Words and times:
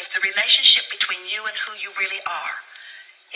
If 0.00 0.14
the 0.14 0.20
relationship 0.26 0.84
between 0.90 1.20
you 1.28 1.44
and 1.44 1.52
who 1.66 1.74
you 1.76 1.90
really 1.98 2.22
are 2.26 2.56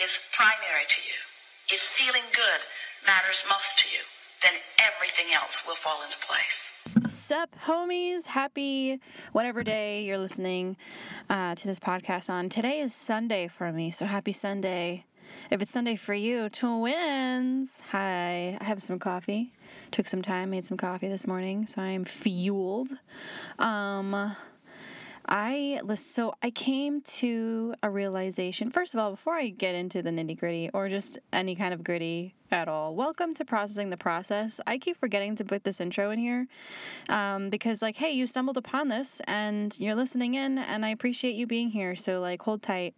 is 0.01 0.17
primary 0.33 0.89
to 0.89 0.99
you, 1.05 1.77
if 1.77 1.81
feeling 1.93 2.25
good 2.33 2.61
matters 3.05 3.37
most 3.47 3.77
to 3.77 3.85
you, 3.93 4.01
then 4.41 4.53
everything 4.81 5.31
else 5.31 5.53
will 5.67 5.75
fall 5.75 6.01
into 6.01 6.17
place. 6.25 7.05
Sup, 7.07 7.55
homies. 7.65 8.25
Happy 8.25 8.99
whatever 9.31 9.63
day 9.63 10.03
you're 10.03 10.17
listening 10.17 10.75
uh, 11.29 11.53
to 11.53 11.67
this 11.67 11.79
podcast 11.79 12.31
on. 12.31 12.49
Today 12.49 12.79
is 12.79 12.95
Sunday 12.95 13.47
for 13.47 13.71
me, 13.71 13.91
so 13.91 14.05
happy 14.05 14.31
Sunday. 14.31 15.05
If 15.51 15.61
it's 15.61 15.71
Sunday 15.71 15.95
for 15.95 16.15
you, 16.15 16.49
twins. 16.49 17.83
Hi, 17.91 18.57
I 18.59 18.63
have 18.63 18.81
some 18.81 18.97
coffee. 18.97 19.53
Took 19.91 20.07
some 20.07 20.23
time, 20.23 20.49
made 20.49 20.65
some 20.65 20.77
coffee 20.77 21.09
this 21.09 21.27
morning, 21.27 21.67
so 21.67 21.83
I'm 21.83 22.05
fueled. 22.05 22.89
Um, 23.59 24.35
I 25.27 25.81
so 25.95 26.35
I 26.43 26.51
came 26.51 27.01
to 27.01 27.73
a 27.81 27.89
realization. 27.89 28.69
First 28.69 28.93
of 28.93 28.99
all, 28.99 29.11
before 29.11 29.33
I 29.33 29.49
get 29.49 29.73
into 29.73 30.01
the 30.03 30.11
nitty 30.11 30.37
gritty 30.37 30.69
or 30.73 30.87
just 30.87 31.17
any 31.33 31.55
kind 31.55 31.73
of 31.73 31.83
gritty 31.83 32.35
at 32.51 32.67
all, 32.67 32.95
welcome 32.95 33.33
to 33.35 33.45
processing 33.45 33.89
the 33.89 33.97
process. 33.97 34.61
I 34.67 34.77
keep 34.77 34.97
forgetting 34.97 35.35
to 35.37 35.43
put 35.43 35.63
this 35.63 35.81
intro 35.81 36.11
in 36.11 36.19
here 36.19 36.47
um, 37.09 37.49
because, 37.49 37.81
like, 37.81 37.97
hey, 37.97 38.11
you 38.11 38.27
stumbled 38.27 38.57
upon 38.57 38.89
this 38.89 39.19
and 39.25 39.77
you're 39.79 39.95
listening 39.95 40.35
in, 40.35 40.59
and 40.59 40.85
I 40.85 40.89
appreciate 40.89 41.33
you 41.33 41.47
being 41.47 41.71
here. 41.71 41.95
So, 41.95 42.21
like, 42.21 42.43
hold 42.43 42.61
tight. 42.61 42.93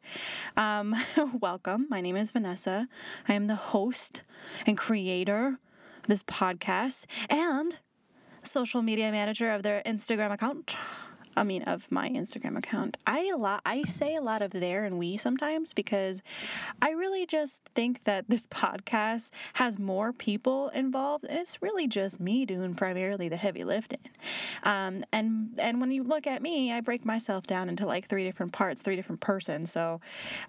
Um, 0.58 0.96
welcome. 1.40 1.88
My 1.90 2.02
name 2.02 2.18
is 2.18 2.32
Vanessa. 2.32 2.90
I 3.28 3.34
am 3.34 3.48
the 3.48 3.56
host 3.56 4.24
and 4.66 4.78
creator 4.78 5.60
of 6.04 6.08
this 6.08 6.24
podcast 6.24 7.06
and 7.30 7.78
social 8.44 8.82
media 8.82 9.12
manager 9.12 9.52
of 9.52 9.64
their 9.64 9.82
Instagram 9.86 10.34
account. 10.34 10.76
I 11.38 11.44
mean, 11.44 11.62
of 11.64 11.92
my 11.92 12.10
Instagram 12.10 12.58
account. 12.58 12.98
I 13.06 13.30
a 13.34 13.38
lot. 13.38 13.62
I 13.66 13.84
say 13.84 14.16
a 14.16 14.22
lot 14.22 14.42
of 14.42 14.52
there 14.52 14.84
and 14.84 14.98
we 14.98 15.18
sometimes 15.18 15.72
because 15.72 16.22
I 16.82 16.90
really 16.92 17.26
just 17.26 17.64
think 17.76 18.04
that 18.06 18.30
this 18.30 18.48
podcast 18.58 19.32
has 19.54 19.78
more 19.78 20.12
people 20.12 20.70
involved, 20.70 21.26
and 21.26 21.40
it's 21.40 21.62
really 21.62 21.88
just 21.88 22.20
me 22.20 22.46
doing 22.46 22.74
primarily 22.74 23.30
the 23.30 23.38
heavy 23.38 23.64
lifting. 23.64 24.00
Um, 24.64 25.04
and 25.14 25.52
and 25.60 25.80
when 25.80 25.92
you 25.92 26.04
look 26.04 26.26
at 26.26 26.42
me, 26.42 26.74
I 26.74 26.82
break 26.82 27.06
myself 27.06 27.46
down 27.46 27.70
into 27.70 27.86
like 27.86 28.08
three 28.08 28.24
different 28.24 28.52
parts, 28.52 28.82
three 28.82 28.96
different 28.96 29.22
persons. 29.22 29.72
So 29.72 30.02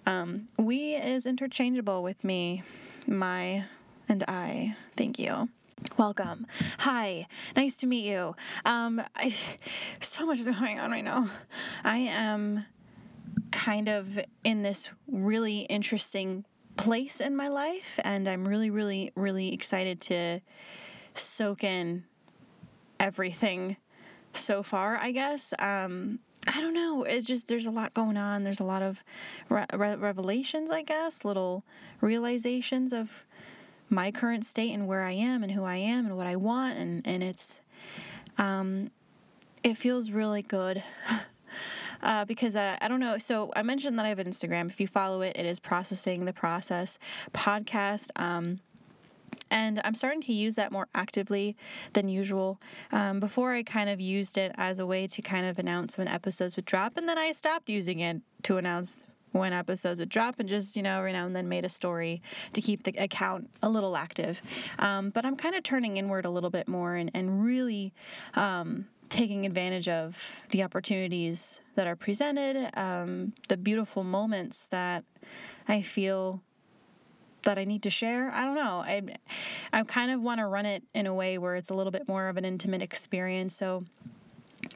um, 0.05 0.47
we 0.57 0.95
is 0.95 1.25
interchangeable 1.25 2.01
with 2.01 2.23
me, 2.23 2.63
my, 3.05 3.65
and 4.07 4.23
I. 4.27 4.75
Thank 4.97 5.19
you. 5.19 5.49
Welcome. 5.97 6.47
Hi. 6.79 7.27
Nice 7.55 7.77
to 7.77 7.87
meet 7.87 8.05
you. 8.05 8.35
Um, 8.65 9.01
I, 9.15 9.33
so 9.99 10.25
much 10.25 10.39
is 10.39 10.49
going 10.49 10.79
on 10.79 10.91
right 10.91 11.03
now. 11.03 11.29
I 11.83 11.97
am 11.97 12.65
kind 13.51 13.89
of 13.89 14.19
in 14.43 14.61
this 14.61 14.89
really 15.07 15.61
interesting 15.61 16.45
place 16.77 17.19
in 17.19 17.35
my 17.35 17.47
life, 17.49 17.99
and 18.03 18.27
I'm 18.27 18.47
really, 18.47 18.69
really, 18.69 19.11
really 19.15 19.53
excited 19.53 19.99
to 20.01 20.39
soak 21.13 21.63
in 21.63 22.05
everything 22.99 23.77
so 24.33 24.63
far, 24.63 24.97
I 24.97 25.11
guess. 25.11 25.53
Um, 25.59 26.19
I 26.47 26.61
don't 26.61 26.73
know. 26.73 27.03
It's 27.03 27.27
just 27.27 27.47
there's 27.47 27.65
a 27.65 27.71
lot 27.71 27.93
going 27.93 28.17
on. 28.17 28.43
There's 28.43 28.61
a 28.61 28.65
lot 28.65 28.81
of 28.81 29.03
re- 29.49 29.65
re- 29.73 29.95
revelations, 29.95 30.71
I 30.71 30.83
guess, 30.83 31.25
little 31.25 31.65
realizations 32.01 32.93
of 32.93 33.25
my 33.89 34.11
current 34.11 34.45
state 34.45 34.71
and 34.71 34.87
where 34.87 35.03
I 35.03 35.11
am 35.11 35.43
and 35.43 35.51
who 35.51 35.63
I 35.63 35.77
am 35.77 36.05
and 36.05 36.15
what 36.15 36.27
I 36.27 36.35
want 36.35 36.77
and 36.77 37.05
and 37.05 37.23
it's 37.23 37.61
um 38.37 38.91
it 39.63 39.75
feels 39.77 40.11
really 40.11 40.41
good. 40.41 40.83
Uh, 42.01 42.23
because 42.23 42.55
uh, 42.55 42.77
I 42.79 42.87
don't 42.87 43.01
know. 43.01 43.17
So 43.17 43.51
I 43.57 43.61
mentioned 43.61 43.99
that 43.99 44.05
I 44.05 44.07
have 44.07 44.19
an 44.19 44.27
Instagram. 44.27 44.69
If 44.69 44.79
you 44.79 44.87
follow 44.87 45.21
it, 45.21 45.35
it 45.35 45.45
is 45.45 45.59
processing 45.59 46.23
the 46.23 46.31
process 46.31 46.97
podcast. 47.33 48.09
Um, 48.15 48.61
and 49.51 49.81
I'm 49.83 49.95
starting 49.95 50.21
to 50.21 50.33
use 50.33 50.55
that 50.55 50.71
more 50.71 50.87
actively 50.93 51.57
than 51.93 52.07
usual. 52.07 52.59
Um, 52.91 53.19
before, 53.19 53.53
I 53.53 53.63
kind 53.63 53.89
of 53.89 53.99
used 53.99 54.37
it 54.37 54.53
as 54.55 54.79
a 54.79 54.85
way 54.85 55.07
to 55.07 55.21
kind 55.21 55.45
of 55.45 55.59
announce 55.59 55.97
when 55.97 56.07
episodes 56.07 56.55
would 56.55 56.65
drop, 56.65 56.97
and 56.97 57.09
then 57.09 57.17
I 57.17 57.31
stopped 57.31 57.69
using 57.69 57.99
it 57.99 58.21
to 58.43 58.57
announce 58.57 59.05
when 59.31 59.53
episodes 59.53 59.99
would 59.99 60.09
drop 60.09 60.39
and 60.39 60.49
just, 60.49 60.75
you 60.75 60.81
know, 60.81 60.99
every 60.99 61.13
now 61.13 61.25
and 61.25 61.35
then 61.35 61.47
made 61.47 61.65
a 61.65 61.69
story 61.69 62.21
to 62.53 62.61
keep 62.61 62.83
the 62.83 62.93
account 62.97 63.49
a 63.61 63.69
little 63.69 63.95
active. 63.95 64.41
Um, 64.79 65.09
but 65.09 65.25
I'm 65.25 65.35
kind 65.35 65.55
of 65.55 65.63
turning 65.63 65.97
inward 65.97 66.25
a 66.25 66.29
little 66.29 66.49
bit 66.49 66.67
more 66.67 66.95
and, 66.95 67.11
and 67.13 67.43
really 67.43 67.93
um, 68.35 68.87
taking 69.09 69.45
advantage 69.45 69.87
of 69.87 70.43
the 70.49 70.63
opportunities 70.63 71.61
that 71.75 71.87
are 71.87 71.95
presented, 71.95 72.69
um, 72.77 73.33
the 73.47 73.57
beautiful 73.57 74.03
moments 74.03 74.67
that 74.67 75.03
I 75.67 75.81
feel 75.81 76.41
that 77.43 77.57
I 77.57 77.63
need 77.63 77.83
to 77.83 77.89
share. 77.89 78.31
I 78.31 78.43
don't 78.43 78.55
know. 78.55 78.83
I 78.85 79.01
I 79.71 79.83
kind 79.83 80.11
of 80.11 80.21
want 80.21 80.39
to 80.39 80.45
run 80.45 80.65
it 80.65 80.83
in 80.93 81.07
a 81.07 81.13
way 81.13 81.37
where 81.37 81.55
it's 81.55 81.69
a 81.69 81.73
little 81.73 81.91
bit 81.91 82.07
more 82.07 82.27
of 82.27 82.37
an 82.37 82.45
intimate 82.45 82.81
experience. 82.81 83.55
So 83.55 83.85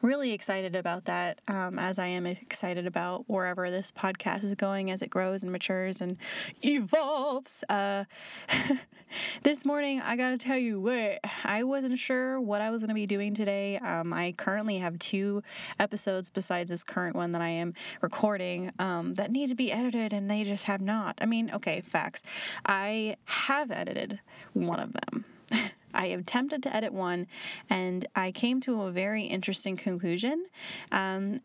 really 0.01 0.31
excited 0.31 0.75
about 0.75 1.05
that 1.05 1.39
um, 1.47 1.79
as 1.79 1.99
I 1.99 2.07
am 2.07 2.25
excited 2.25 2.85
about 2.85 3.25
wherever 3.27 3.69
this 3.71 3.91
podcast 3.91 4.43
is 4.43 4.55
going 4.55 4.91
as 4.91 5.01
it 5.01 5.09
grows 5.09 5.43
and 5.43 5.51
matures 5.51 6.01
and 6.01 6.17
evolves. 6.63 7.63
Uh, 7.69 8.05
this 9.43 9.65
morning, 9.65 10.01
I 10.01 10.15
gotta 10.15 10.37
tell 10.37 10.57
you 10.57 10.79
what, 10.79 11.19
I 11.43 11.63
wasn't 11.63 11.97
sure 11.99 12.39
what 12.39 12.61
I 12.61 12.69
was 12.69 12.81
gonna 12.81 12.93
be 12.93 13.05
doing 13.05 13.33
today. 13.33 13.77
Um, 13.77 14.13
I 14.13 14.33
currently 14.37 14.77
have 14.79 14.99
two 14.99 15.43
episodes 15.79 16.29
besides 16.29 16.69
this 16.69 16.83
current 16.83 17.15
one 17.15 17.31
that 17.31 17.41
I 17.41 17.49
am 17.49 17.73
recording 18.01 18.71
um, 18.79 19.15
that 19.15 19.31
need 19.31 19.49
to 19.49 19.55
be 19.55 19.71
edited 19.71 20.13
and 20.13 20.29
they 20.29 20.43
just 20.43 20.65
have 20.65 20.81
not. 20.81 21.17
I 21.21 21.25
mean, 21.25 21.51
okay, 21.53 21.81
facts. 21.81 22.23
I 22.65 23.15
have 23.25 23.71
edited 23.71 24.19
one 24.53 24.79
of 24.79 24.93
them. 24.93 25.25
I 25.93 26.05
attempted 26.05 26.63
to 26.63 26.75
edit 26.75 26.93
one 26.93 27.27
and 27.69 28.07
I 28.15 28.31
came 28.31 28.59
to 28.61 28.83
a 28.83 28.91
very 28.91 29.23
interesting 29.23 29.77
conclusion. 29.77 30.45
Um, 30.91 31.41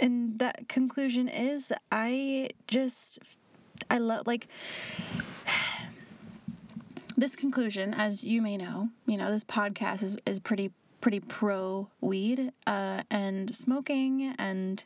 and 0.00 0.38
that 0.38 0.68
conclusion 0.68 1.28
is 1.28 1.72
I 1.90 2.50
just, 2.66 3.18
I 3.90 3.98
love, 3.98 4.26
like, 4.26 4.48
this 7.16 7.36
conclusion, 7.36 7.94
as 7.94 8.22
you 8.22 8.42
may 8.42 8.56
know, 8.56 8.90
you 9.06 9.16
know, 9.16 9.30
this 9.30 9.44
podcast 9.44 10.02
is, 10.02 10.18
is 10.26 10.38
pretty, 10.38 10.72
pretty 11.00 11.20
pro 11.20 11.88
weed 12.00 12.52
uh, 12.66 13.02
and 13.10 13.54
smoking 13.54 14.34
and 14.38 14.84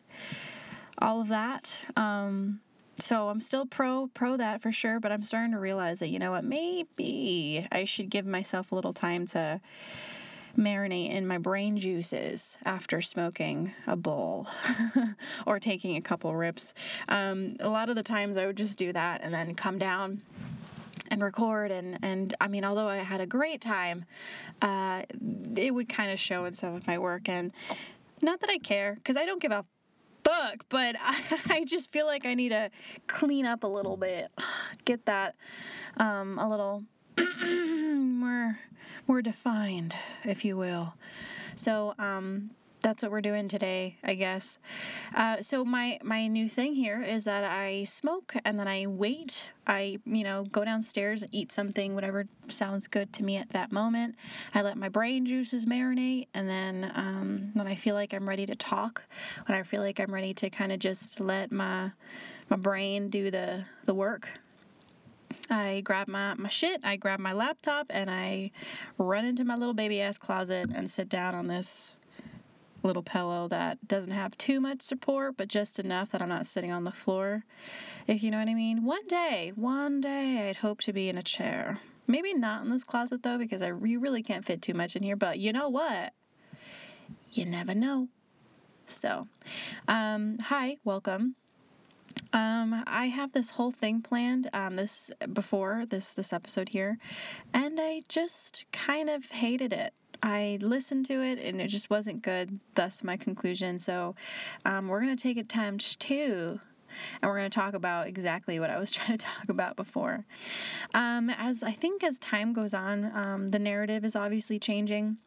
all 0.99 1.21
of 1.21 1.29
that. 1.29 1.79
Um, 1.97 2.61
so 2.99 3.29
I'm 3.29 3.41
still 3.41 3.67
pro 3.67 4.09
pro 4.15 4.37
that 4.37 4.63
for 4.63 4.73
sure, 4.73 5.01
but 5.01 5.13
I'm 5.13 5.23
starting 5.23 5.53
to 5.53 5.59
realize 5.59 6.01
that 6.01 6.09
you 6.09 6.19
know 6.19 6.31
what, 6.31 6.45
maybe 6.45 7.67
I 7.73 7.85
should 7.85 8.11
give 8.11 8.27
myself 8.27 8.73
a 8.73 8.75
little 8.75 8.93
time 8.93 9.27
to 9.29 9.61
marinate 10.57 11.11
in 11.11 11.27
my 11.27 11.39
brain 11.39 11.79
juices 11.79 12.59
after 12.65 13.01
smoking 13.01 13.73
a 13.87 13.97
bowl 13.97 14.47
or 15.47 15.59
taking 15.59 15.97
a 15.97 16.01
couple 16.01 16.35
rips. 16.35 16.75
Um, 17.09 17.57
a 17.61 17.69
lot 17.69 17.89
of 17.89 17.97
the 17.97 18.03
times 18.03 18.37
I 18.37 18.47
would 18.47 18.57
just 18.57 18.77
do 18.77 18.93
that 18.93 19.23
and 19.23 19.33
then 19.33 19.55
come 19.55 19.79
down 19.79 20.23
and 21.11 21.23
record 21.23 21.71
and 21.71 21.99
and 22.03 22.35
I 22.41 22.49
mean 22.49 22.65
although 22.65 22.89
I 22.89 22.99
had 22.99 23.21
a 23.21 23.27
great 23.27 23.61
time 23.61 24.07
uh, 24.63 25.03
it 25.57 25.75
would 25.75 25.89
kind 25.89 26.11
of 26.11 26.19
show 26.19 26.47
in 26.47 26.55
some 26.55 26.75
of 26.75 26.87
my 26.87 26.99
work 26.99 27.29
and 27.29 27.53
not 28.23 28.41
that 28.41 28.49
I 28.49 28.59
care 28.59 28.95
because 28.95 29.17
I 29.17 29.27
don't 29.27 29.43
give 29.43 29.53
a 29.53 29.65
fuck, 30.25 30.65
but 30.69 30.97
I, 31.01 31.41
I, 31.51 31.65
just 31.65 31.91
feel 31.91 32.07
like 32.07 32.27
I 32.27 32.35
need 32.35 32.51
to 32.51 32.71
clean 33.07 33.47
up 33.47 33.65
a 33.65 33.67
little 33.67 33.97
bit, 33.97 34.31
get 34.85 35.07
that 35.07 35.35
um, 35.97 36.39
a 36.39 36.49
little 36.49 36.85
more 37.47 38.59
more 39.09 39.23
defined, 39.23 39.95
if 40.25 40.45
you 40.45 40.57
will. 40.57 40.95
So 41.55 41.95
um, 41.99 42.51
that's 42.83 43.03
what 43.03 43.13
we're 43.13 43.21
doing 43.21 43.49
today, 43.49 43.97
I 44.03 44.15
guess. 44.15 44.59
Uh, 45.15 45.41
so 45.41 45.65
my 45.65 45.99
my 46.03 46.27
new 46.27 46.49
thing 46.49 46.75
here 46.75 47.03
is 47.03 47.25
that 47.25 47.45
I 47.45 47.85
smoke 47.85 48.35
and 48.45 48.59
then 48.59 48.69
I 48.69 48.87
wait. 48.87 49.49
I 49.67 49.99
you 50.05 50.25
know 50.25 50.45
go 50.45 50.65
downstairs 50.65 51.23
and 51.23 51.33
eat 51.33 51.53
something, 51.53 51.95
whatever 51.95 52.27
sounds 52.49 52.89
good 52.89 53.13
to 53.15 53.23
me 53.23 53.37
at 53.37 53.51
that 53.51 53.73
moment. 53.73 54.17
I 54.55 54.63
let 54.63 54.77
my 54.77 54.89
brain 54.89 55.25
juices 55.25 55.65
marinate, 55.65 56.27
and 56.35 56.49
then 56.49 56.91
um, 56.95 57.51
when 57.55 57.67
I 57.67 57.75
feel 57.75 57.95
like 57.95 58.13
I'm 58.13 58.29
ready 58.29 58.47
to 58.47 58.57
talk, 58.57 59.05
when 59.47 59.57
I 59.57 59.63
feel 59.63 59.81
like 59.81 60.01
I'm 60.01 60.13
ready 60.13 60.35
to 60.35 60.51
kind 60.51 60.73
of 60.73 60.79
just 60.79 61.21
let 61.21 61.53
my 61.53 61.93
my 62.51 62.57
brain 62.57 63.09
do 63.09 63.31
the 63.31 63.67
the 63.85 63.95
work. 63.95 64.29
I 65.49 65.81
grab 65.81 66.09
my, 66.09 66.35
my 66.35 66.51
shit, 66.51 66.81
I 66.85 66.97
grab 66.97 67.19
my 67.19 67.33
laptop, 67.33 67.87
and 67.89 68.11
I 68.11 68.51
run 68.99 69.25
into 69.25 69.45
my 69.45 69.57
little 69.57 69.75
baby 69.75 70.01
ass 70.01 70.19
closet 70.19 70.69
and 70.75 70.91
sit 70.91 71.09
down 71.09 71.35
on 71.35 71.47
this 71.47 71.95
little 72.83 73.03
pillow 73.03 73.49
that 73.49 73.87
doesn't 73.87 74.13
have 74.13 74.37
too 74.39 74.61
much 74.61 74.81
support, 74.81 75.37
but 75.37 75.49
just 75.49 75.79
enough 75.79 76.11
that 76.11 76.23
I'm 76.23 76.29
not 76.29 76.47
sitting 76.47 76.73
on 76.73 76.85
the 76.85 76.93
floor, 76.93 77.45
if 78.07 78.23
you 78.23 78.31
know 78.31 78.39
what 78.39 78.49
I 78.49 78.55
mean. 78.55 78.85
One 78.85 79.07
day, 79.07 79.53
one 79.55 80.01
day, 80.01 80.49
I'd 80.49 80.57
hope 80.57 80.81
to 80.83 80.93
be 80.93 81.09
in 81.09 81.19
a 81.19 81.23
chair. 81.23 81.81
Maybe 82.07 82.35
not 82.35 82.63
in 82.63 82.71
this 82.71 82.85
closet 82.85 83.23
though, 83.23 83.39
because 83.39 83.63
I 83.63 83.69
really 83.69 84.23
can't 84.23 84.45
fit 84.45 84.61
too 84.61 84.75
much 84.75 84.97
in 84.97 85.03
here. 85.03 85.17
But 85.17 85.39
you 85.39 85.53
know 85.53 85.69
what? 85.69 86.13
You 87.33 87.47
never 87.47 87.75
know. 87.75 88.09
So, 88.87 89.29
um, 89.89 90.39
hi, 90.39 90.77
welcome. 90.85 91.37
Um, 92.33 92.83
I 92.87 93.07
have 93.07 93.33
this 93.33 93.51
whole 93.51 93.71
thing 93.71 94.03
planned 94.03 94.49
um, 94.53 94.77
this 94.77 95.11
before 95.33 95.85
this 95.87 96.15
this 96.15 96.33
episode 96.33 96.71
here, 96.71 96.99
and 97.55 97.79
I 97.81 98.03
just 98.09 98.67
kind 98.73 99.09
of 99.09 99.31
hated 99.31 99.73
it. 99.73 99.95
I 100.23 100.59
listened 100.61 101.07
to 101.07 101.21
it 101.23 101.39
and 101.39 101.61
it 101.61 101.69
just 101.69 101.91
wasn't 101.91 102.23
good. 102.23 102.61
Thus, 102.75 103.03
my 103.03 103.17
conclusion. 103.17 103.79
So, 103.79 104.15
um, 104.65 104.89
we're 104.89 105.01
gonna 105.01 105.17
take 105.17 105.37
it 105.37 105.49
times 105.49 105.97
two 105.97 106.61
and 107.21 107.31
we're 107.31 107.39
going 107.39 107.51
to 107.51 107.55
talk 107.55 107.75
about 107.75 108.07
exactly 108.07 108.59
what 108.61 108.71
I 108.71 108.79
was 108.79 108.93
trying 108.93 109.19
to 109.19 109.25
talk 109.25 109.49
about 109.49 109.77
before. 109.77 110.25
Um, 110.95 111.31
as 111.31 111.63
I 111.63 111.73
think 111.73 112.05
as 112.05 112.19
time 112.19 112.53
goes 112.53 112.75
on, 112.75 113.17
um, 113.17 113.49
the 113.49 113.59
narrative 113.59 114.05
is 114.05 114.17
obviously 114.17 114.59
changing. 114.59 115.19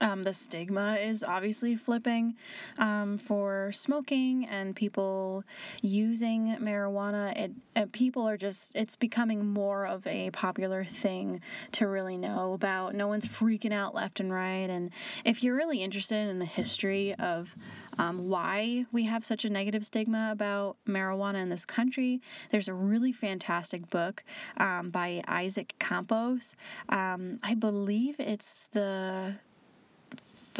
Um, 0.00 0.24
the 0.24 0.32
stigma 0.32 0.94
is 0.94 1.22
obviously 1.22 1.76
flipping 1.76 2.34
um, 2.78 3.18
for 3.18 3.70
smoking 3.72 4.46
and 4.46 4.74
people 4.74 5.44
using 5.82 6.56
marijuana. 6.60 7.36
It, 7.36 7.52
it, 7.76 7.92
people 7.92 8.26
are 8.26 8.38
just 8.38 8.74
it's 8.74 8.96
becoming 8.96 9.44
more 9.46 9.86
of 9.86 10.06
a 10.06 10.30
popular 10.30 10.84
thing 10.84 11.42
to 11.72 11.86
really 11.86 12.16
know 12.16 12.54
about. 12.54 12.94
No 12.94 13.08
one's 13.08 13.26
freaking 13.26 13.72
out 13.72 13.94
left 13.94 14.20
and 14.20 14.32
right. 14.32 14.70
And 14.70 14.90
if 15.24 15.42
you're 15.42 15.56
really 15.56 15.82
interested 15.82 16.28
in 16.28 16.38
the 16.38 16.46
history 16.46 17.14
of 17.14 17.54
um, 17.98 18.28
why 18.28 18.86
we 18.92 19.04
have 19.04 19.26
such 19.26 19.44
a 19.44 19.50
negative 19.50 19.84
stigma 19.84 20.30
about 20.32 20.76
marijuana 20.88 21.42
in 21.42 21.50
this 21.50 21.66
country. 21.66 22.22
There's 22.48 22.68
a 22.68 22.72
really 22.72 23.12
fantastic 23.12 23.90
book 23.90 24.24
um, 24.56 24.88
by 24.88 25.22
Isaac 25.28 25.74
Campos. 25.78 26.56
Um, 26.88 27.38
I 27.42 27.54
believe 27.54 28.16
it's 28.18 28.68
the 28.68 29.34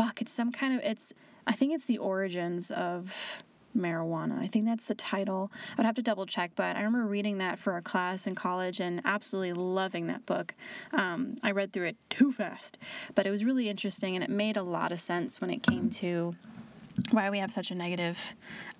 fuck, 0.00 0.23
it's 0.23 0.32
some 0.32 0.50
kind 0.50 0.75
of 0.75 0.81
it's 0.82 1.12
I 1.47 1.52
think 1.52 1.75
it's 1.75 1.87
the 1.87 1.99
origins 1.99 2.70
of 2.70 3.43
marijuana. 3.76 4.38
I 4.38 4.47
think 4.47 4.64
that's 4.64 4.87
the 4.87 4.94
title. 4.94 5.50
I 5.73 5.75
would 5.76 5.87
have 5.87 5.94
to 5.97 6.02
double 6.02 6.26
check, 6.26 6.52
but 6.56 6.76
I 6.76 6.82
remember 6.82 7.06
reading 7.06 7.38
that 7.38 7.58
for 7.58 7.76
a 7.76 7.82
class 7.82 8.26
in 8.26 8.35
college 8.35 8.81
and 8.81 9.00
absolutely 9.05 9.52
loving 9.52 10.06
that 10.08 10.26
book. 10.26 10.55
Um, 10.93 11.37
I 11.43 11.50
read 11.50 11.73
through 11.73 11.87
it 11.87 11.97
too 12.08 12.32
fast, 12.32 12.79
but 13.14 13.26
it 13.26 13.31
was 13.31 13.44
really 13.44 13.69
interesting 13.69 14.14
and 14.14 14.25
it 14.25 14.31
made 14.31 14.56
a 14.56 14.62
lot 14.62 14.91
of 14.91 15.00
sense 15.00 15.41
when 15.41 15.50
it 15.50 15.62
came 15.62 15.91
to 15.91 16.35
why 17.11 17.31
we 17.31 17.38
have 17.38 17.52
such 17.52 17.70
a 17.70 17.75
negative 17.75 18.35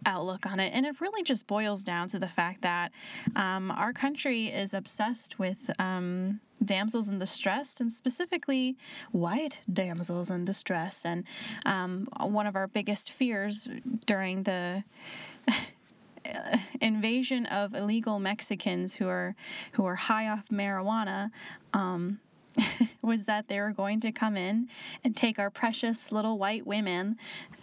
outlook 0.07 0.47
on 0.47 0.61
it. 0.61 0.73
And 0.75 0.87
it 0.87 1.01
really 1.01 1.23
just 1.23 1.47
boils 1.47 1.85
down 1.85 2.09
to 2.09 2.19
the 2.19 2.29
fact 2.29 2.63
that 2.63 2.93
um, 3.37 3.71
our 3.71 3.93
country 3.93 4.47
is 4.47 4.75
obsessed 4.75 5.39
with 5.39 5.71
um, 5.79 6.41
damsels 6.65 7.09
in 7.09 7.19
distress 7.19 7.81
and 7.81 7.93
specifically 7.93 8.77
white 9.13 9.59
damsels 9.73 10.31
in 10.31 10.45
distress. 10.45 11.05
And 11.05 11.25
um, 11.67 12.09
one 12.21 12.47
of 12.47 12.57
our 12.57 12.69
biggest 12.69 13.11
fears 13.11 13.69
during 14.07 14.45
the 14.45 14.85
invasion 16.81 17.47
of 17.47 17.75
illegal 17.75 18.19
Mexicans 18.19 18.97
who 18.97 19.09
are 19.09 19.35
who 19.73 19.85
are 19.85 19.97
high 19.97 20.29
off 20.29 20.49
marijuana 20.49 21.31
um, 21.73 22.21
was 23.03 23.25
that 23.25 23.49
they 23.49 23.61
were 23.61 23.71
going 23.71 24.01
to 24.01 24.13
come 24.13 24.37
in 24.37 24.69
and 25.03 25.17
take 25.17 25.39
our 25.39 25.51
precious 25.51 26.13
little 26.13 26.39
white 26.39 26.67
women 26.67 27.17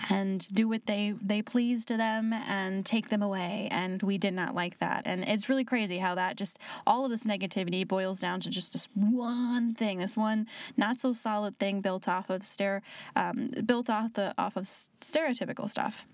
and 0.09 0.47
do 0.53 0.67
what 0.67 0.85
they 0.85 1.13
they 1.21 1.41
pleased 1.41 1.87
to 1.87 1.97
them 1.97 2.33
and 2.33 2.85
take 2.85 3.09
them 3.09 3.21
away. 3.21 3.67
And 3.71 4.01
we 4.01 4.17
did 4.17 4.33
not 4.33 4.55
like 4.55 4.79
that. 4.79 5.03
And 5.05 5.23
it's 5.23 5.49
really 5.49 5.65
crazy 5.65 5.97
how 5.97 6.15
that 6.15 6.35
just 6.35 6.57
all 6.85 7.05
of 7.05 7.11
this 7.11 7.23
negativity 7.23 7.87
boils 7.87 8.19
down 8.19 8.39
to 8.41 8.49
just 8.49 8.73
this 8.73 8.87
one 8.93 9.73
thing 9.73 9.99
this 9.99 10.17
one 10.17 10.47
not 10.75 10.99
so 10.99 11.11
solid 11.11 11.57
thing 11.59 11.81
built 11.81 12.07
off 12.07 12.29
of 12.29 12.43
stare 12.43 12.81
um, 13.15 13.51
built 13.65 13.89
off 13.89 14.13
the 14.13 14.33
off 14.37 14.55
of 14.55 14.63
stereotypical 14.63 15.69
stuff 15.69 16.05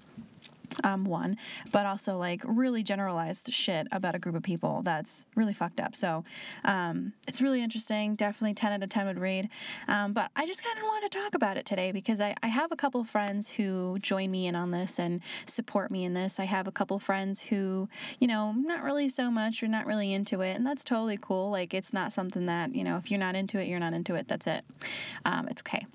um, 0.84 1.06
one, 1.06 1.38
but 1.72 1.86
also 1.86 2.18
like 2.18 2.42
really 2.46 2.84
generalized 2.84 3.54
shit 3.54 3.88
about 3.92 4.16
a 4.16 4.20
group 4.20 4.36
of 4.36 4.44
people 4.44 4.82
that's 4.84 5.26
really 5.36 5.54
fucked 5.54 5.80
up. 5.80 5.96
So 5.96 6.24
um, 6.64 7.14
it's 7.28 7.42
really 7.42 7.62
interesting. 7.62 8.16
Definitely 8.16 8.56
10 8.56 8.72
out 8.74 8.84
of 8.84 8.90
10 8.90 9.06
would 9.08 9.20
read. 9.20 9.50
Um, 9.88 10.14
but 10.14 10.32
I 10.36 10.46
just 10.46 10.64
kind 10.64 10.78
of 10.78 10.84
want 10.84 11.12
to 11.12 11.18
talk 11.18 11.36
about 11.36 11.58
it 11.58 11.66
today 11.66 11.92
because 11.92 12.20
I, 12.22 12.36
I 12.42 12.48
have 12.48 12.72
a 12.72 12.76
couple 12.76 13.04
friends 13.04 13.52
who 13.52 13.98
join 14.02 14.32
me 14.32 14.48
in 14.48 14.56
on 14.56 14.72
this 14.72 15.00
and 15.00 15.22
support 15.46 15.92
me 15.92 16.04
in 16.04 16.14
this. 16.14 16.40
I 16.40 16.46
have 16.46 16.68
a 16.68 16.72
couple 16.72 16.98
friends 17.00 17.44
who, 17.44 17.90
you 18.20 18.28
know, 18.28 18.54
not 18.54 18.84
really 18.84 19.10
so 19.10 19.30
much 19.30 19.62
or 19.62 19.68
not 19.68 19.86
really 19.86 20.14
into 20.14 20.42
it. 20.42 20.56
And 20.56 20.66
that's 20.66 20.84
totally 20.84 21.18
cool. 21.20 21.52
Like 21.52 21.74
it's 21.74 21.94
not 21.94 22.14
something 22.14 22.46
that, 22.46 22.76
you 22.76 22.84
know, 22.84 22.98
if 22.98 23.12
you're 23.12 23.20
not 23.20 23.36
into 23.36 23.60
it, 23.60 23.68
you're 23.68 23.80
not 23.80 23.94
into 23.94 24.16
it. 24.16 24.28
That's 24.28 24.48
it. 24.48 24.64
Um, 25.26 25.48
it's 25.48 25.62
okay 25.62 25.86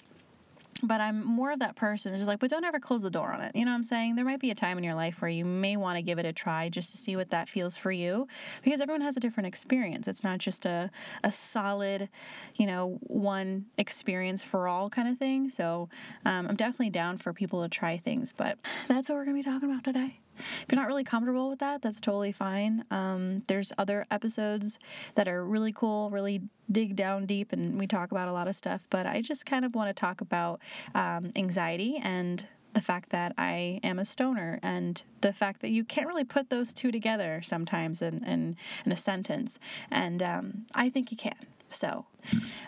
but 0.82 1.00
I'm 1.00 1.24
more 1.24 1.52
of 1.52 1.60
that 1.60 1.76
person 1.76 2.14
just 2.14 2.26
like, 2.26 2.38
but 2.38 2.50
don't 2.50 2.64
ever 2.64 2.80
close 2.80 3.02
the 3.02 3.10
door 3.10 3.32
on 3.32 3.40
it. 3.40 3.54
You 3.54 3.64
know 3.64 3.70
what 3.70 3.76
I'm 3.76 3.84
saying? 3.84 4.16
There 4.16 4.24
might 4.24 4.40
be 4.40 4.50
a 4.50 4.54
time 4.54 4.78
in 4.78 4.84
your 4.84 4.94
life 4.94 5.20
where 5.20 5.30
you 5.30 5.44
may 5.44 5.76
want 5.76 5.96
to 5.96 6.02
give 6.02 6.18
it 6.18 6.26
a 6.26 6.32
try 6.32 6.68
just 6.68 6.90
to 6.92 6.98
see 6.98 7.16
what 7.16 7.30
that 7.30 7.48
feels 7.48 7.76
for 7.76 7.90
you 7.90 8.26
because 8.62 8.80
everyone 8.80 9.00
has 9.02 9.16
a 9.16 9.20
different 9.20 9.46
experience. 9.46 10.08
It's 10.08 10.24
not 10.24 10.38
just 10.38 10.66
a, 10.66 10.90
a 11.24 11.30
solid, 11.30 12.08
you 12.56 12.66
know, 12.66 12.98
one 13.02 13.66
experience 13.76 14.44
for 14.44 14.68
all 14.68 14.90
kind 14.90 15.08
of 15.08 15.18
thing. 15.18 15.50
So 15.50 15.88
um, 16.24 16.46
I'm 16.48 16.56
definitely 16.56 16.90
down 16.90 17.18
for 17.18 17.32
people 17.32 17.62
to 17.62 17.68
try 17.68 17.96
things, 17.96 18.32
but 18.36 18.58
that's 18.86 19.08
what 19.08 19.16
we're 19.16 19.24
going 19.24 19.42
to 19.42 19.48
be 19.48 19.54
talking 19.54 19.70
about 19.70 19.84
today. 19.84 20.20
If 20.38 20.66
you're 20.70 20.80
not 20.80 20.88
really 20.88 21.04
comfortable 21.04 21.50
with 21.50 21.58
that, 21.60 21.82
that's 21.82 22.00
totally 22.00 22.32
fine. 22.32 22.84
Um, 22.90 23.42
there's 23.46 23.72
other 23.78 24.06
episodes 24.10 24.78
that 25.14 25.28
are 25.28 25.44
really 25.44 25.72
cool, 25.72 26.10
really 26.10 26.42
dig 26.70 26.96
down 26.96 27.26
deep, 27.26 27.52
and 27.52 27.78
we 27.78 27.86
talk 27.86 28.10
about 28.10 28.28
a 28.28 28.32
lot 28.32 28.48
of 28.48 28.54
stuff. 28.54 28.86
But 28.90 29.06
I 29.06 29.20
just 29.20 29.46
kind 29.46 29.64
of 29.64 29.74
want 29.74 29.94
to 29.94 29.98
talk 29.98 30.20
about 30.20 30.60
um, 30.94 31.30
anxiety 31.36 31.98
and 32.02 32.44
the 32.74 32.80
fact 32.80 33.10
that 33.10 33.32
I 33.36 33.80
am 33.82 33.98
a 33.98 34.04
stoner 34.04 34.60
and 34.62 35.02
the 35.20 35.32
fact 35.32 35.62
that 35.62 35.70
you 35.70 35.84
can't 35.84 36.06
really 36.06 36.24
put 36.24 36.50
those 36.50 36.72
two 36.72 36.92
together 36.92 37.40
sometimes 37.42 38.02
in, 38.02 38.22
in, 38.24 38.56
in 38.84 38.92
a 38.92 38.96
sentence. 38.96 39.58
And 39.90 40.22
um, 40.22 40.66
I 40.74 40.88
think 40.88 41.10
you 41.10 41.16
can. 41.16 41.34
So, 41.68 42.06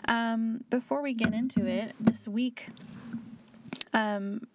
um, 0.07 0.63
before 0.69 1.01
we 1.01 1.13
get 1.13 1.33
into 1.33 1.65
it, 1.65 1.95
this 1.99 2.27
week, 2.27 2.67
um, 3.93 4.47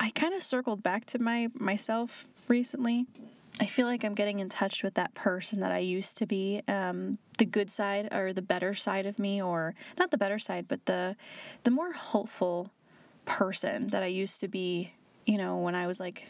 I 0.00 0.10
kind 0.10 0.32
of 0.32 0.42
circled 0.42 0.82
back 0.82 1.04
to 1.06 1.18
my 1.18 1.48
myself 1.54 2.24
recently. 2.48 3.06
I 3.60 3.66
feel 3.66 3.86
like 3.86 4.02
I'm 4.02 4.14
getting 4.14 4.40
in 4.40 4.48
touch 4.48 4.82
with 4.82 4.94
that 4.94 5.14
person 5.14 5.60
that 5.60 5.70
I 5.70 5.78
used 5.78 6.16
to 6.18 6.26
be, 6.26 6.62
um, 6.66 7.18
the 7.36 7.44
good 7.44 7.70
side 7.70 8.08
or 8.10 8.32
the 8.32 8.40
better 8.40 8.72
side 8.72 9.04
of 9.04 9.18
me, 9.18 9.42
or 9.42 9.74
not 9.98 10.10
the 10.10 10.16
better 10.16 10.38
side, 10.38 10.66
but 10.66 10.86
the 10.86 11.16
the 11.64 11.70
more 11.70 11.92
hopeful 11.92 12.70
person 13.26 13.88
that 13.88 14.02
I 14.02 14.06
used 14.06 14.40
to 14.40 14.48
be. 14.48 14.94
You 15.26 15.36
know, 15.36 15.58
when 15.58 15.74
I 15.74 15.86
was 15.86 16.00
like 16.00 16.28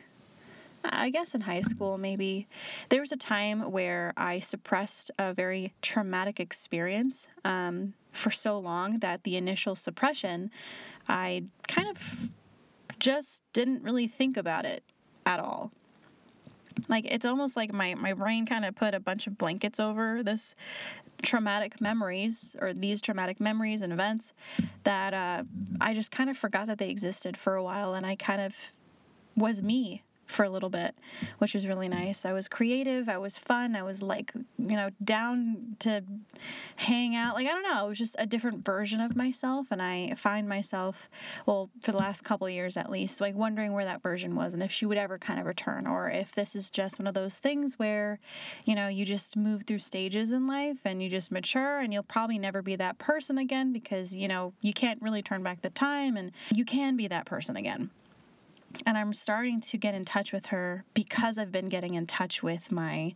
I 0.82 1.10
guess 1.10 1.34
in 1.34 1.42
high 1.42 1.60
school, 1.60 1.96
maybe. 1.96 2.48
There 2.88 3.00
was 3.00 3.12
a 3.12 3.16
time 3.16 3.70
where 3.70 4.12
I 4.16 4.40
suppressed 4.40 5.10
a 5.18 5.32
very 5.32 5.74
traumatic 5.82 6.40
experience 6.40 7.28
um, 7.44 7.94
for 8.10 8.30
so 8.30 8.58
long 8.58 8.98
that 9.00 9.22
the 9.24 9.36
initial 9.36 9.76
suppression, 9.76 10.50
I 11.06 11.44
kind 11.68 11.88
of 11.88 12.32
just 13.00 13.42
didn't 13.52 13.82
really 13.82 14.06
think 14.06 14.36
about 14.36 14.64
it 14.64 14.84
at 15.26 15.40
all. 15.40 15.72
Like 16.88 17.04
it's 17.06 17.26
almost 17.26 17.56
like 17.56 17.72
my, 17.72 17.94
my 17.94 18.12
brain 18.12 18.46
kind 18.46 18.64
of 18.64 18.76
put 18.76 18.94
a 18.94 19.00
bunch 19.00 19.26
of 19.26 19.36
blankets 19.36 19.80
over 19.80 20.22
this 20.22 20.54
traumatic 21.22 21.80
memories 21.80 22.56
or 22.60 22.72
these 22.72 23.00
traumatic 23.00 23.40
memories 23.40 23.82
and 23.82 23.92
events 23.92 24.32
that 24.84 25.12
uh, 25.12 25.42
I 25.80 25.92
just 25.92 26.10
kind 26.10 26.30
of 26.30 26.36
forgot 26.36 26.66
that 26.68 26.78
they 26.78 26.88
existed 26.88 27.36
for 27.36 27.54
a 27.54 27.62
while 27.62 27.94
and 27.94 28.06
I 28.06 28.16
kind 28.16 28.40
of 28.40 28.72
was 29.36 29.62
me 29.62 30.02
for 30.30 30.44
a 30.44 30.50
little 30.50 30.70
bit, 30.70 30.94
which 31.38 31.54
was 31.54 31.66
really 31.66 31.88
nice. 31.88 32.24
I 32.24 32.32
was 32.32 32.48
creative, 32.48 33.08
I 33.08 33.18
was 33.18 33.36
fun, 33.36 33.74
I 33.74 33.82
was 33.82 34.02
like, 34.02 34.32
you 34.58 34.76
know, 34.76 34.90
down 35.02 35.76
to 35.80 36.02
hang 36.76 37.16
out. 37.16 37.34
Like, 37.34 37.46
I 37.46 37.50
don't 37.50 37.62
know, 37.62 37.86
it 37.86 37.88
was 37.88 37.98
just 37.98 38.16
a 38.18 38.26
different 38.26 38.64
version 38.64 39.00
of 39.00 39.16
myself. 39.16 39.68
And 39.70 39.82
I 39.82 40.14
find 40.14 40.48
myself, 40.48 41.10
well, 41.46 41.70
for 41.80 41.92
the 41.92 41.98
last 41.98 42.22
couple 42.22 42.48
years 42.48 42.76
at 42.76 42.90
least, 42.90 43.20
like 43.20 43.34
wondering 43.34 43.72
where 43.72 43.84
that 43.84 44.02
version 44.02 44.36
was 44.36 44.54
and 44.54 44.62
if 44.62 44.70
she 44.70 44.86
would 44.86 44.98
ever 44.98 45.18
kind 45.18 45.40
of 45.40 45.46
return, 45.46 45.86
or 45.86 46.08
if 46.08 46.32
this 46.32 46.54
is 46.54 46.70
just 46.70 46.98
one 46.98 47.06
of 47.06 47.14
those 47.14 47.38
things 47.38 47.78
where, 47.78 48.20
you 48.64 48.74
know, 48.74 48.88
you 48.88 49.04
just 49.04 49.36
move 49.36 49.64
through 49.64 49.80
stages 49.80 50.30
in 50.30 50.46
life 50.46 50.78
and 50.84 51.02
you 51.02 51.08
just 51.08 51.32
mature 51.32 51.80
and 51.80 51.92
you'll 51.92 52.02
probably 52.02 52.38
never 52.38 52.62
be 52.62 52.76
that 52.76 52.98
person 52.98 53.36
again 53.36 53.72
because, 53.72 54.14
you 54.16 54.28
know, 54.28 54.52
you 54.60 54.72
can't 54.72 55.02
really 55.02 55.22
turn 55.22 55.42
back 55.42 55.62
the 55.62 55.70
time 55.70 56.16
and 56.16 56.30
you 56.52 56.64
can 56.64 56.96
be 56.96 57.08
that 57.08 57.26
person 57.26 57.56
again 57.56 57.90
and 58.86 58.98
I'm 58.98 59.12
starting 59.12 59.60
to 59.62 59.76
get 59.76 59.94
in 59.94 60.04
touch 60.04 60.32
with 60.32 60.46
her 60.46 60.84
because 60.94 61.38
I've 61.38 61.52
been 61.52 61.66
getting 61.66 61.94
in 61.94 62.06
touch 62.06 62.42
with 62.42 62.70
my 62.72 63.14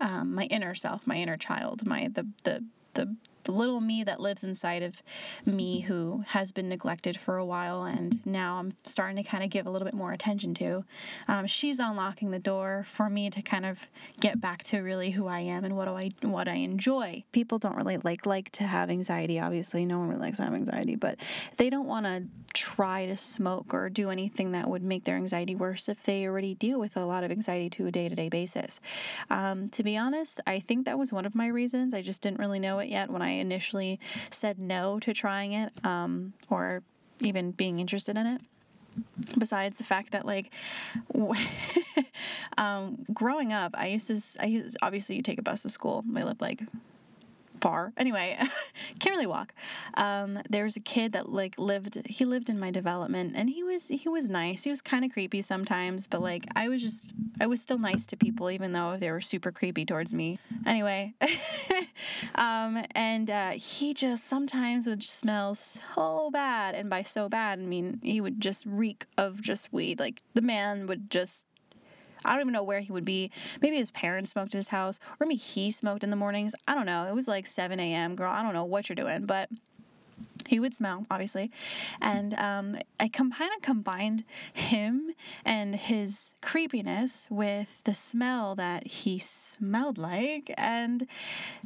um, 0.00 0.34
my 0.34 0.44
inner 0.44 0.74
self, 0.74 1.06
my 1.06 1.16
inner 1.16 1.36
child, 1.36 1.86
my 1.86 2.08
the 2.12 2.26
the 2.44 2.64
the 2.94 3.16
the 3.44 3.52
little 3.52 3.80
me 3.80 4.04
that 4.04 4.20
lives 4.20 4.44
inside 4.44 4.82
of 4.82 5.02
me 5.44 5.80
who 5.80 6.24
has 6.28 6.52
been 6.52 6.68
neglected 6.68 7.18
for 7.18 7.36
a 7.36 7.44
while 7.44 7.84
and 7.84 8.24
now 8.26 8.58
I'm 8.58 8.74
starting 8.84 9.16
to 9.16 9.22
kind 9.22 9.42
of 9.44 9.50
give 9.50 9.66
a 9.66 9.70
little 9.70 9.86
bit 9.86 9.94
more 9.94 10.12
attention 10.12 10.54
to. 10.54 10.84
Um, 11.28 11.46
she's 11.46 11.78
unlocking 11.78 12.30
the 12.30 12.38
door 12.38 12.84
for 12.86 13.08
me 13.10 13.30
to 13.30 13.42
kind 13.42 13.66
of 13.66 13.88
get 14.20 14.40
back 14.40 14.62
to 14.64 14.78
really 14.78 15.10
who 15.10 15.26
I 15.26 15.40
am 15.40 15.64
and 15.64 15.76
what 15.76 15.86
do 15.86 15.92
I 15.92 16.10
what 16.22 16.48
I 16.48 16.54
enjoy. 16.54 17.24
People 17.32 17.58
don't 17.58 17.76
really 17.76 17.98
like 17.98 18.26
like 18.26 18.50
to 18.52 18.64
have 18.64 18.90
anxiety. 18.90 19.38
Obviously, 19.38 19.84
no 19.84 19.98
one 19.98 20.08
really 20.08 20.20
likes 20.20 20.38
to 20.38 20.44
have 20.44 20.54
anxiety, 20.54 20.96
but 20.96 21.16
they 21.56 21.70
don't 21.70 21.86
want 21.86 22.06
to 22.06 22.24
try 22.54 23.06
to 23.06 23.16
smoke 23.16 23.72
or 23.72 23.88
do 23.88 24.10
anything 24.10 24.52
that 24.52 24.68
would 24.68 24.82
make 24.82 25.04
their 25.04 25.16
anxiety 25.16 25.54
worse 25.54 25.88
if 25.88 26.02
they 26.02 26.26
already 26.26 26.54
deal 26.54 26.78
with 26.78 26.96
a 26.96 27.04
lot 27.04 27.24
of 27.24 27.30
anxiety 27.30 27.70
to 27.70 27.86
a 27.86 27.90
day 27.90 28.08
to 28.08 28.14
day 28.14 28.28
basis. 28.28 28.80
Um, 29.30 29.68
to 29.70 29.82
be 29.82 29.96
honest, 29.96 30.40
I 30.46 30.60
think 30.60 30.84
that 30.84 30.98
was 30.98 31.12
one 31.12 31.24
of 31.24 31.34
my 31.34 31.46
reasons. 31.46 31.94
I 31.94 32.02
just 32.02 32.22
didn't 32.22 32.38
really 32.38 32.58
know 32.58 32.78
it 32.78 32.88
yet 32.88 33.10
when 33.10 33.22
I 33.22 33.31
initially 33.40 34.00
said 34.30 34.58
no 34.58 34.98
to 35.00 35.12
trying 35.12 35.52
it 35.52 35.72
um, 35.84 36.34
or 36.50 36.82
even 37.20 37.52
being 37.52 37.78
interested 37.80 38.16
in 38.16 38.26
it. 38.26 38.40
Besides 39.38 39.78
the 39.78 39.84
fact 39.84 40.12
that 40.12 40.26
like 40.26 40.50
um, 42.58 43.06
growing 43.12 43.50
up 43.50 43.74
i 43.74 43.86
used 43.86 44.06
to 44.08 44.20
i 44.38 44.44
used 44.44 44.76
obviously 44.82 45.16
you 45.16 45.22
take 45.22 45.38
a 45.38 45.42
bus 45.42 45.62
to 45.62 45.70
school. 45.70 46.04
I 46.14 46.22
lived 46.22 46.42
like 46.42 46.62
far. 47.62 47.92
Anyway, 47.96 48.36
can't 48.98 49.14
really 49.14 49.26
walk. 49.26 49.54
Um, 49.94 50.40
there 50.50 50.64
was 50.64 50.76
a 50.76 50.80
kid 50.80 51.12
that 51.12 51.30
like 51.30 51.58
lived. 51.58 51.96
He 52.06 52.24
lived 52.24 52.50
in 52.50 52.58
my 52.58 52.70
development, 52.70 53.34
and 53.36 53.48
he 53.48 53.62
was 53.62 53.88
he 53.88 54.08
was 54.08 54.28
nice. 54.28 54.64
He 54.64 54.70
was 54.70 54.82
kind 54.82 55.04
of 55.04 55.12
creepy 55.12 55.40
sometimes, 55.40 56.06
but 56.06 56.20
like 56.20 56.44
I 56.56 56.68
was 56.68 56.82
just 56.82 57.14
I 57.40 57.46
was 57.46 57.62
still 57.62 57.78
nice 57.78 58.04
to 58.08 58.16
people, 58.16 58.50
even 58.50 58.72
though 58.72 58.96
they 58.96 59.10
were 59.10 59.20
super 59.20 59.52
creepy 59.52 59.86
towards 59.86 60.12
me. 60.12 60.40
Anyway, 60.66 61.14
um, 62.34 62.84
and 62.94 63.30
uh, 63.30 63.50
he 63.52 63.94
just 63.94 64.24
sometimes 64.24 64.86
would 64.86 65.02
smell 65.02 65.54
so 65.54 66.30
bad, 66.32 66.74
and 66.74 66.90
by 66.90 67.04
so 67.04 67.28
bad, 67.28 67.60
I 67.60 67.62
mean 67.62 68.00
he 68.02 68.20
would 68.20 68.40
just 68.40 68.66
reek 68.66 69.06
of 69.16 69.40
just 69.40 69.72
weed. 69.72 70.00
Like 70.00 70.20
the 70.34 70.42
man 70.42 70.86
would 70.88 71.10
just 71.10 71.46
I 72.24 72.32
don't 72.32 72.42
even 72.42 72.52
know 72.52 72.62
where 72.62 72.80
he 72.80 72.92
would 72.92 73.04
be. 73.04 73.30
Maybe 73.60 73.76
his 73.76 73.90
parents 73.90 74.30
smoked 74.30 74.54
in 74.54 74.58
his 74.58 74.68
house, 74.68 74.98
or 75.20 75.26
maybe 75.26 75.36
he 75.36 75.70
smoked 75.70 76.04
in 76.04 76.10
the 76.10 76.16
mornings. 76.16 76.54
I 76.66 76.74
don't 76.74 76.86
know. 76.86 77.06
It 77.06 77.14
was 77.14 77.28
like 77.28 77.46
7 77.46 77.78
a.m., 77.78 78.16
girl. 78.16 78.32
I 78.32 78.42
don't 78.42 78.54
know 78.54 78.64
what 78.64 78.88
you're 78.88 78.96
doing, 78.96 79.26
but 79.26 79.48
he 80.46 80.60
would 80.60 80.74
smell, 80.74 81.06
obviously. 81.10 81.50
And 82.00 82.34
um, 82.34 82.76
I 83.00 83.08
com- 83.08 83.32
kind 83.32 83.50
of 83.56 83.62
combined 83.62 84.24
him 84.52 85.14
and 85.44 85.74
his 85.74 86.34
creepiness 86.42 87.28
with 87.30 87.82
the 87.84 87.94
smell 87.94 88.54
that 88.56 88.86
he 88.86 89.18
smelled 89.18 89.98
like. 89.98 90.52
And 90.56 91.06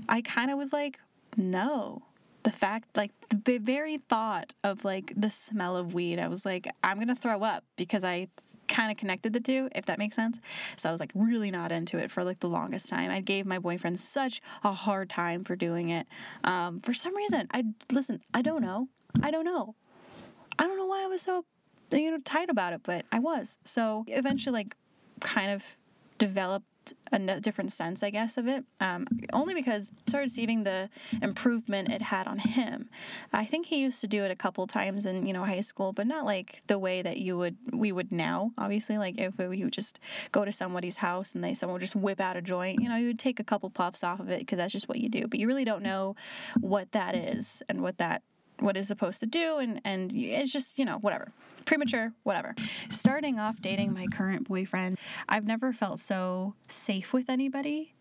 I 0.09 0.23
kind 0.23 0.51
of 0.51 0.59
was 0.59 0.73
like, 0.73 0.99
no. 1.37 2.03
The 2.43 2.53
fact, 2.53 2.97
like 2.97 3.11
the 3.29 3.59
very 3.59 3.99
thought 3.99 4.55
of 4.63 4.85
like 4.85 5.13
the 5.17 5.31
smell 5.31 5.77
of 5.77 5.95
weed, 5.95 6.21
I 6.21 6.29
was 6.29 6.47
like, 6.47 6.69
I'm 6.85 7.01
gonna 7.01 7.17
throw 7.17 7.43
up 7.43 7.65
because 7.75 8.05
I 8.05 8.29
kind 8.69 8.91
of 8.91 8.97
connected 8.97 9.33
the 9.33 9.41
two, 9.41 9.69
if 9.75 9.87
that 9.87 9.99
makes 9.99 10.17
sense. 10.17 10.41
So 10.77 10.89
I 10.89 10.93
was 10.93 11.01
like 11.01 11.13
really 11.15 11.51
not 11.51 11.73
into 11.73 11.99
it 11.99 12.11
for 12.11 12.25
like 12.25 12.41
the 12.41 12.49
longest 12.49 12.89
time. 12.89 13.11
I 13.11 13.21
gave 13.21 13.47
my 13.47 13.59
boyfriend 13.59 13.99
such 13.99 14.41
a 14.65 14.73
hard 14.73 15.11
time 15.11 15.45
for 15.45 15.57
doing 15.57 15.91
it. 15.91 16.07
Um, 16.45 16.81
for 16.81 16.95
some 16.95 17.17
reason, 17.17 17.49
I 17.53 17.65
listen. 17.91 18.21
I 18.35 18.43
don't 18.43 18.63
know. 18.63 18.89
I 19.23 19.31
don't 19.31 19.45
know. 19.45 19.75
I 20.59 20.67
don't 20.67 20.77
know 20.77 20.87
why 20.87 21.05
I 21.05 21.07
was 21.07 21.23
so 21.23 21.45
you 21.91 22.11
know 22.11 22.19
tight 22.25 22.51
about 22.51 22.73
it, 22.73 22.81
but 22.83 23.05
I 23.13 23.19
was. 23.19 23.59
So 23.65 24.05
eventually, 24.09 24.53
like, 24.53 24.77
kind 25.21 25.51
of 25.51 25.77
developed 26.19 26.67
a 27.13 27.41
different 27.41 27.73
sense, 27.73 28.03
I 28.03 28.11
guess, 28.11 28.37
of 28.37 28.47
it. 28.49 28.65
Um, 28.81 29.07
only 29.33 29.55
because 29.55 29.93
I 29.97 30.11
started 30.11 30.31
seeing 30.31 30.65
the 30.65 30.91
improvement 31.23 31.91
it 31.91 32.03
had 32.03 32.27
on 32.27 32.39
him. 32.39 32.89
I 33.33 33.45
think 33.45 33.67
he 33.67 33.81
used 33.81 34.01
to 34.01 34.07
do 34.07 34.25
it 34.25 34.31
a 34.31 34.37
couple 34.37 34.67
times 34.67 35.07
in 35.07 35.27
you 35.27 35.33
know 35.33 35.45
high 35.45 35.61
school, 35.61 35.93
but 35.93 36.07
not 36.07 36.25
like 36.25 36.63
the 36.67 36.79
way 36.79 37.03
that 37.03 37.19
you 37.19 37.37
would 37.39 37.57
we 37.73 37.93
would 37.93 38.13
now. 38.13 38.53
Obviously, 38.59 38.99
like 38.99 39.19
if 39.19 39.39
we 39.39 39.65
would 39.65 39.73
just 39.73 39.99
go 40.33 40.45
to 40.45 40.53
somebody's 40.53 40.99
house 40.99 41.35
and 41.35 41.43
they 41.43 41.55
someone 41.55 41.75
would 41.75 41.83
just 41.83 41.97
whip 41.97 42.21
out 42.21 42.37
a 42.37 42.43
joint, 42.43 42.81
you 42.83 42.89
know, 42.89 42.97
you 42.97 43.09
would 43.09 43.19
take 43.19 43.41
a 43.41 43.45
couple 43.45 43.71
puffs 43.71 44.03
off 44.03 44.21
of 44.21 44.31
it 44.31 44.41
because 44.41 44.59
that's 44.59 44.73
just 44.73 44.89
what 44.89 44.99
you 44.99 45.09
do. 45.09 45.27
But 45.29 45.39
you 45.39 45.47
really 45.47 45.65
don't 45.65 45.83
know 45.83 46.17
what 46.61 46.93
that 46.93 47.15
is 47.15 47.63
and 47.69 47.83
what 47.83 47.99
that 47.99 48.23
what 48.61 48.77
is 48.77 48.89
supposed 48.89 49.21
to 49.21 49.27
do 49.27 49.59
and 49.59 49.81
and 49.85 50.13
it's 50.13 50.53
just 50.53 50.79
you 50.79 50.85
know 50.85 50.99
whatever. 50.99 51.33
Premature 51.65 52.13
whatever. 52.23 52.55
Starting 52.91 53.39
off 53.39 53.61
dating 53.61 53.93
my 53.93 54.07
current 54.07 54.49
boyfriend 54.49 54.99
i've 55.29 55.47
never 55.47 55.73
felt 55.73 55.99
so 55.99 56.55
safe 56.69 57.13
with 57.13 57.29
anybody. 57.29 57.93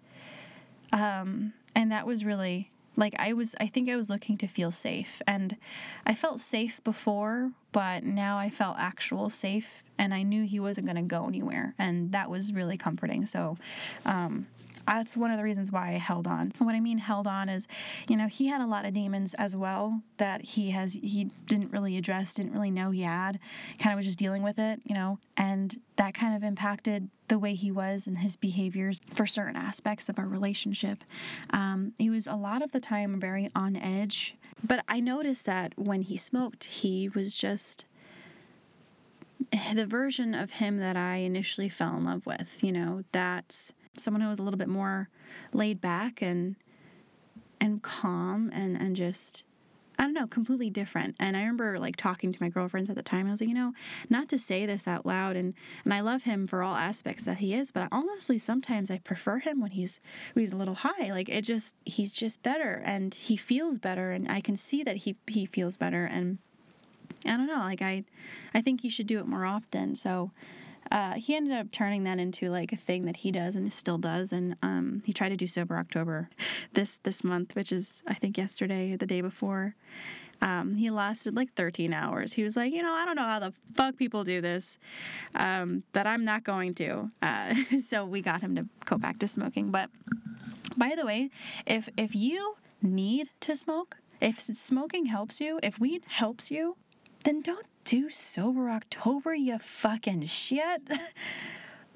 Um, 0.93 1.53
and 1.75 1.91
that 1.91 2.07
was 2.07 2.23
really 2.23 2.71
like 2.97 3.13
i 3.19 3.33
was 3.33 3.55
i 3.59 3.67
think 3.67 3.89
i 3.89 3.95
was 3.95 4.09
looking 4.09 4.37
to 4.37 4.47
feel 4.47 4.71
safe. 4.71 5.21
And 5.27 5.57
i 6.05 6.13
felt 6.15 6.39
safe 6.39 6.83
before 6.83 7.51
but 7.71 8.03
now 8.03 8.37
i 8.37 8.49
felt 8.49 8.77
actual 8.79 9.29
safe 9.29 9.83
and 9.97 10.13
i 10.13 10.21
knew 10.23 10.45
he 10.45 10.59
wasn't 10.59 10.87
going 10.87 10.95
to 10.95 11.01
go 11.01 11.27
anywhere. 11.27 11.73
And 11.77 12.11
that 12.11 12.29
was 12.29 12.53
really 12.53 12.77
comforting. 12.77 13.25
So 13.25 13.57
um, 14.05 14.47
that's 14.87 15.17
one 15.17 15.31
of 15.31 15.37
the 15.37 15.43
reasons 15.43 15.71
why 15.71 15.89
I 15.89 15.97
held 15.97 16.27
on. 16.27 16.51
What 16.57 16.75
I 16.75 16.79
mean 16.79 16.97
held 16.97 17.27
on 17.27 17.49
is, 17.49 17.67
you 18.07 18.15
know, 18.15 18.27
he 18.27 18.47
had 18.47 18.61
a 18.61 18.67
lot 18.67 18.85
of 18.85 18.93
demons 18.93 19.33
as 19.35 19.55
well 19.55 20.01
that 20.17 20.41
he 20.41 20.71
has 20.71 20.93
he 20.93 21.29
didn't 21.45 21.71
really 21.71 21.97
address, 21.97 22.33
didn't 22.33 22.53
really 22.53 22.71
know 22.71 22.91
he 22.91 23.01
had, 23.01 23.39
kind 23.79 23.93
of 23.93 23.97
was 23.97 24.05
just 24.05 24.19
dealing 24.19 24.43
with 24.43 24.59
it, 24.59 24.81
you 24.83 24.93
know, 24.93 25.19
and 25.37 25.79
that 25.97 26.13
kind 26.13 26.35
of 26.35 26.43
impacted 26.43 27.09
the 27.27 27.39
way 27.39 27.55
he 27.55 27.71
was 27.71 28.07
and 28.07 28.19
his 28.19 28.35
behaviors 28.35 29.01
for 29.13 29.25
certain 29.25 29.55
aspects 29.55 30.09
of 30.09 30.19
our 30.19 30.27
relationship. 30.27 31.03
Um, 31.49 31.93
he 31.97 32.09
was 32.09 32.27
a 32.27 32.35
lot 32.35 32.61
of 32.61 32.71
the 32.71 32.79
time 32.79 33.19
very 33.19 33.49
on 33.55 33.75
edge, 33.75 34.35
but 34.63 34.83
I 34.87 34.99
noticed 34.99 35.45
that 35.45 35.73
when 35.75 36.03
he 36.03 36.17
smoked, 36.17 36.65
he 36.65 37.09
was 37.09 37.35
just 37.35 37.85
the 39.51 39.85
version 39.85 40.33
of 40.33 40.51
him 40.51 40.77
that 40.77 40.95
I 40.95 41.17
initially 41.17 41.69
fell 41.69 41.97
in 41.97 42.05
love 42.05 42.25
with, 42.25 42.63
you 42.63 42.71
know, 42.71 43.03
that's 43.11 43.73
someone 43.97 44.21
who 44.21 44.29
was 44.29 44.39
a 44.39 44.43
little 44.43 44.57
bit 44.57 44.67
more 44.67 45.09
laid 45.53 45.81
back 45.81 46.21
and 46.21 46.55
and 47.59 47.81
calm 47.81 48.49
and 48.53 48.75
and 48.75 48.95
just 48.95 49.43
I 49.97 50.03
don't 50.03 50.13
know, 50.13 50.27
completely 50.27 50.69
different. 50.69 51.15
And 51.19 51.37
I 51.37 51.41
remember 51.41 51.77
like 51.77 51.95
talking 51.95 52.33
to 52.33 52.37
my 52.41 52.49
girlfriends 52.49 52.89
at 52.89 52.95
the 52.95 53.03
time. 53.03 53.27
I 53.27 53.31
was 53.31 53.41
like, 53.41 53.47
you 53.47 53.55
know, 53.55 53.73
not 54.09 54.27
to 54.29 54.37
say 54.37 54.65
this 54.65 54.87
out 54.87 55.05
loud, 55.05 55.35
and 55.35 55.53
and 55.83 55.93
I 55.93 56.01
love 56.01 56.23
him 56.23 56.47
for 56.47 56.63
all 56.63 56.75
aspects 56.75 57.25
that 57.25 57.37
he 57.37 57.53
is, 57.53 57.71
but 57.71 57.87
honestly, 57.91 58.37
sometimes 58.37 58.91
I 58.91 58.97
prefer 58.99 59.39
him 59.39 59.61
when 59.61 59.71
he's 59.71 59.99
when 60.33 60.43
he's 60.43 60.51
a 60.51 60.57
little 60.57 60.75
high. 60.75 61.11
Like 61.11 61.29
it 61.29 61.43
just 61.43 61.75
he's 61.85 62.11
just 62.11 62.43
better, 62.43 62.81
and 62.85 63.13
he 63.13 63.37
feels 63.37 63.77
better, 63.77 64.11
and 64.11 64.29
I 64.29 64.41
can 64.41 64.57
see 64.57 64.83
that 64.83 64.97
he 64.97 65.15
he 65.27 65.45
feels 65.45 65.77
better, 65.77 66.05
and 66.05 66.39
I 67.25 67.37
don't 67.37 67.47
know, 67.47 67.59
like 67.59 67.81
I 67.81 68.03
I 68.53 68.61
think 68.61 68.81
he 68.81 68.89
should 68.89 69.07
do 69.07 69.19
it 69.19 69.27
more 69.27 69.45
often. 69.45 69.95
So 69.95 70.31
uh, 70.91 71.13
he 71.13 71.35
ended 71.35 71.53
up 71.53 71.71
turning 71.71 72.03
that 72.03 72.19
into 72.19 72.49
like 72.49 72.71
a 72.71 72.75
thing 72.75 73.05
that 73.05 73.17
he 73.17 73.31
does 73.31 73.55
and 73.55 73.71
still 73.71 73.97
does. 73.97 74.31
And 74.31 74.55
um, 74.61 75.01
he 75.05 75.13
tried 75.13 75.29
to 75.29 75.37
do 75.37 75.47
sober 75.47 75.77
October 75.77 76.29
this 76.73 76.99
this 76.99 77.23
month, 77.23 77.55
which 77.55 77.71
is 77.71 78.03
I 78.07 78.13
think 78.13 78.37
yesterday 78.37 78.93
or 78.93 78.97
the 78.97 79.05
day 79.07 79.21
before. 79.21 79.75
Um, 80.41 80.75
he 80.75 80.89
lasted 80.89 81.35
like 81.35 81.53
13 81.53 81.93
hours. 81.93 82.33
He 82.33 82.43
was 82.43 82.57
like, 82.57 82.73
you 82.73 82.83
know, 82.83 82.91
I 82.91 83.05
don't 83.05 83.15
know 83.15 83.23
how 83.23 83.39
the 83.39 83.53
fuck 83.73 83.95
people 83.95 84.25
do 84.25 84.41
this, 84.41 84.79
um, 85.33 85.83
but 85.93 86.05
I'm 86.05 86.25
not 86.25 86.43
going 86.43 86.73
to. 86.75 87.09
Uh, 87.21 87.55
so 87.79 88.05
we 88.05 88.21
got 88.21 88.41
him 88.41 88.55
to 88.55 88.65
go 88.83 88.97
back 88.97 89.17
to 89.19 89.27
smoking. 89.27 89.71
But 89.71 89.89
by 90.75 90.93
the 90.95 91.05
way, 91.05 91.29
if 91.65 91.89
if 91.97 92.15
you 92.15 92.55
need 92.81 93.29
to 93.41 93.55
smoke, 93.55 93.97
if 94.21 94.39
smoking 94.39 95.05
helps 95.05 95.39
you, 95.39 95.59
if 95.63 95.79
weed 95.79 96.03
helps 96.07 96.51
you, 96.51 96.75
then 97.23 97.41
don't 97.41 97.65
do 97.85 98.09
sober 98.09 98.69
October, 98.69 99.33
you 99.33 99.57
fucking 99.59 100.25
shit. 100.25 100.81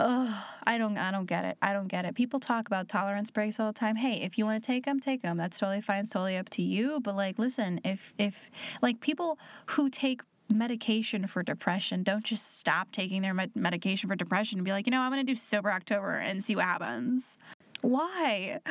Oh, 0.01 0.45
I 0.63 0.77
don't, 0.77 0.97
I 0.97 1.11
don't 1.11 1.25
get 1.25 1.43
it. 1.43 1.57
I 1.61 1.73
don't 1.73 1.89
get 1.89 2.05
it. 2.05 2.15
People 2.15 2.39
talk 2.39 2.67
about 2.67 2.87
tolerance 2.87 3.29
breaks 3.31 3.59
all 3.59 3.67
the 3.67 3.77
time. 3.77 3.97
Hey, 3.97 4.21
if 4.21 4.37
you 4.37 4.45
want 4.45 4.63
to 4.63 4.65
take 4.65 4.85
them, 4.85 5.01
take 5.01 5.21
them. 5.21 5.35
That's 5.35 5.59
totally 5.59 5.81
fine. 5.81 5.99
It's 5.99 6.11
totally 6.11 6.37
up 6.37 6.47
to 6.51 6.61
you. 6.61 7.01
But 7.01 7.17
like, 7.17 7.37
listen, 7.37 7.81
if 7.83 8.13
if 8.17 8.49
like 8.81 9.01
people 9.01 9.37
who 9.65 9.89
take 9.89 10.21
medication 10.47 11.27
for 11.27 11.43
depression 11.43 12.01
don't 12.01 12.23
just 12.23 12.57
stop 12.57 12.91
taking 12.93 13.21
their 13.21 13.33
med- 13.33 13.55
medication 13.55 14.09
for 14.09 14.15
depression 14.15 14.57
and 14.57 14.65
be 14.65 14.71
like, 14.71 14.87
you 14.87 14.91
know, 14.91 15.01
I'm 15.01 15.11
going 15.11 15.25
to 15.25 15.29
do 15.29 15.35
sober 15.35 15.69
October 15.69 16.15
and 16.15 16.41
see 16.41 16.55
what 16.55 16.63
happens. 16.63 17.37
Why? 17.81 18.59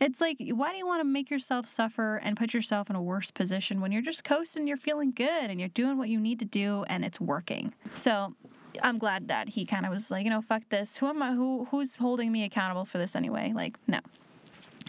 It's 0.00 0.20
like, 0.20 0.38
why 0.40 0.72
do 0.72 0.76
you 0.76 0.86
want 0.86 1.00
to 1.00 1.04
make 1.04 1.30
yourself 1.30 1.66
suffer 1.66 2.16
and 2.16 2.36
put 2.36 2.52
yourself 2.52 2.90
in 2.90 2.96
a 2.96 3.02
worse 3.02 3.30
position 3.30 3.80
when 3.80 3.92
you're 3.92 4.02
just 4.02 4.24
coasting, 4.24 4.66
you're 4.66 4.76
feeling 4.76 5.12
good, 5.12 5.50
and 5.50 5.60
you're 5.60 5.68
doing 5.68 5.96
what 5.96 6.08
you 6.08 6.18
need 6.18 6.40
to 6.40 6.44
do, 6.44 6.84
and 6.88 7.04
it's 7.04 7.20
working? 7.20 7.72
So, 7.94 8.34
I'm 8.82 8.98
glad 8.98 9.28
that 9.28 9.50
he 9.50 9.64
kind 9.64 9.86
of 9.86 9.92
was 9.92 10.10
like, 10.10 10.24
you 10.24 10.30
know, 10.30 10.42
fuck 10.42 10.68
this. 10.68 10.96
Who 10.96 11.06
am 11.06 11.22
I? 11.22 11.32
Who 11.32 11.66
who's 11.70 11.96
holding 11.96 12.32
me 12.32 12.44
accountable 12.44 12.84
for 12.84 12.98
this 12.98 13.14
anyway? 13.14 13.52
Like, 13.54 13.76
no. 13.86 14.00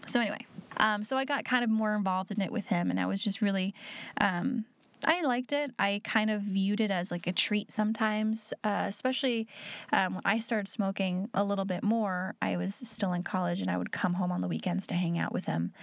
So 0.07 0.19
anyway, 0.19 0.45
um, 0.77 1.03
so 1.03 1.17
I 1.17 1.25
got 1.25 1.45
kind 1.45 1.63
of 1.63 1.69
more 1.69 1.95
involved 1.95 2.31
in 2.31 2.41
it 2.41 2.51
with 2.51 2.67
him, 2.67 2.89
and 2.89 2.99
I 2.99 3.05
was 3.05 3.23
just 3.23 3.41
really 3.41 3.73
um, 4.19 4.65
I 5.05 5.21
liked 5.21 5.53
it. 5.53 5.71
I 5.77 6.01
kind 6.03 6.29
of 6.31 6.41
viewed 6.41 6.81
it 6.81 6.91
as 6.91 7.11
like 7.11 7.27
a 7.27 7.31
treat 7.31 7.71
sometimes, 7.71 8.53
uh, 8.63 8.85
especially 8.87 9.47
um, 9.93 10.15
when 10.15 10.23
I 10.25 10.39
started 10.39 10.67
smoking 10.67 11.29
a 11.33 11.43
little 11.43 11.65
bit 11.65 11.83
more. 11.83 12.35
I 12.41 12.57
was 12.57 12.73
still 12.73 13.13
in 13.13 13.23
college 13.23 13.61
and 13.61 13.69
I 13.69 13.77
would 13.77 13.91
come 13.91 14.15
home 14.15 14.31
on 14.31 14.41
the 14.41 14.47
weekends 14.47 14.87
to 14.87 14.95
hang 14.95 15.17
out 15.17 15.31
with 15.31 15.45
him. 15.45 15.73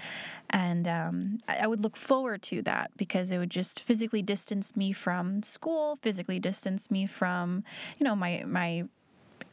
And 0.51 0.87
um, 0.89 1.39
I 1.49 1.67
would 1.67 1.81
look 1.81 1.97
forward 1.97 2.43
to 2.43 2.63
that 2.63 2.91
because 2.97 3.31
it 3.31 3.39
would 3.39 3.51
just 3.51 3.81
physically 3.81 4.23
distance 4.23 4.77
me 4.77 4.93
from 4.93 5.43
school, 5.43 5.99
physically 6.03 6.39
distance 6.39 6.91
me 6.91 7.07
from, 7.07 7.65
you 7.99 8.05
know, 8.05 8.17
my, 8.17 8.43
my 8.47 8.85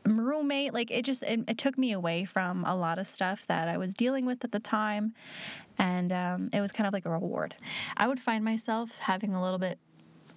roommate 0.06 0.74
like 0.74 0.92
it 0.92 1.04
just 1.04 1.24
it, 1.24 1.42
it, 1.48 1.58
took 1.58 1.78
me 1.78 1.92
away 1.92 2.26
from 2.26 2.64
a 2.66 2.76
lot 2.76 3.00
of 3.00 3.08
stuff 3.08 3.46
that 3.48 3.68
i 3.68 3.78
was 3.78 3.94
dealing 3.94 4.26
with 4.26 4.44
at 4.44 4.52
the 4.52 4.60
time. 4.60 5.14
And 5.78 6.12
um, 6.12 6.50
it 6.52 6.60
was 6.60 6.74
kind 6.74 6.88
of 6.88 6.92
like 6.92 7.06
a 7.06 7.10
reward. 7.10 7.56
I 7.96 8.10
would 8.10 8.20
find 8.20 8.44
myself 8.44 9.00
having 9.00 9.34
a 9.34 9.42
little 9.42 9.60
bit 9.60 9.80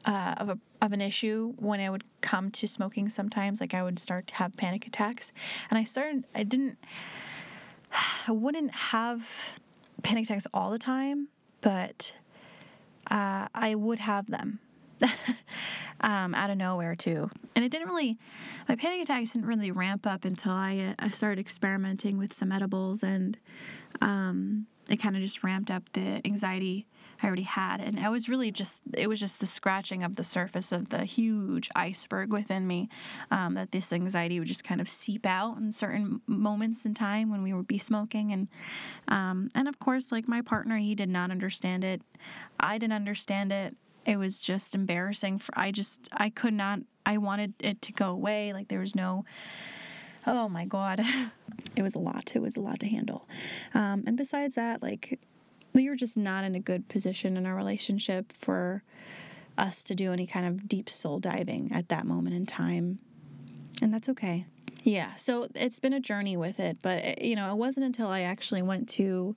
uh, 0.04 0.36
of, 0.36 0.48
a, 0.50 0.58
of 0.80 0.92
an 0.92 1.00
issue 1.00 1.54
when 1.58 1.80
i 1.80 1.90
would 1.90 2.04
come 2.20 2.50
to 2.52 2.68
smoking 2.68 3.08
sometimes. 3.08 3.60
Like 3.60 3.74
i 3.74 3.82
would 3.82 3.98
start 3.98 4.28
to 4.28 4.34
have 4.34 4.56
panic 4.56 4.86
attacks. 4.86 5.32
And 5.70 5.78
i 5.78 5.84
started 5.84 6.24
i 6.34 6.42
didn't 6.42 6.78
i 8.28 8.32
wouldn't 8.32 8.74
have 8.74 9.54
panic 10.02 10.24
attacks 10.24 10.46
all 10.52 10.70
the 10.70 10.78
time 10.78 11.28
but 11.60 12.14
uh, 13.10 13.46
i 13.54 13.74
would 13.74 14.00
have 14.00 14.30
them 14.30 14.58
um, 16.00 16.34
out 16.34 16.50
of 16.50 16.56
nowhere 16.56 16.94
too. 16.94 17.30
And 17.54 17.64
it 17.64 17.70
didn't 17.70 17.88
really, 17.88 18.18
my 18.68 18.76
panic 18.76 19.02
attacks 19.02 19.32
didn't 19.32 19.46
really 19.46 19.70
ramp 19.70 20.06
up 20.06 20.24
until 20.24 20.52
I, 20.52 20.94
uh, 20.98 21.04
I 21.04 21.10
started 21.10 21.40
experimenting 21.40 22.18
with 22.18 22.32
some 22.32 22.52
edibles 22.52 23.02
and 23.02 23.38
um, 24.00 24.66
it 24.88 24.96
kind 24.96 25.16
of 25.16 25.22
just 25.22 25.44
ramped 25.44 25.70
up 25.70 25.84
the 25.92 26.20
anxiety 26.24 26.86
I 27.22 27.26
already 27.26 27.42
had. 27.42 27.80
And 27.80 28.00
I 28.00 28.08
was 28.08 28.28
really 28.28 28.50
just, 28.50 28.82
it 28.94 29.08
was 29.08 29.20
just 29.20 29.38
the 29.38 29.46
scratching 29.46 30.02
of 30.02 30.16
the 30.16 30.24
surface 30.24 30.72
of 30.72 30.88
the 30.88 31.04
huge 31.04 31.70
iceberg 31.76 32.32
within 32.32 32.66
me 32.66 32.88
um, 33.30 33.54
that 33.54 33.70
this 33.70 33.92
anxiety 33.92 34.40
would 34.40 34.48
just 34.48 34.64
kind 34.64 34.80
of 34.80 34.88
seep 34.88 35.24
out 35.24 35.56
in 35.56 35.70
certain 35.70 36.20
moments 36.26 36.84
in 36.84 36.94
time 36.94 37.30
when 37.30 37.42
we 37.44 37.52
would 37.52 37.68
be 37.68 37.78
smoking. 37.78 38.32
And, 38.32 38.48
um, 39.06 39.50
and 39.54 39.68
of 39.68 39.78
course, 39.78 40.10
like 40.10 40.26
my 40.26 40.42
partner, 40.42 40.78
he 40.78 40.96
did 40.96 41.08
not 41.08 41.30
understand 41.30 41.84
it. 41.84 42.02
I 42.58 42.78
didn't 42.78 42.94
understand 42.94 43.52
it 43.52 43.76
it 44.04 44.18
was 44.18 44.40
just 44.42 44.74
embarrassing 44.74 45.38
for 45.38 45.56
i 45.58 45.70
just 45.70 46.08
i 46.12 46.28
could 46.28 46.54
not 46.54 46.80
i 47.06 47.16
wanted 47.16 47.54
it 47.60 47.80
to 47.82 47.92
go 47.92 48.10
away 48.10 48.52
like 48.52 48.68
there 48.68 48.80
was 48.80 48.94
no 48.94 49.24
oh 50.26 50.48
my 50.48 50.64
god. 50.64 51.00
It 51.76 51.82
was 51.82 51.94
a 51.94 51.98
lot 51.98 52.32
it 52.34 52.42
was 52.42 52.56
a 52.56 52.60
lot 52.60 52.80
to 52.80 52.86
handle. 52.86 53.28
Um, 53.72 54.04
and 54.06 54.16
besides 54.16 54.56
that 54.56 54.82
like 54.82 55.20
we 55.74 55.88
were 55.88 55.96
just 55.96 56.16
not 56.16 56.44
in 56.44 56.54
a 56.54 56.60
good 56.60 56.88
position 56.88 57.36
in 57.36 57.46
our 57.46 57.54
relationship 57.54 58.32
for 58.32 58.82
us 59.56 59.82
to 59.84 59.94
do 59.94 60.12
any 60.12 60.26
kind 60.26 60.46
of 60.46 60.66
deep 60.66 60.90
soul 60.90 61.18
diving 61.18 61.70
at 61.72 61.88
that 61.88 62.06
moment 62.06 62.36
in 62.36 62.46
time. 62.46 62.98
And 63.80 63.92
that's 63.92 64.08
okay. 64.08 64.46
Yeah 64.82 65.14
so 65.16 65.46
it's 65.54 65.78
been 65.78 65.92
a 65.92 66.00
journey 66.00 66.36
with 66.36 66.58
it 66.58 66.78
but 66.82 66.98
it, 67.04 67.22
you 67.22 67.36
know 67.36 67.52
it 67.52 67.56
wasn't 67.56 67.86
until 67.86 68.08
i 68.08 68.20
actually 68.22 68.62
went 68.62 68.88
to 68.90 69.36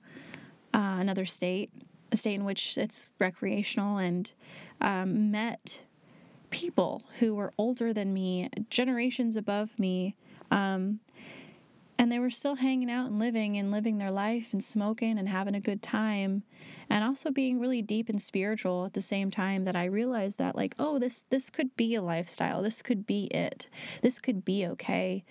uh, 0.74 0.96
another 0.98 1.24
state 1.24 1.70
a 2.12 2.16
state 2.16 2.34
in 2.34 2.44
which 2.44 2.78
it's 2.78 3.08
recreational 3.18 3.98
and 3.98 4.32
um, 4.80 5.30
met 5.30 5.82
people 6.50 7.02
who 7.18 7.34
were 7.34 7.52
older 7.58 7.92
than 7.92 8.12
me, 8.12 8.48
generations 8.70 9.36
above 9.36 9.78
me. 9.78 10.14
Um, 10.50 11.00
and 11.98 12.12
they 12.12 12.18
were 12.18 12.30
still 12.30 12.56
hanging 12.56 12.90
out 12.90 13.06
and 13.06 13.18
living 13.18 13.56
and 13.56 13.70
living 13.70 13.98
their 13.98 14.10
life 14.10 14.52
and 14.52 14.62
smoking 14.62 15.18
and 15.18 15.28
having 15.28 15.54
a 15.54 15.60
good 15.60 15.82
time 15.82 16.42
and 16.88 17.02
also 17.02 17.30
being 17.30 17.58
really 17.58 17.82
deep 17.82 18.08
and 18.08 18.20
spiritual 18.20 18.84
at 18.84 18.92
the 18.92 19.02
same 19.02 19.30
time 19.30 19.64
that 19.64 19.74
I 19.74 19.84
realized 19.86 20.38
that 20.38 20.54
like 20.54 20.74
oh 20.78 20.98
this 20.98 21.24
this 21.30 21.50
could 21.50 21.74
be 21.76 21.94
a 21.94 22.02
lifestyle 22.02 22.62
this 22.62 22.82
could 22.82 23.06
be 23.06 23.24
it 23.26 23.68
this 24.02 24.18
could 24.18 24.44
be 24.44 24.66
okay 24.66 25.24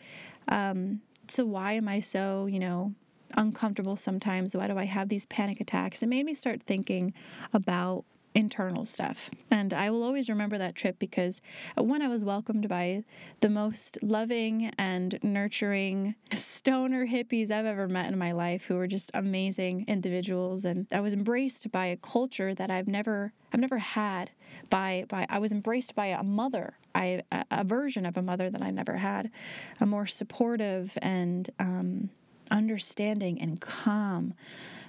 um, 0.47 1.01
so 1.27 1.45
why 1.45 1.73
am 1.73 1.87
I 1.87 1.99
so 1.99 2.47
you 2.47 2.59
know 2.59 2.93
uncomfortable 3.35 3.95
sometimes. 3.95 4.55
Why 4.55 4.67
do 4.67 4.77
I 4.77 4.85
have 4.85 5.09
these 5.09 5.25
panic 5.25 5.61
attacks? 5.61 6.01
It 6.01 6.07
made 6.07 6.25
me 6.25 6.33
start 6.33 6.63
thinking 6.63 7.13
about 7.53 8.05
internal 8.35 8.83
stuff. 8.83 9.31
And 9.49 9.73
I 9.73 9.89
will 9.89 10.03
always 10.03 10.29
remember 10.29 10.57
that 10.57 10.75
trip 10.75 10.99
because 10.99 11.41
one, 11.75 12.01
I 12.01 12.09
was 12.09 12.23
welcomed 12.23 12.67
by 12.67 13.05
the 13.39 13.49
most 13.49 13.97
loving 14.03 14.71
and 14.77 15.17
nurturing 15.23 16.15
stoner 16.33 17.07
hippies 17.07 17.49
I've 17.49 17.65
ever 17.65 17.87
met 17.87 18.11
in 18.11 18.19
my 18.19 18.33
life 18.33 18.65
who 18.65 18.75
were 18.75 18.87
just 18.87 19.09
amazing 19.13 19.85
individuals. 19.87 20.65
And 20.65 20.85
I 20.91 20.99
was 20.99 21.13
embraced 21.13 21.71
by 21.71 21.85
a 21.85 21.95
culture 21.95 22.53
that 22.53 22.69
I've 22.69 22.87
never 22.87 23.31
I've 23.53 23.61
never 23.61 23.77
had 23.77 24.31
by 24.69 25.05
by 25.07 25.25
I 25.29 25.39
was 25.39 25.53
embraced 25.53 25.95
by 25.95 26.07
a 26.07 26.23
mother 26.23 26.77
I 26.93 27.21
a, 27.31 27.45
a 27.51 27.63
version 27.63 28.05
of 28.05 28.17
a 28.17 28.21
mother 28.21 28.49
that 28.49 28.61
I 28.61 28.69
never 28.69 28.97
had 28.97 29.31
a 29.79 29.85
more 29.85 30.07
supportive 30.07 30.97
and 31.01 31.49
um, 31.57 32.09
understanding 32.51 33.41
and 33.41 33.59
calm 33.61 34.33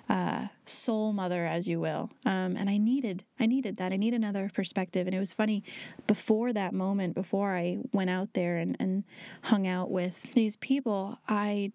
uh, 0.09 0.47
soul 0.65 1.13
mother 1.13 1.47
as 1.47 1.67
you 1.67 1.81
will. 1.81 2.11
Um, 2.25 2.57
and 2.57 2.71
i 2.71 2.77
needed 2.77 3.25
i 3.41 3.47
needed 3.47 3.77
that. 3.79 3.93
I 3.93 3.97
need 3.97 4.15
another 4.15 4.51
perspective. 4.55 5.07
And 5.07 5.15
it 5.15 5.19
was 5.19 5.33
funny 5.33 5.65
before 6.07 6.53
that 6.53 6.73
moment 6.73 7.15
before 7.15 7.57
i 7.57 7.79
went 7.93 8.11
out 8.11 8.35
there 8.35 8.57
and, 8.57 8.77
and 8.79 9.05
hung 9.43 9.67
out 9.67 9.91
with 9.91 10.33
these 10.35 10.57
people 10.57 11.19
i 11.29 11.73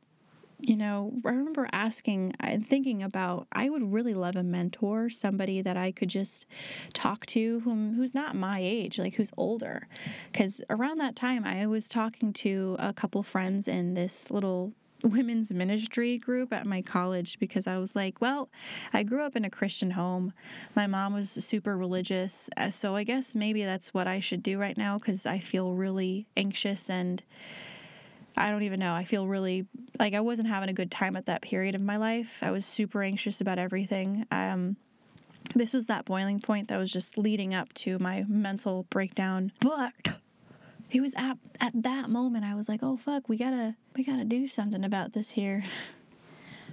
you 0.59 0.77
know 0.77 1.11
i 1.25 1.29
remember 1.29 1.67
asking 1.71 2.33
and 2.39 2.65
thinking 2.65 3.01
about 3.01 3.47
i 3.51 3.67
would 3.67 3.91
really 3.91 4.13
love 4.13 4.35
a 4.35 4.43
mentor 4.43 5.09
somebody 5.09 5.61
that 5.61 5.75
i 5.75 5.91
could 5.91 6.09
just 6.09 6.45
talk 6.93 7.25
to 7.25 7.61
whom 7.61 7.95
who's 7.95 8.13
not 8.13 8.35
my 8.35 8.59
age 8.61 8.99
like 8.99 9.15
who's 9.15 9.31
older. 9.37 9.87
Because 10.31 10.61
around 10.69 10.99
that 10.99 11.15
time 11.15 11.43
i 11.43 11.65
was 11.65 11.89
talking 11.89 12.31
to 12.33 12.75
a 12.79 12.93
couple 12.93 13.23
friends 13.23 13.67
in 13.67 13.93
this 13.95 14.31
little 14.31 14.73
women's 15.03 15.51
ministry 15.51 16.17
group 16.17 16.53
at 16.53 16.65
my 16.65 16.81
college 16.81 17.39
because 17.39 17.67
I 17.67 17.77
was 17.77 17.95
like, 17.95 18.21
well, 18.21 18.49
I 18.93 19.03
grew 19.03 19.23
up 19.23 19.35
in 19.35 19.45
a 19.45 19.49
Christian 19.49 19.91
home. 19.91 20.33
My 20.75 20.87
mom 20.87 21.13
was 21.13 21.29
super 21.29 21.77
religious. 21.77 22.49
Uh, 22.57 22.69
so 22.69 22.95
I 22.95 23.03
guess 23.03 23.35
maybe 23.35 23.63
that's 23.63 23.93
what 23.93 24.07
I 24.07 24.19
should 24.19 24.43
do 24.43 24.59
right 24.59 24.77
now 24.77 24.97
because 24.97 25.25
I 25.25 25.39
feel 25.39 25.73
really 25.73 26.27
anxious 26.35 26.89
and 26.89 27.23
I 28.37 28.49
don't 28.49 28.63
even 28.63 28.79
know. 28.79 28.93
I 28.93 29.03
feel 29.03 29.27
really 29.27 29.65
like 29.99 30.13
I 30.13 30.21
wasn't 30.21 30.47
having 30.47 30.69
a 30.69 30.73
good 30.73 30.91
time 30.91 31.15
at 31.15 31.25
that 31.25 31.41
period 31.41 31.75
of 31.75 31.81
my 31.81 31.97
life. 31.97 32.39
I 32.41 32.51
was 32.51 32.65
super 32.65 33.03
anxious 33.03 33.41
about 33.41 33.59
everything. 33.59 34.25
Um, 34.31 34.77
this 35.55 35.73
was 35.73 35.87
that 35.87 36.05
boiling 36.05 36.39
point 36.39 36.69
that 36.69 36.77
was 36.77 36.91
just 36.91 37.17
leading 37.17 37.53
up 37.53 37.73
to 37.73 37.99
my 37.99 38.23
mental 38.27 38.83
breakdown. 38.89 39.51
But 39.59 40.20
it 40.91 41.01
was 41.01 41.13
at, 41.15 41.37
at 41.59 41.71
that 41.83 42.09
moment 42.09 42.45
I 42.45 42.53
was 42.53 42.67
like, 42.67 42.81
oh 42.83 42.97
fuck, 42.97 43.29
we 43.29 43.37
gotta 43.37 43.75
we 43.95 44.03
gotta 44.03 44.25
do 44.25 44.47
something 44.47 44.83
about 44.83 45.13
this 45.13 45.31
here. 45.31 45.63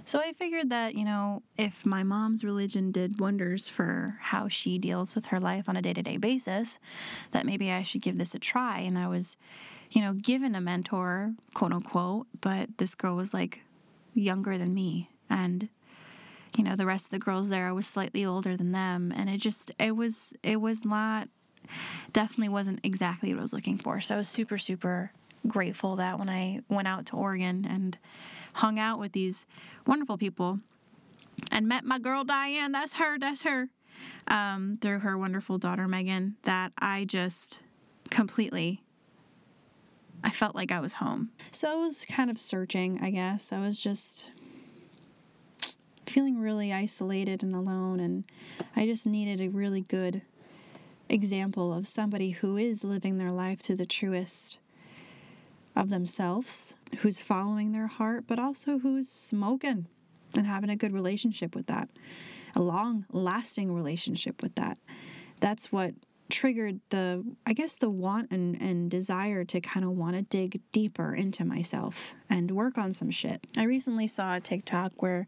So 0.05 0.19
I 0.19 0.33
figured 0.33 0.71
that, 0.71 0.95
you 0.95 1.05
know, 1.05 1.43
if 1.55 1.85
my 1.85 2.01
mom's 2.01 2.43
religion 2.43 2.91
did 2.91 3.19
wonders 3.19 3.69
for 3.69 4.17
how 4.19 4.47
she 4.47 4.79
deals 4.79 5.13
with 5.13 5.27
her 5.27 5.39
life 5.39 5.69
on 5.69 5.75
a 5.75 5.83
day 5.83 5.93
to 5.93 6.01
day 6.01 6.17
basis, 6.17 6.79
that 7.29 7.45
maybe 7.45 7.71
I 7.71 7.83
should 7.83 8.01
give 8.01 8.17
this 8.17 8.33
a 8.33 8.39
try. 8.39 8.79
And 8.79 8.97
I 8.97 9.07
was, 9.07 9.37
you 9.91 10.01
know, 10.01 10.13
given 10.13 10.55
a 10.55 10.61
mentor, 10.61 11.35
quote 11.53 11.73
unquote, 11.73 12.25
but 12.41 12.79
this 12.79 12.95
girl 12.95 13.15
was 13.15 13.35
like 13.35 13.61
younger 14.15 14.57
than 14.57 14.73
me. 14.73 15.11
And, 15.29 15.69
you 16.57 16.63
know, 16.63 16.75
the 16.75 16.87
rest 16.87 17.07
of 17.07 17.11
the 17.11 17.19
girls 17.19 17.49
there, 17.49 17.67
I 17.67 17.71
was 17.71 17.85
slightly 17.85 18.25
older 18.25 18.57
than 18.57 18.71
them. 18.71 19.13
And 19.15 19.29
it 19.29 19.37
just, 19.37 19.71
it 19.79 19.95
was, 19.95 20.33
it 20.41 20.59
was 20.59 20.85
not 20.85 21.29
definitely 22.13 22.49
wasn't 22.49 22.79
exactly 22.83 23.33
what 23.33 23.39
I 23.39 23.41
was 23.41 23.53
looking 23.53 23.77
for. 23.77 24.01
So 24.01 24.15
I 24.15 24.17
was 24.17 24.27
super, 24.27 24.57
super 24.57 25.11
grateful 25.47 25.95
that 25.97 26.19
when 26.19 26.29
I 26.29 26.61
went 26.69 26.87
out 26.87 27.05
to 27.07 27.15
Oregon 27.15 27.65
and 27.69 27.97
hung 28.53 28.79
out 28.79 28.99
with 28.99 29.11
these 29.11 29.45
wonderful 29.87 30.17
people 30.17 30.59
and 31.51 31.67
met 31.67 31.85
my 31.85 31.99
girl 31.99 32.23
Diane, 32.23 32.71
that's 32.71 32.93
her, 32.93 33.17
that's 33.17 33.43
her, 33.43 33.69
um, 34.27 34.77
through 34.81 34.99
her 34.99 35.17
wonderful 35.17 35.57
daughter 35.57 35.87
Megan, 35.87 36.35
that 36.43 36.71
I 36.77 37.05
just 37.05 37.61
completely. 38.09 38.83
I 40.21 40.31
felt 40.31 40.53
like 40.53 40.71
I 40.71 40.81
was 40.81 40.93
home. 40.93 41.29
So 41.51 41.71
I 41.71 41.75
was 41.75 42.03
kind 42.05 42.29
of 42.29 42.37
searching, 42.37 42.99
I 43.01 43.09
guess. 43.09 43.53
I 43.53 43.59
was 43.59 43.81
just 43.81 44.25
feeling 46.05 46.39
really 46.39 46.73
isolated 46.73 47.43
and 47.43 47.55
alone, 47.55 47.99
and 47.99 48.25
I 48.75 48.85
just 48.85 49.07
needed 49.07 49.39
a 49.39 49.49
really 49.49 49.81
good 49.81 50.23
example 51.09 51.73
of 51.73 51.87
somebody 51.87 52.31
who 52.31 52.57
is 52.57 52.83
living 52.83 53.17
their 53.17 53.31
life 53.31 53.61
to 53.63 53.75
the 53.75 53.85
truest 53.85 54.57
of 55.75 55.89
themselves, 55.89 56.75
who's 56.99 57.21
following 57.21 57.71
their 57.71 57.87
heart, 57.87 58.25
but 58.27 58.39
also 58.39 58.79
who's 58.79 59.09
smoking 59.09 59.87
and 60.35 60.45
having 60.45 60.69
a 60.69 60.75
good 60.75 60.93
relationship 60.93 61.55
with 61.55 61.67
that, 61.67 61.89
a 62.55 62.61
long 62.61 63.05
lasting 63.11 63.73
relationship 63.73 64.41
with 64.41 64.55
that. 64.55 64.77
That's 65.39 65.71
what 65.71 65.93
triggered 66.29 66.79
the 66.89 67.23
i 67.45 67.53
guess 67.53 67.75
the 67.77 67.89
want 67.89 68.31
and, 68.31 68.59
and 68.61 68.91
desire 68.91 69.43
to 69.43 69.59
kind 69.59 69.85
of 69.85 69.91
want 69.91 70.15
to 70.15 70.21
dig 70.21 70.61
deeper 70.71 71.13
into 71.13 71.43
myself 71.43 72.13
and 72.29 72.51
work 72.51 72.77
on 72.77 72.93
some 72.93 73.09
shit. 73.09 73.45
I 73.57 73.63
recently 73.63 74.07
saw 74.07 74.35
a 74.35 74.39
tiktok 74.39 75.01
where 75.01 75.25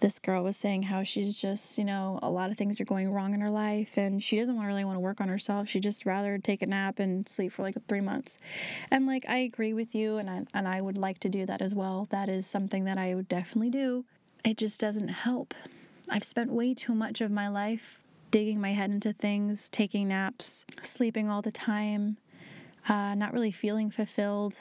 this 0.00 0.18
girl 0.18 0.44
was 0.44 0.56
saying 0.56 0.84
how 0.84 1.02
she's 1.02 1.40
just 1.40 1.78
you 1.78 1.84
know 1.84 2.18
a 2.22 2.30
lot 2.30 2.50
of 2.50 2.56
things 2.56 2.80
are 2.80 2.84
going 2.84 3.10
wrong 3.10 3.32
in 3.32 3.40
her 3.40 3.50
life 3.50 3.96
and 3.96 4.22
she 4.22 4.38
doesn't 4.38 4.58
really 4.58 4.84
want 4.84 4.96
to 4.96 5.00
work 5.00 5.20
on 5.20 5.28
herself. 5.28 5.68
She 5.68 5.80
just 5.80 6.04
rather 6.04 6.38
take 6.38 6.62
a 6.62 6.66
nap 6.66 6.98
and 6.98 7.28
sleep 7.28 7.52
for 7.52 7.62
like 7.62 7.76
three 7.88 8.00
months. 8.00 8.38
And 8.90 9.06
like 9.06 9.24
i 9.28 9.38
agree 9.38 9.72
with 9.72 9.94
you 9.94 10.18
and 10.18 10.28
I, 10.28 10.42
and 10.52 10.68
I 10.68 10.80
would 10.80 10.98
like 10.98 11.20
to 11.20 11.28
do 11.28 11.46
that 11.46 11.62
as 11.62 11.74
well. 11.74 12.06
That 12.10 12.28
is 12.28 12.46
something 12.46 12.84
that 12.84 12.98
i 12.98 13.14
would 13.14 13.28
definitely 13.28 13.70
do. 13.70 14.04
It 14.44 14.58
just 14.58 14.80
doesn't 14.80 15.08
help. 15.08 15.54
I've 16.10 16.24
spent 16.24 16.52
way 16.52 16.74
too 16.74 16.94
much 16.94 17.22
of 17.22 17.30
my 17.30 17.48
life 17.48 17.98
digging 18.34 18.60
my 18.60 18.72
head 18.72 18.90
into 18.90 19.12
things, 19.12 19.68
taking 19.68 20.08
naps, 20.08 20.66
sleeping 20.82 21.30
all 21.30 21.40
the 21.40 21.52
time, 21.52 22.16
uh, 22.88 23.14
not 23.14 23.32
really 23.32 23.52
feeling 23.52 23.92
fulfilled, 23.92 24.60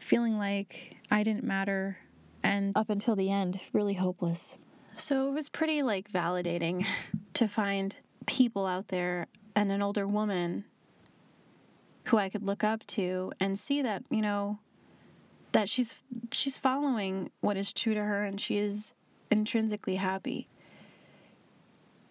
feeling 0.00 0.36
like 0.38 0.96
I 1.08 1.22
didn't 1.22 1.44
matter, 1.44 1.98
and 2.42 2.76
up 2.76 2.90
until 2.90 3.14
the 3.14 3.30
end, 3.30 3.60
really 3.72 3.94
hopeless. 3.94 4.56
So 4.96 5.28
it 5.28 5.34
was 5.34 5.48
pretty 5.48 5.84
like 5.84 6.10
validating 6.10 6.84
to 7.34 7.46
find 7.46 7.96
people 8.26 8.66
out 8.66 8.88
there 8.88 9.28
and 9.54 9.70
an 9.70 9.80
older 9.80 10.08
woman 10.08 10.64
who 12.08 12.16
I 12.16 12.28
could 12.28 12.42
look 12.42 12.64
up 12.64 12.84
to 12.88 13.32
and 13.38 13.56
see 13.56 13.82
that, 13.82 14.02
you 14.10 14.20
know, 14.20 14.58
that 15.52 15.68
she's 15.68 15.94
she's 16.32 16.58
following 16.58 17.30
what 17.40 17.56
is 17.56 17.72
true 17.72 17.94
to 17.94 18.02
her 18.02 18.24
and 18.24 18.40
she 18.40 18.58
is 18.58 18.94
intrinsically 19.30 19.94
happy 19.94 20.48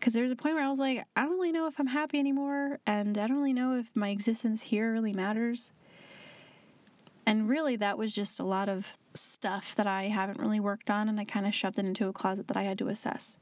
because 0.04 0.12
there's 0.12 0.32
a 0.32 0.36
point 0.36 0.56
where 0.56 0.66
I 0.66 0.70
was 0.70 0.80
like, 0.80 1.06
I 1.16 1.22
don't 1.22 1.32
really 1.32 1.54
know 1.54 1.66
if 1.66 1.80
I'm 1.80 1.88
happy 1.88 2.20
anymore, 2.20 2.78
and 2.86 3.18
I 3.18 3.26
don't 3.26 3.38
really 3.38 3.54
know 3.54 3.80
if 3.80 3.90
my 3.96 4.10
existence 4.10 4.64
here 4.64 4.92
really 4.92 5.14
matters. 5.14 5.72
And 7.26 7.48
really, 7.48 7.78
that 7.78 7.98
was 7.98 8.14
just 8.14 8.38
a 8.38 8.44
lot 8.44 8.68
of 8.68 8.98
stuff 9.14 9.74
that 9.78 9.88
I 9.88 10.10
haven't 10.10 10.42
really 10.42 10.60
worked 10.60 10.90
on, 10.90 11.08
and 11.08 11.22
I 11.22 11.24
kind 11.24 11.48
of 11.48 11.56
shoved 11.56 11.80
it 11.80 11.86
into 11.86 12.10
a 12.10 12.12
closet 12.12 12.50
that 12.50 12.58
I 12.58 12.64
had 12.64 12.78
to 12.80 12.90
assess. 12.90 13.38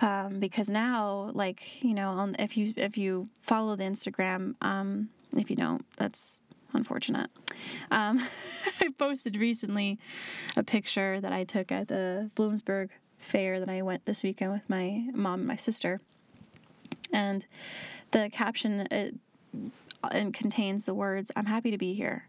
Um, 0.00 0.38
because 0.38 0.68
now, 0.68 1.32
like 1.34 1.82
you 1.82 1.92
know, 1.92 2.10
on, 2.10 2.36
if 2.38 2.56
you 2.56 2.72
if 2.76 2.96
you 2.96 3.28
follow 3.40 3.74
the 3.74 3.82
Instagram, 3.82 4.54
um, 4.62 5.08
if 5.32 5.50
you 5.50 5.56
don't, 5.56 5.84
that's 5.96 6.40
unfortunate. 6.72 7.30
Um, 7.90 8.24
I 8.80 8.90
posted 8.96 9.36
recently 9.36 9.98
a 10.56 10.62
picture 10.62 11.20
that 11.20 11.32
I 11.32 11.42
took 11.42 11.72
at 11.72 11.88
the 11.88 12.30
Bloomsburg 12.36 12.90
fair 13.26 13.60
that 13.60 13.68
I 13.68 13.82
went 13.82 14.04
this 14.04 14.22
weekend 14.22 14.52
with 14.52 14.68
my 14.68 15.08
mom 15.12 15.40
and 15.40 15.48
my 15.48 15.56
sister. 15.56 16.00
And 17.12 17.46
the 18.12 18.30
caption 18.32 18.86
it, 18.90 19.16
it 20.12 20.34
contains 20.34 20.86
the 20.86 20.94
words, 20.94 21.30
I'm 21.36 21.46
happy 21.46 21.70
to 21.70 21.78
be 21.78 21.94
here. 21.94 22.28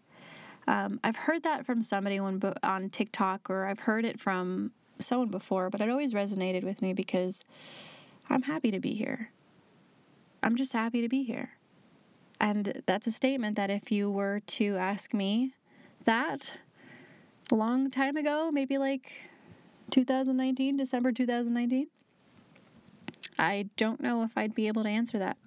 Um, 0.68 1.00
I've 1.04 1.16
heard 1.16 1.44
that 1.44 1.66
from 1.66 1.82
somebody 1.82 2.18
on, 2.20 2.42
on 2.62 2.90
TikTok 2.90 3.50
or 3.50 3.66
I've 3.66 3.82
heard 3.82 4.04
it 4.04 4.20
from 4.20 4.72
someone 5.00 5.30
before, 5.30 5.70
but 5.70 5.80
it 5.80 5.90
always 5.90 6.14
resonated 6.14 6.64
with 6.64 6.82
me 6.82 6.94
because 6.94 7.44
I'm 8.30 8.44
happy 8.44 8.72
to 8.72 8.80
be 8.80 8.94
here. 8.94 9.32
I'm 10.44 10.56
just 10.56 10.74
happy 10.74 11.02
to 11.02 11.08
be 11.08 11.24
here. 11.24 11.52
And 12.40 12.84
that's 12.86 13.08
a 13.08 13.12
statement 13.12 13.56
that 13.56 13.70
if 13.70 13.92
you 13.92 14.12
were 14.12 14.42
to 14.48 14.76
ask 14.76 15.14
me 15.14 15.54
that 16.04 16.58
a 17.52 17.56
long 17.56 17.90
time 17.90 18.18
ago, 18.18 18.52
maybe 18.52 18.78
like 18.78 19.12
2019, 19.92 20.78
December 20.78 21.12
2019? 21.12 21.88
I 23.40 23.70
don't 23.76 24.02
know 24.02 24.24
if 24.24 24.32
I'd 24.36 24.56
be 24.56 24.68
able 24.68 24.84
to 24.84 24.90
answer 24.90 25.20
that 25.20 25.38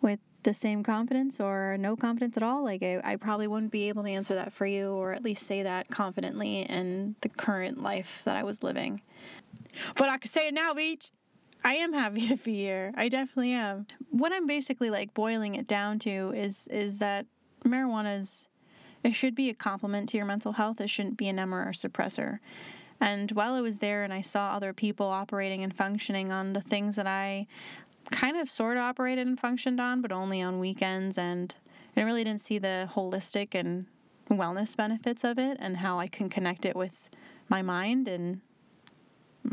with 0.00 0.20
the 0.42 0.54
same 0.54 0.82
confidence 0.82 1.40
or 1.40 1.76
no 1.78 1.96
confidence 1.96 2.36
at 2.36 2.42
all. 2.42 2.64
Like, 2.64 2.82
I, 2.82 3.00
I 3.04 3.16
probably 3.16 3.46
wouldn't 3.46 3.72
be 3.72 3.88
able 3.88 4.02
to 4.04 4.08
answer 4.08 4.34
that 4.34 4.52
for 4.52 4.66
you 4.66 4.90
or 4.90 5.12
at 5.12 5.22
least 5.22 5.46
say 5.46 5.62
that 5.62 5.90
confidently 5.90 6.62
in 6.62 7.16
the 7.20 7.28
current 7.28 7.82
life 7.82 8.22
that 8.24 8.36
I 8.36 8.42
was 8.42 8.62
living. 8.62 9.02
But 9.96 10.08
I 10.08 10.18
can 10.18 10.30
say 10.30 10.48
it 10.48 10.54
now, 10.54 10.72
Beach. 10.74 11.10
I 11.64 11.74
am 11.74 11.92
happy 11.92 12.28
to 12.28 12.36
be 12.36 12.54
here. 12.54 12.92
I 12.96 13.08
definitely 13.08 13.52
am. 13.52 13.86
What 14.10 14.32
I'm 14.32 14.46
basically 14.46 14.90
like 14.90 15.14
boiling 15.14 15.54
it 15.54 15.66
down 15.66 15.98
to 16.00 16.32
is 16.34 16.68
is 16.68 16.98
that 16.98 17.26
marijuana 17.64 18.18
is 18.18 18.48
it 19.04 19.12
should 19.12 19.34
be 19.34 19.48
a 19.48 19.54
complement 19.54 20.08
to 20.10 20.16
your 20.16 20.26
mental 20.26 20.52
health. 20.52 20.80
It 20.80 20.90
shouldn't 20.90 21.16
be 21.16 21.28
an 21.28 21.38
emmer 21.38 21.64
or 21.64 21.72
suppressor. 21.72 22.38
And 23.00 23.30
while 23.32 23.54
I 23.54 23.60
was 23.60 23.78
there 23.78 24.02
and 24.02 24.12
I 24.12 24.20
saw 24.20 24.52
other 24.52 24.72
people 24.72 25.06
operating 25.06 25.62
and 25.62 25.74
functioning 25.74 26.32
on 26.32 26.52
the 26.52 26.60
things 26.60 26.96
that 26.96 27.06
I 27.06 27.46
kind 28.10 28.36
of 28.36 28.50
sort 28.50 28.76
of 28.76 28.82
operated 28.82 29.26
and 29.26 29.38
functioned 29.38 29.80
on, 29.80 30.00
but 30.00 30.12
only 30.12 30.42
on 30.42 30.58
weekends, 30.58 31.16
and 31.16 31.54
I 31.96 32.02
really 32.02 32.24
didn't 32.24 32.40
see 32.40 32.58
the 32.58 32.88
holistic 32.92 33.54
and 33.54 33.86
wellness 34.28 34.76
benefits 34.76 35.24
of 35.24 35.38
it 35.38 35.56
and 35.60 35.78
how 35.78 35.98
I 35.98 36.06
can 36.08 36.28
connect 36.28 36.64
it 36.64 36.76
with 36.76 37.08
my 37.48 37.62
mind 37.62 38.08
and 38.08 38.40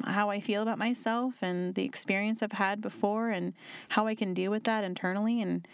how 0.06 0.30
I 0.30 0.42
feel 0.42 0.62
about 0.62 0.78
myself 0.78 1.36
and 1.42 1.76
the 1.76 1.86
experience 1.86 2.44
I've 2.44 2.54
had 2.54 2.82
before 2.82 3.30
and 3.30 3.54
how 3.90 4.08
I 4.08 4.16
can 4.16 4.34
deal 4.34 4.52
with 4.52 4.64
that 4.66 4.84
internally 4.84 5.42
and 5.42 5.66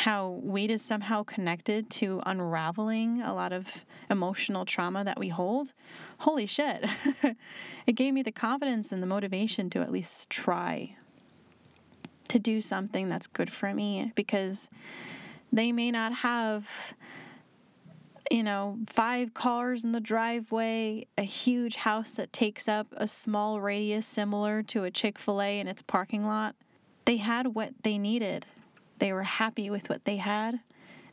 how 0.00 0.40
weed 0.42 0.70
is 0.70 0.82
somehow 0.82 1.22
connected 1.22 1.90
to 1.90 2.22
unraveling 2.24 3.20
a 3.20 3.34
lot 3.34 3.52
of 3.52 3.84
emotional 4.08 4.64
trauma 4.64 5.04
that 5.04 5.18
we 5.18 5.28
hold. 5.28 5.72
Holy 6.18 6.46
shit. 6.46 6.84
it 7.86 7.92
gave 7.92 8.14
me 8.14 8.22
the 8.22 8.32
confidence 8.32 8.92
and 8.92 9.02
the 9.02 9.06
motivation 9.06 9.68
to 9.70 9.80
at 9.80 9.92
least 9.92 10.30
try 10.30 10.96
to 12.28 12.38
do 12.38 12.62
something 12.62 13.08
that's 13.08 13.26
good 13.26 13.52
for 13.52 13.74
me 13.74 14.12
because 14.14 14.70
they 15.52 15.70
may 15.70 15.90
not 15.90 16.14
have 16.14 16.94
you 18.30 18.44
know, 18.44 18.78
five 18.86 19.34
cars 19.34 19.84
in 19.84 19.90
the 19.90 20.00
driveway, 20.00 21.04
a 21.18 21.24
huge 21.24 21.76
house 21.76 22.14
that 22.14 22.32
takes 22.32 22.68
up 22.68 22.86
a 22.96 23.08
small 23.08 23.60
radius 23.60 24.06
similar 24.06 24.62
to 24.62 24.84
a 24.84 24.90
Chick 24.90 25.18
fil 25.18 25.42
A 25.42 25.58
in 25.58 25.66
its 25.66 25.82
parking 25.82 26.24
lot. 26.24 26.54
They 27.06 27.16
had 27.16 27.48
what 27.48 27.74
they 27.82 27.98
needed. 27.98 28.46
They 29.00 29.12
were 29.12 29.24
happy 29.24 29.68
with 29.70 29.88
what 29.88 30.04
they 30.04 30.16
had, 30.16 30.60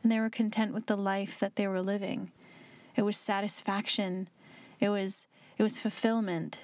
and 0.02 0.12
they 0.12 0.20
were 0.20 0.30
content 0.30 0.72
with 0.72 0.86
the 0.86 0.96
life 0.96 1.40
that 1.40 1.56
they 1.56 1.66
were 1.66 1.82
living. 1.82 2.30
It 2.94 3.02
was 3.02 3.16
satisfaction. 3.16 4.28
It 4.78 4.90
was 4.90 5.26
it 5.56 5.62
was 5.62 5.80
fulfillment. 5.80 6.60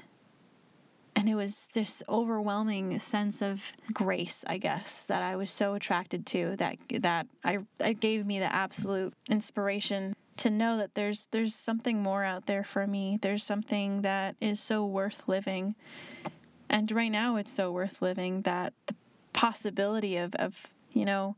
And 1.17 1.29
it 1.29 1.37
was 1.37 1.69
this 1.75 2.03
overwhelming 2.09 2.99
sense 2.99 3.41
of 3.41 3.73
grace, 3.93 4.45
I 4.49 4.59
guess, 4.59 5.05
that 5.05 5.23
I 5.23 5.37
was 5.37 5.51
so 5.51 5.75
attracted 5.75 6.27
to 6.27 6.57
that 6.57 6.77
that 7.01 7.27
I 7.43 7.59
it 7.81 8.01
gave 8.01 8.27
me 8.27 8.39
the 8.39 8.53
absolute 8.55 9.15
inspiration 9.31 10.15
to 10.39 10.51
know 10.51 10.77
that 10.77 10.95
there's 10.95 11.29
there's 11.31 11.55
something 11.55 12.03
more 12.03 12.25
out 12.25 12.47
there 12.47 12.65
for 12.65 12.87
me. 12.87 13.19
There's 13.21 13.45
something 13.45 14.03
that 14.03 14.37
is 14.41 14.61
so 14.61 14.85
worth 14.85 15.27
living. 15.27 15.75
And 16.69 16.91
right 16.91 17.13
now 17.13 17.37
it's 17.37 17.53
so 17.53 17.71
worth 17.73 18.03
living 18.03 18.43
that 18.43 18.75
the 18.87 18.97
possibility 19.33 20.17
of, 20.17 20.35
of 20.35 20.74
you 20.95 21.05
know, 21.05 21.37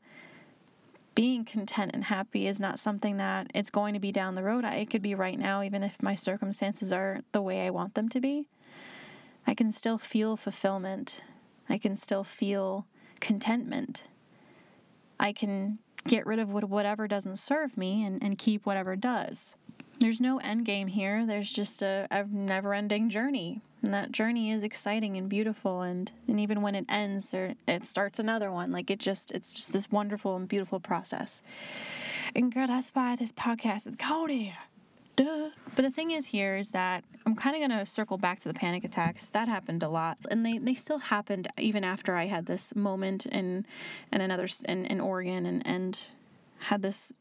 being 1.16 1.44
content 1.44 1.92
and 1.94 2.04
happy 2.04 2.46
is 2.46 2.60
not 2.60 2.78
something 2.78 3.16
that 3.16 3.50
it's 3.54 3.70
going 3.70 3.94
to 3.94 4.00
be 4.00 4.12
down 4.12 4.34
the 4.34 4.42
road. 4.42 4.64
It 4.64 4.90
could 4.90 5.02
be 5.02 5.14
right 5.14 5.38
now, 5.38 5.62
even 5.62 5.82
if 5.82 6.02
my 6.02 6.14
circumstances 6.14 6.92
are 6.92 7.22
the 7.32 7.42
way 7.42 7.66
I 7.66 7.70
want 7.70 7.94
them 7.94 8.08
to 8.10 8.20
be. 8.20 8.46
I 9.46 9.54
can 9.54 9.72
still 9.72 9.96
feel 9.96 10.36
fulfillment. 10.36 11.22
I 11.68 11.78
can 11.78 11.96
still 11.96 12.22
feel 12.22 12.86
contentment. 13.20 14.04
I 15.18 15.32
can 15.32 15.78
get 16.06 16.26
rid 16.26 16.38
of 16.38 16.50
whatever 16.50 17.08
doesn't 17.08 17.36
serve 17.36 17.76
me 17.76 18.04
and, 18.04 18.22
and 18.22 18.38
keep 18.38 18.66
whatever 18.66 18.94
does. 18.94 19.56
There's 19.98 20.20
no 20.20 20.38
end 20.38 20.66
game 20.66 20.88
here. 20.88 21.24
There's 21.26 21.50
just 21.50 21.80
a, 21.80 22.06
a 22.10 22.24
never 22.24 22.74
ending 22.74 23.08
journey. 23.08 23.62
And 23.86 23.94
that 23.94 24.10
journey 24.10 24.50
is 24.50 24.64
exciting 24.64 25.16
and 25.16 25.28
beautiful 25.28 25.82
and, 25.82 26.10
and 26.26 26.40
even 26.40 26.60
when 26.60 26.74
it 26.74 26.86
ends 26.88 27.30
there 27.30 27.54
it 27.68 27.86
starts 27.86 28.18
another 28.18 28.50
one. 28.50 28.72
Like 28.72 28.90
it 28.90 28.98
just 28.98 29.30
it's 29.30 29.54
just 29.54 29.72
this 29.72 29.92
wonderful 29.92 30.34
and 30.34 30.48
beautiful 30.48 30.80
process. 30.80 31.40
And 32.34 32.52
girl, 32.52 32.66
that's 32.66 32.90
why 32.90 33.14
this 33.14 33.30
podcast 33.30 33.86
is 33.86 33.94
called 33.94 34.30
here. 34.30 34.56
Duh. 35.14 35.50
But 35.76 35.82
the 35.82 35.92
thing 35.92 36.10
is 36.10 36.26
here 36.26 36.56
is 36.56 36.72
that 36.72 37.04
I'm 37.24 37.36
kind 37.36 37.54
of 37.54 37.60
going 37.60 37.78
to 37.78 37.86
circle 37.86 38.18
back 38.18 38.40
to 38.40 38.48
the 38.48 38.54
panic 38.54 38.82
attacks. 38.82 39.30
That 39.30 39.46
happened 39.46 39.84
a 39.84 39.88
lot, 39.88 40.18
and 40.32 40.44
they, 40.44 40.58
they 40.58 40.74
still 40.74 40.98
happened 40.98 41.46
even 41.56 41.84
after 41.84 42.16
I 42.16 42.26
had 42.26 42.46
this 42.46 42.74
moment 42.74 43.24
in 43.26 43.66
in 44.12 44.20
another 44.20 44.48
in, 44.68 44.84
in 44.86 45.00
Oregon 45.00 45.46
and 45.46 45.64
and 45.64 45.96
had 46.58 46.82
this 46.82 47.12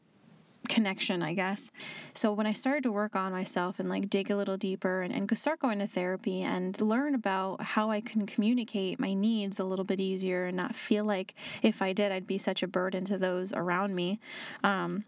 connection, 0.76 1.22
I 1.22 1.32
guess. 1.32 1.70
So 2.12 2.34
when 2.34 2.46
I 2.46 2.52
started 2.52 2.82
to 2.82 2.92
work 2.92 3.16
on 3.16 3.32
myself 3.32 3.80
and 3.80 3.88
like 3.88 4.10
dig 4.10 4.30
a 4.30 4.36
little 4.36 4.58
deeper 4.58 5.00
and, 5.00 5.10
and 5.10 5.38
start 5.38 5.58
going 5.58 5.78
to 5.78 5.86
therapy 5.86 6.42
and 6.42 6.78
learn 6.82 7.14
about 7.14 7.62
how 7.62 7.90
I 7.90 8.02
can 8.02 8.26
communicate 8.26 9.00
my 9.00 9.14
needs 9.14 9.58
a 9.58 9.64
little 9.64 9.86
bit 9.86 10.00
easier 10.00 10.44
and 10.44 10.54
not 10.54 10.76
feel 10.76 11.06
like 11.06 11.34
if 11.62 11.80
I 11.80 11.94
did, 11.94 12.12
I'd 12.12 12.26
be 12.26 12.36
such 12.36 12.62
a 12.62 12.66
burden 12.66 13.06
to 13.06 13.16
those 13.16 13.54
around 13.54 13.94
me. 13.94 14.20
Um, 14.62 15.04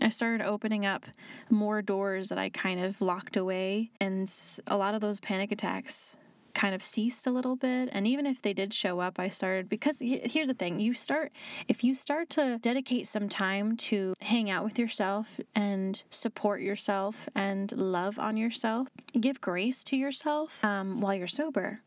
I 0.00 0.08
started 0.08 0.46
opening 0.46 0.86
up 0.86 1.04
more 1.50 1.82
doors 1.82 2.30
that 2.30 2.38
I 2.38 2.48
kind 2.48 2.80
of 2.80 3.02
locked 3.02 3.36
away, 3.36 3.90
and 4.00 4.26
a 4.66 4.78
lot 4.78 4.94
of 4.94 5.02
those 5.02 5.20
panic 5.20 5.52
attacks 5.52 6.16
kind 6.54 6.74
of 6.74 6.82
ceased 6.82 7.26
a 7.26 7.30
little 7.30 7.56
bit 7.56 7.88
and 7.92 8.06
even 8.06 8.26
if 8.26 8.42
they 8.42 8.52
did 8.52 8.72
show 8.72 9.00
up 9.00 9.18
i 9.18 9.28
started 9.28 9.68
because 9.68 9.98
here's 10.00 10.48
the 10.48 10.54
thing 10.54 10.80
you 10.80 10.94
start 10.94 11.32
if 11.68 11.82
you 11.84 11.94
start 11.94 12.28
to 12.30 12.58
dedicate 12.58 13.06
some 13.06 13.28
time 13.28 13.76
to 13.76 14.14
hang 14.20 14.50
out 14.50 14.64
with 14.64 14.78
yourself 14.78 15.40
and 15.54 16.02
support 16.10 16.60
yourself 16.60 17.28
and 17.34 17.72
love 17.72 18.18
on 18.18 18.36
yourself 18.36 18.88
give 19.20 19.40
grace 19.40 19.82
to 19.84 19.96
yourself 19.96 20.64
um, 20.64 21.00
while 21.00 21.14
you're 21.14 21.26
sober 21.26 21.80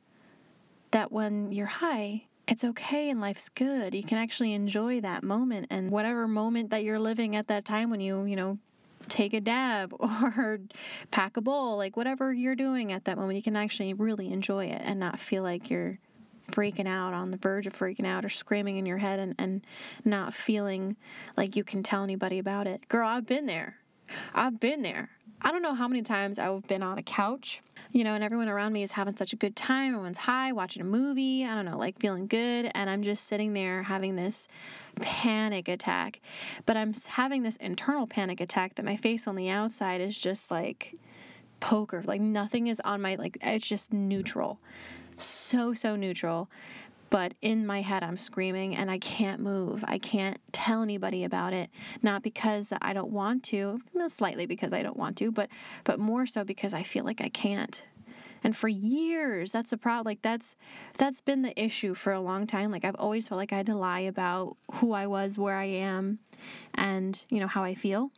that 0.92 1.12
when 1.12 1.52
you're 1.52 1.66
high 1.66 2.24
it's 2.48 2.64
okay 2.64 3.10
and 3.10 3.20
life's 3.20 3.50
good. 3.50 3.96
You 3.96 4.04
can 4.04 4.18
actually 4.18 4.54
enjoy 4.54 5.02
that 5.02 5.24
moment 5.24 5.68
and 5.70 5.92
whatever 5.92 6.28
moment 6.28 6.70
that 6.70 6.84
you're 6.84 7.00
living 7.00 7.36
at 7.36 7.48
that 7.48 7.66
time 7.66 7.90
when 7.90 8.02
you 8.02 8.24
you 8.26 8.36
know 8.36 8.60
take 9.10 9.34
a 9.34 9.42
dab 9.42 9.94
or 10.00 10.60
pack 11.12 11.38
a 11.38 11.42
bowl, 11.42 11.78
like 11.78 11.98
whatever 11.98 12.34
you're 12.34 12.56
doing 12.56 12.92
at 12.92 13.06
that 13.06 13.18
moment, 13.18 13.36
you 13.36 13.44
can 13.44 13.56
actually 13.56 13.94
really 13.94 14.32
enjoy 14.32 14.66
it 14.66 14.82
and 14.84 15.00
not 15.00 15.20
feel 15.20 15.44
like 15.44 15.70
you're 15.70 16.00
freaking 16.52 16.88
out 16.88 17.14
on 17.14 17.32
the 17.32 17.38
verge 17.38 17.66
of 17.68 17.78
freaking 17.78 18.06
out 18.06 18.24
or 18.24 18.30
screaming 18.30 18.78
in 18.78 18.86
your 18.86 19.00
head 19.00 19.20
and, 19.20 19.36
and 19.38 19.66
not 20.04 20.34
feeling 20.34 20.96
like 21.36 21.56
you 21.56 21.64
can 21.64 21.82
tell 21.84 22.04
anybody 22.04 22.38
about 22.40 22.68
it. 22.68 22.88
Girl, 22.88 23.08
I've 23.08 23.26
been 23.26 23.46
there. 23.46 23.78
I've 24.34 24.60
been 24.60 24.82
there. 24.84 25.10
I 25.42 25.52
don't 25.52 25.62
know 25.62 25.74
how 25.74 25.88
many 25.88 26.02
times 26.02 26.40
I've 26.40 26.68
been 26.68 26.84
on 26.84 26.98
a 26.98 27.04
couch, 27.04 27.62
you 27.96 28.04
know, 28.04 28.14
and 28.14 28.26
everyone 28.26 28.50
around 28.50 28.74
me 28.74 28.84
is 28.84 28.92
having 28.92 29.16
such 29.16 29.32
a 29.32 29.38
good 29.38 29.56
time. 29.56 29.94
Everyone's 29.94 30.18
high, 30.18 30.52
watching 30.52 30.82
a 30.82 30.86
movie, 30.86 31.46
I 31.46 31.56
don't 31.56 31.64
know, 31.64 31.78
like 31.78 31.98
feeling 31.98 32.28
good. 32.28 32.70
And 32.76 32.90
I'm 32.90 33.04
just 33.04 33.26
sitting 33.26 33.54
there 33.54 33.84
having 33.84 34.16
this 34.16 34.50
panic 35.00 35.70
attack. 35.70 36.20
But 36.66 36.76
I'm 36.76 36.94
having 37.12 37.44
this 37.44 37.56
internal 37.56 38.06
panic 38.06 38.42
attack 38.42 38.76
that 38.76 38.84
my 38.84 38.98
face 38.98 39.30
on 39.30 39.38
the 39.38 39.50
outside 39.50 40.02
is 40.02 40.18
just 40.18 40.52
like 40.52 40.98
poker. 41.62 42.04
Like 42.06 42.20
nothing 42.20 42.68
is 42.68 42.82
on 42.82 43.02
my, 43.02 43.16
like, 43.16 43.38
it's 43.42 43.66
just 43.66 43.94
neutral. 43.94 44.60
So, 45.16 45.74
so 45.74 45.96
neutral. 45.96 46.50
But 47.10 47.34
in 47.42 47.66
my 47.66 47.82
head, 47.82 48.04
I'm 48.04 48.18
screaming 48.18 48.76
and 48.76 48.90
I 48.90 48.98
can't 48.98 49.42
move. 49.42 49.84
I 49.88 49.98
can't 49.98 50.40
tell 50.52 50.82
anybody 50.82 51.24
about 51.24 51.54
it. 51.54 51.70
Not 52.02 52.24
because 52.24 52.74
I 52.82 52.94
don't 52.94 53.12
want 53.12 53.44
to, 53.46 53.80
slightly 54.08 54.46
because 54.46 54.74
I 54.74 54.82
don't 54.82 54.98
want 54.98 55.18
to, 55.18 55.32
but 55.32 55.50
but 55.84 56.00
more 56.00 56.26
so 56.26 56.44
because 56.44 56.74
I 56.74 56.84
feel 56.84 57.06
like 57.06 57.22
I 57.22 57.30
can't 57.30 57.86
and 58.46 58.56
for 58.56 58.68
years 58.68 59.52
that's 59.52 59.74
a 59.74 59.78
problem 59.78 60.06
like 60.06 60.22
that's 60.22 60.56
that's 60.98 61.20
been 61.20 61.42
the 61.42 61.60
issue 61.60 61.96
for 61.96 62.14
a 62.14 62.22
long 62.22 62.46
time 62.46 62.72
like 62.72 62.86
i've 62.86 62.96
always 62.96 63.28
felt 63.28 63.40
like 63.40 63.52
i 63.52 63.58
had 63.58 63.66
to 63.66 63.76
lie 63.76 64.02
about 64.02 64.56
who 64.76 64.94
i 64.94 65.08
was 65.08 65.36
where 65.36 65.58
i 65.58 65.66
am 65.66 66.20
and 66.76 67.24
you 67.30 67.40
know 67.40 67.48
how 67.48 67.64
i 67.64 67.74
feel 67.74 68.12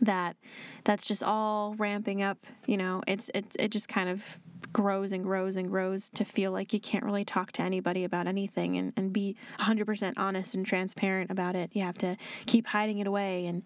that 0.00 0.36
that's 0.84 1.06
just 1.06 1.22
all 1.22 1.74
ramping 1.76 2.22
up 2.22 2.38
you 2.66 2.76
know 2.76 3.02
it's 3.06 3.30
it's 3.34 3.56
it 3.58 3.70
just 3.70 3.88
kind 3.88 4.08
of 4.08 4.38
grows 4.74 5.12
and 5.12 5.24
grows 5.24 5.56
and 5.56 5.70
grows 5.70 6.10
to 6.10 6.24
feel 6.24 6.50
like 6.50 6.72
you 6.72 6.80
can't 6.80 7.04
really 7.04 7.24
talk 7.24 7.52
to 7.52 7.62
anybody 7.62 8.04
about 8.04 8.26
anything 8.26 8.76
and, 8.76 8.92
and 8.96 9.12
be 9.12 9.36
100% 9.60 10.14
honest 10.16 10.54
and 10.54 10.66
transparent 10.66 11.30
about 11.30 11.54
it. 11.54 11.70
You 11.72 11.82
have 11.82 11.96
to 11.98 12.16
keep 12.44 12.66
hiding 12.66 12.98
it 12.98 13.06
away 13.06 13.46
and 13.46 13.62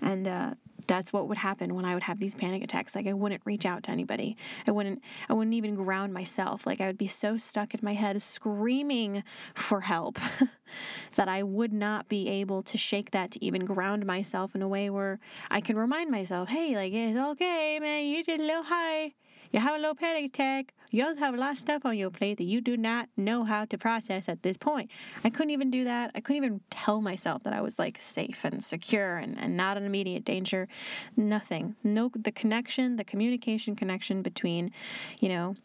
and 0.00 0.26
uh, 0.26 0.54
that's 0.86 1.12
what 1.12 1.28
would 1.28 1.38
happen 1.38 1.74
when 1.74 1.84
I 1.84 1.94
would 1.94 2.04
have 2.04 2.18
these 2.18 2.34
panic 2.34 2.62
attacks. 2.62 2.94
Like 2.94 3.06
I 3.06 3.12
wouldn't 3.12 3.42
reach 3.44 3.64
out 3.66 3.84
to 3.84 3.90
anybody. 3.90 4.36
I 4.66 4.70
wouldn't 4.70 5.02
I 5.28 5.32
wouldn't 5.32 5.54
even 5.54 5.74
ground 5.74 6.12
myself. 6.12 6.66
Like 6.66 6.80
I 6.80 6.86
would 6.86 6.98
be 6.98 7.06
so 7.06 7.36
stuck 7.36 7.74
in 7.74 7.80
my 7.82 7.94
head 7.94 8.20
screaming 8.22 9.24
for 9.54 9.82
help 9.82 10.18
that 11.14 11.28
I 11.28 11.42
would 11.42 11.72
not 11.72 12.08
be 12.08 12.28
able 12.28 12.62
to 12.64 12.78
shake 12.78 13.10
that 13.12 13.30
to 13.32 13.44
even 13.44 13.64
ground 13.64 14.06
myself 14.06 14.54
in 14.54 14.62
a 14.62 14.68
way 14.68 14.90
where 14.90 15.18
I 15.50 15.60
can 15.60 15.76
remind 15.76 16.10
myself, 16.10 16.48
"Hey, 16.48 16.74
like 16.76 16.92
it's 16.92 17.18
okay, 17.18 17.78
man. 17.80 18.06
You 18.06 18.24
did 18.24 18.40
a 18.40 18.44
little 18.44 18.64
high 18.64 19.14
you 19.52 19.60
have 19.60 19.74
a 19.74 19.78
little 19.78 19.94
panic 19.94 20.24
attack. 20.24 20.74
You 20.90 21.04
also 21.04 21.20
have 21.20 21.34
a 21.34 21.36
lot 21.36 21.52
of 21.52 21.58
stuff 21.58 21.84
on 21.84 21.96
your 21.96 22.10
plate 22.10 22.38
that 22.38 22.44
you 22.44 22.60
do 22.60 22.76
not 22.76 23.08
know 23.16 23.44
how 23.44 23.64
to 23.66 23.78
process 23.78 24.28
at 24.28 24.42
this 24.42 24.56
point. 24.56 24.90
I 25.24 25.30
couldn't 25.30 25.50
even 25.50 25.70
do 25.70 25.84
that. 25.84 26.10
I 26.14 26.20
couldn't 26.20 26.42
even 26.42 26.60
tell 26.70 27.00
myself 27.00 27.42
that 27.44 27.52
I 27.52 27.60
was 27.60 27.78
like 27.78 28.00
safe 28.00 28.44
and 28.44 28.64
secure 28.64 29.16
and, 29.16 29.38
and 29.38 29.56
not 29.56 29.76
in 29.76 29.84
immediate 29.84 30.24
danger. 30.24 30.68
Nothing. 31.16 31.76
No, 31.84 32.10
the 32.14 32.32
connection, 32.32 32.96
the 32.96 33.04
communication 33.04 33.76
connection 33.76 34.22
between, 34.22 34.72
you 35.20 35.28
know, 35.28 35.56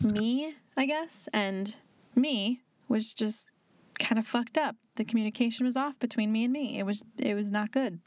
me, 0.00 0.54
I 0.76 0.86
guess, 0.86 1.28
and 1.32 1.76
me 2.14 2.60
was 2.88 3.14
just 3.14 3.50
kind 3.98 4.18
of 4.18 4.26
fucked 4.26 4.58
up. 4.58 4.76
The 4.96 5.04
communication 5.04 5.64
was 5.66 5.76
off 5.76 5.98
between 5.98 6.32
me 6.32 6.44
and 6.44 6.52
me. 6.52 6.78
It 6.78 6.84
was 6.84 7.04
it 7.18 7.34
was 7.34 7.50
not 7.50 7.70
good. 7.70 8.00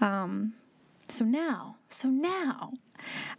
Um, 0.00 0.54
so 1.08 1.24
now, 1.24 1.76
so 1.88 2.08
now 2.08 2.72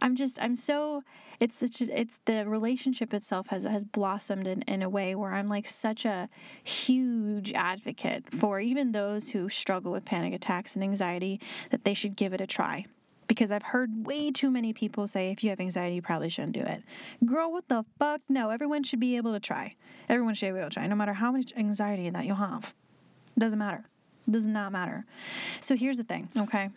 I'm 0.00 0.16
just 0.16 0.38
I'm 0.40 0.54
so 0.54 1.02
it's 1.40 1.62
it's 1.62 1.80
it's 1.80 2.20
the 2.24 2.46
relationship 2.46 3.12
itself 3.12 3.48
has 3.48 3.64
has 3.64 3.84
blossomed 3.84 4.46
in, 4.46 4.62
in 4.62 4.82
a 4.82 4.88
way 4.88 5.14
where 5.14 5.34
I'm 5.34 5.48
like 5.48 5.68
such 5.68 6.04
a 6.04 6.28
huge 6.64 7.52
advocate 7.52 8.32
for 8.32 8.60
even 8.60 8.92
those 8.92 9.30
who 9.30 9.48
struggle 9.48 9.92
with 9.92 10.04
panic 10.04 10.32
attacks 10.32 10.74
and 10.74 10.82
anxiety 10.82 11.40
that 11.70 11.84
they 11.84 11.94
should 11.94 12.16
give 12.16 12.32
it 12.32 12.40
a 12.40 12.46
try. 12.46 12.86
Because 13.28 13.50
I've 13.50 13.64
heard 13.64 14.06
way 14.06 14.30
too 14.30 14.52
many 14.52 14.72
people 14.72 15.08
say 15.08 15.32
if 15.32 15.42
you 15.42 15.50
have 15.50 15.58
anxiety, 15.58 15.96
you 15.96 16.02
probably 16.02 16.28
shouldn't 16.28 16.52
do 16.52 16.60
it. 16.60 16.84
Girl, 17.24 17.50
what 17.50 17.68
the 17.68 17.84
fuck? 17.98 18.20
No, 18.28 18.50
everyone 18.50 18.84
should 18.84 19.00
be 19.00 19.16
able 19.16 19.32
to 19.32 19.40
try. 19.40 19.74
Everyone 20.08 20.34
should 20.34 20.52
be 20.52 20.60
able 20.60 20.68
to 20.68 20.74
try, 20.74 20.86
no 20.86 20.94
matter 20.94 21.14
how 21.14 21.32
much 21.32 21.52
anxiety 21.56 22.08
that 22.08 22.24
you 22.24 22.36
have. 22.36 22.72
Doesn't 23.36 23.58
matter. 23.58 23.84
Does 24.30 24.46
not 24.46 24.70
matter. 24.70 25.06
So 25.60 25.74
here's 25.76 25.98
the 25.98 26.04
thing, 26.04 26.28
okay? 26.36 26.70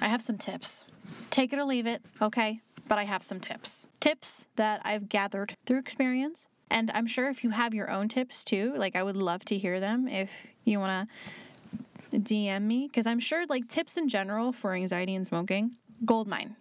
I 0.00 0.06
have 0.06 0.22
some 0.22 0.38
tips 0.38 0.84
Take 1.30 1.52
it 1.52 1.58
or 1.58 1.64
leave 1.64 1.86
it, 1.86 2.02
okay? 2.20 2.60
But 2.88 2.98
I 2.98 3.04
have 3.04 3.22
some 3.22 3.40
tips. 3.40 3.88
Tips 4.00 4.46
that 4.56 4.80
I've 4.84 5.08
gathered 5.08 5.56
through 5.66 5.78
experience. 5.78 6.48
And 6.70 6.90
I'm 6.92 7.06
sure 7.06 7.28
if 7.28 7.44
you 7.44 7.50
have 7.50 7.74
your 7.74 7.90
own 7.90 8.08
tips 8.08 8.44
too, 8.44 8.74
like 8.76 8.96
I 8.96 9.02
would 9.02 9.16
love 9.16 9.44
to 9.46 9.58
hear 9.58 9.80
them 9.80 10.08
if 10.08 10.30
you 10.64 10.78
want 10.78 11.08
to 11.08 12.18
DM 12.18 12.62
me. 12.62 12.86
Because 12.88 13.06
I'm 13.06 13.20
sure, 13.20 13.46
like, 13.46 13.68
tips 13.68 13.96
in 13.96 14.08
general 14.08 14.52
for 14.52 14.74
anxiety 14.74 15.14
and 15.14 15.26
smoking, 15.26 15.72
gold 16.04 16.28
mine. 16.28 16.56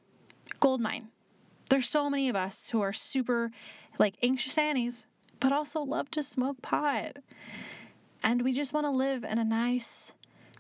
Gold 0.60 0.82
mine. 0.82 1.10
There's 1.70 1.90
so 1.90 2.10
many 2.10 2.30
of 2.30 2.36
us 2.36 2.70
who 2.70 2.82
are 2.82 2.94
super, 2.94 3.52
like, 4.00 4.16
anxious 4.24 4.58
Annies, 4.58 5.08
but 5.40 5.52
also 5.52 5.82
love 5.82 6.10
to 6.12 6.24
smoke 6.24 6.62
pot. 6.62 7.18
And 8.24 8.42
we 8.42 8.54
just 8.54 8.74
want 8.74 8.86
to 8.86 8.92
live 8.92 9.24
in 9.24 9.38
a 9.38 9.44
nice 9.44 10.14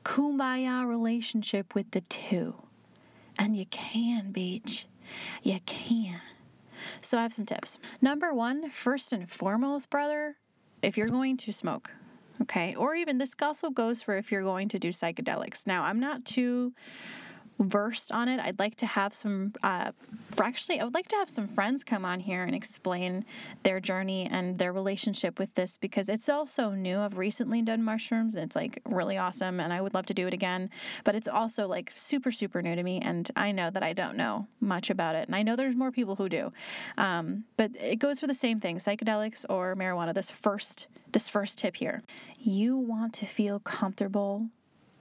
kumbaya 0.04 0.88
relationship 0.88 1.74
with 1.74 1.91
the 1.91 2.02
two. 2.02 2.66
And 3.38 3.56
you 3.56 3.65
can, 3.67 4.32
beach. 4.32 4.88
You 5.43 5.60
can. 5.65 6.21
So 7.02 7.17
I 7.17 7.23
have 7.23 7.34
some 7.34 7.45
tips. 7.45 7.80
Number 8.02 8.34
one, 8.34 8.69
first 8.69 9.13
and 9.13 9.30
foremost, 9.30 9.89
brother, 9.89 10.38
if 10.82 10.97
you're 10.97 11.08
going 11.08 11.38
to 11.38 11.52
smoke, 11.52 11.91
okay, 12.41 12.76
or 12.76 12.95
even 12.95 13.17
this 13.17 13.36
also 13.41 13.69
goes 13.69 14.02
for 14.02 14.17
if 14.17 14.32
you're 14.32 14.43
going 14.43 14.69
to 14.69 14.80
do 14.80 14.89
psychedelics. 14.89 15.65
Now, 15.65 15.84
I'm 15.84 16.00
not 16.00 16.26
too 16.26 16.73
versed 17.60 18.12
on 18.12 18.30
it. 18.30 18.39
I'd 18.39 18.60
like 18.60 18.76
to 18.78 18.86
have 18.86 19.13
some, 19.13 19.54
uh, 19.63 19.91
actually, 20.39 20.80
I 20.80 20.84
would 20.84 20.93
like 20.93 21.08
to 21.10 21.15
have 21.15 21.30
some 21.30 21.48
friends 21.48 21.84
come 21.84 22.06
on 22.06 22.20
here 22.20 22.43
and 22.43 22.54
explain 22.56 23.26
their 23.63 23.80
journey 23.80 24.28
and 24.30 24.60
their 24.60 24.72
relationship 24.72 25.39
with 25.39 25.56
this 25.56 25.78
because 25.78 26.10
it's 26.10 26.30
also 26.30 26.72
new. 26.72 27.00
I've 27.00 27.17
recently 27.17 27.62
done 27.62 27.84
mushrooms 27.84 28.36
and 28.36 28.43
it's 28.43 28.56
like 28.56 28.82
really 28.86 29.17
awesome 29.17 29.60
and 29.60 29.74
I 29.74 29.82
would 29.82 29.93
love 29.93 30.06
to 30.08 30.13
do 30.13 30.28
it 30.28 30.34
again. 30.34 30.70
But 31.04 31.15
it's 31.15 31.28
also 31.28 31.67
like 31.67 31.91
super, 31.96 32.32
super 32.32 32.62
new 32.62 32.76
to 32.76 32.84
me 32.84 33.00
and 33.00 33.30
I 33.36 33.52
know 33.52 33.70
that 33.72 33.84
I 33.84 33.93
don't 33.93 34.17
know 34.17 34.48
much 34.60 34.89
about 34.89 35.15
it. 35.15 35.28
And 35.28 35.36
I 35.36 35.43
know 35.43 35.56
there's 35.56 35.76
more 35.76 35.91
people 35.91 36.15
who 36.15 36.30
do. 36.30 36.52
Um, 36.98 37.46
but 37.56 37.72
it 37.80 37.98
goes 37.98 38.20
for 38.20 38.28
the 38.28 38.34
same 38.34 38.60
thing 38.60 38.78
psychedelics 38.78 39.46
or 39.50 39.76
marijuana. 39.76 40.13
This 40.13 40.30
first, 40.30 40.88
this 41.12 41.30
first 41.30 41.58
tip 41.58 41.78
here. 41.78 42.04
You 42.39 42.78
want 42.78 43.13
to 43.15 43.26
feel 43.26 43.60
comfortable 43.60 44.50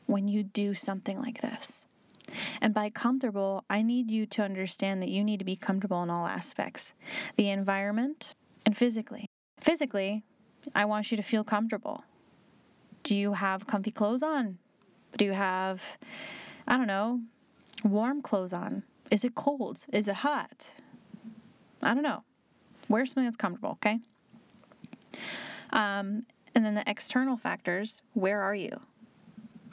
when 0.07 0.29
you 0.29 0.43
do 0.43 0.75
something 0.75 1.21
like 1.21 1.41
this. 1.43 1.87
And 2.61 2.75
by 2.75 2.91
comfortable, 2.91 3.65
I 3.71 3.83
need 3.83 4.11
you 4.11 4.27
to 4.27 4.43
understand 4.43 5.01
that 5.03 5.09
you 5.09 5.23
need 5.23 5.39
to 5.39 5.45
be 5.45 5.57
comfortable 5.57 6.03
in 6.03 6.11
all 6.11 6.27
aspects 6.27 6.95
the 7.37 7.51
environment 7.51 8.35
and 8.65 8.77
physically. 8.77 9.27
Physically, 9.61 10.25
I 10.75 10.85
want 10.85 11.11
you 11.11 11.17
to 11.17 11.23
feel 11.23 11.45
comfortable. 11.45 12.05
Do 13.03 13.17
you 13.17 13.35
have 13.35 13.67
comfy 13.67 13.93
clothes 13.93 14.23
on? 14.23 14.59
Do 15.17 15.25
you 15.25 15.33
have, 15.33 15.97
I 16.67 16.77
don't 16.77 16.89
know, 16.89 17.21
warm 17.85 18.21
clothes 18.21 18.53
on? 18.53 18.83
Is 19.11 19.25
it 19.25 19.35
cold? 19.35 19.87
Is 19.93 20.09
it 20.09 20.17
hot? 20.17 20.73
I 21.83 21.95
don't 21.95 22.03
know. 22.03 22.25
Wear 22.89 23.07
something 23.07 23.25
that's 23.25 23.37
comfortable, 23.37 23.71
okay? 23.73 24.01
Um, 25.71 26.25
and 26.55 26.65
then 26.65 26.75
the 26.75 26.85
external 26.87 27.37
factors 27.37 28.03
where 28.15 28.41
are 28.41 28.55
you? 28.55 28.81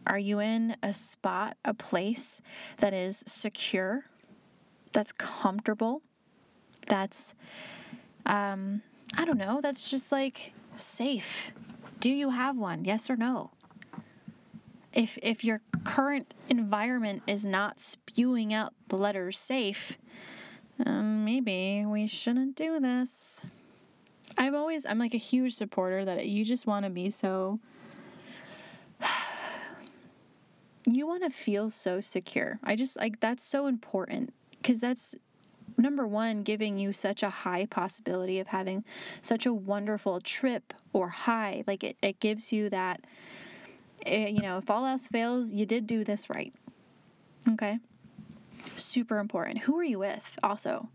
Are 0.06 0.20
you 0.20 0.40
in 0.40 0.76
a 0.84 0.94
spot, 0.94 1.58
a 1.64 1.74
place 1.74 2.42
that 2.78 2.94
is 2.94 3.24
secure, 3.26 4.06
that's 4.92 5.12
comfortable, 5.12 6.02
that's, 6.88 7.34
um, 8.26 8.82
I 9.18 9.26
don't 9.26 9.38
know, 9.38 9.62
that's 9.62 9.90
just 9.90 10.12
like 10.12 10.54
safe? 10.76 11.52
Do 12.00 12.10
you 12.10 12.32
have 12.32 12.58
one? 12.58 12.84
Yes 12.84 13.10
or 13.10 13.16
no? 13.16 13.52
If, 14.92 15.18
if 15.24 15.44
your 15.44 15.62
current 15.84 16.34
environment 16.50 17.24
is 17.26 17.46
not 17.46 17.80
spewing 17.80 18.54
out 18.54 18.74
the 18.90 18.98
letters 18.98 19.40
safe, 19.40 19.98
um, 20.86 21.24
maybe 21.24 21.86
we 21.86 22.08
shouldn't 22.08 22.56
do 22.56 22.80
this. 22.80 23.42
I've 24.38 24.54
always, 24.54 24.86
I'm 24.86 25.00
like 25.00 25.14
a 25.14 25.18
huge 25.18 25.54
supporter 25.54 26.04
that 26.06 26.28
you 26.28 26.44
just 26.44 26.68
want 26.68 26.86
to 26.86 26.90
be 26.90 27.10
so, 27.10 27.60
you 30.86 31.08
want 31.08 31.24
to 31.24 31.30
feel 31.30 31.70
so 31.70 32.02
secure. 32.02 32.60
I 32.64 32.76
just, 32.76 32.98
like, 32.98 33.20
that's 33.20 33.44
so 33.44 33.68
important 33.68 34.34
because 34.62 34.82
that's 34.82 35.16
number 35.78 36.06
one, 36.06 36.44
giving 36.44 36.78
you 36.78 36.94
such 36.94 37.24
a 37.24 37.30
high 37.30 37.66
possibility 37.66 38.40
of 38.40 38.48
having 38.48 38.84
such 39.22 39.46
a 39.46 39.54
wonderful 39.54 40.20
trip 40.22 40.74
or 40.92 41.10
high. 41.10 41.64
Like, 41.66 41.84
it, 41.84 41.98
it 42.02 42.20
gives 42.20 42.52
you 42.52 42.70
that, 42.70 43.02
eh, 44.06 44.28
you 44.28 44.42
know, 44.42 44.58
if 44.58 44.70
all 44.70 44.86
else 44.86 45.08
fails, 45.08 45.52
you 45.52 45.66
did 45.66 45.88
do 45.88 46.04
this 46.04 46.30
right. 46.30 46.54
Okay. 47.50 47.80
Super 48.76 49.20
important. 49.20 49.60
Who 49.60 49.78
are 49.78 49.84
you 49.84 50.00
with 50.00 50.38
also? 50.44 50.90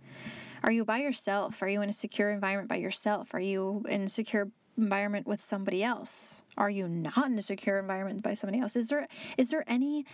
Are 0.62 0.72
you 0.72 0.85
by 0.85 0.98
yourself? 0.98 1.62
Are 1.62 1.68
you 1.68 1.83
in 1.83 1.88
a 1.88 1.92
secure 1.92 2.31
environment 2.31 2.68
by 2.68 2.77
yourself? 2.77 3.35
Are 3.35 3.40
you 3.40 3.85
in 3.88 4.03
a 4.03 4.09
secure 4.09 4.48
environment 4.79 5.27
with 5.27 5.41
somebody 5.41 5.83
else? 5.83 6.43
Are 6.57 6.71
you 6.71 6.88
not 6.88 7.27
in 7.27 7.38
a 7.38 7.43
secure 7.43 7.79
environment 7.79 8.23
by 8.23 8.35
somebody 8.35 8.61
else? 8.61 8.77
Is 8.77 8.88
there 8.88 9.09
is 9.37 9.51
there 9.51 9.64
any 9.67 10.07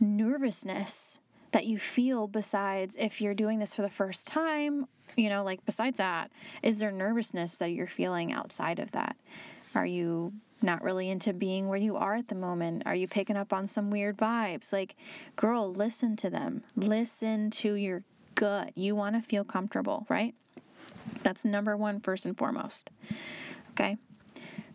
nervousness 0.00 1.20
that 1.52 1.66
you 1.66 1.78
feel 1.78 2.26
besides 2.26 2.96
if 2.98 3.20
you're 3.20 3.34
doing 3.34 3.58
this 3.58 3.74
for 3.74 3.82
the 3.82 3.88
first 3.88 4.26
time, 4.26 4.86
you 5.16 5.28
know, 5.28 5.42
like 5.42 5.64
besides 5.64 5.98
that, 5.98 6.30
is 6.62 6.78
there 6.78 6.92
nervousness 6.92 7.56
that 7.56 7.70
you're 7.70 7.86
feeling 7.86 8.32
outside 8.32 8.78
of 8.78 8.92
that? 8.92 9.16
Are 9.74 9.86
you 9.86 10.34
not 10.60 10.82
really 10.82 11.08
into 11.08 11.32
being 11.32 11.68
where 11.68 11.78
you 11.78 11.96
are 11.96 12.16
at 12.16 12.28
the 12.28 12.34
moment? 12.34 12.82
Are 12.84 12.94
you 12.94 13.08
picking 13.08 13.36
up 13.36 13.52
on 13.52 13.66
some 13.66 13.90
weird 13.90 14.18
vibes? 14.18 14.72
Like, 14.72 14.96
girl, 15.36 15.72
listen 15.72 16.16
to 16.16 16.30
them. 16.30 16.64
Listen 16.76 17.50
to 17.50 17.74
your 17.74 18.02
gut. 18.34 18.72
You 18.74 18.94
want 18.94 19.16
to 19.16 19.22
feel 19.22 19.44
comfortable, 19.44 20.04
right? 20.08 20.34
That's 21.22 21.44
number 21.44 21.76
one, 21.76 22.00
first 22.00 22.26
and 22.26 22.36
foremost. 22.36 22.90
Okay. 23.72 23.96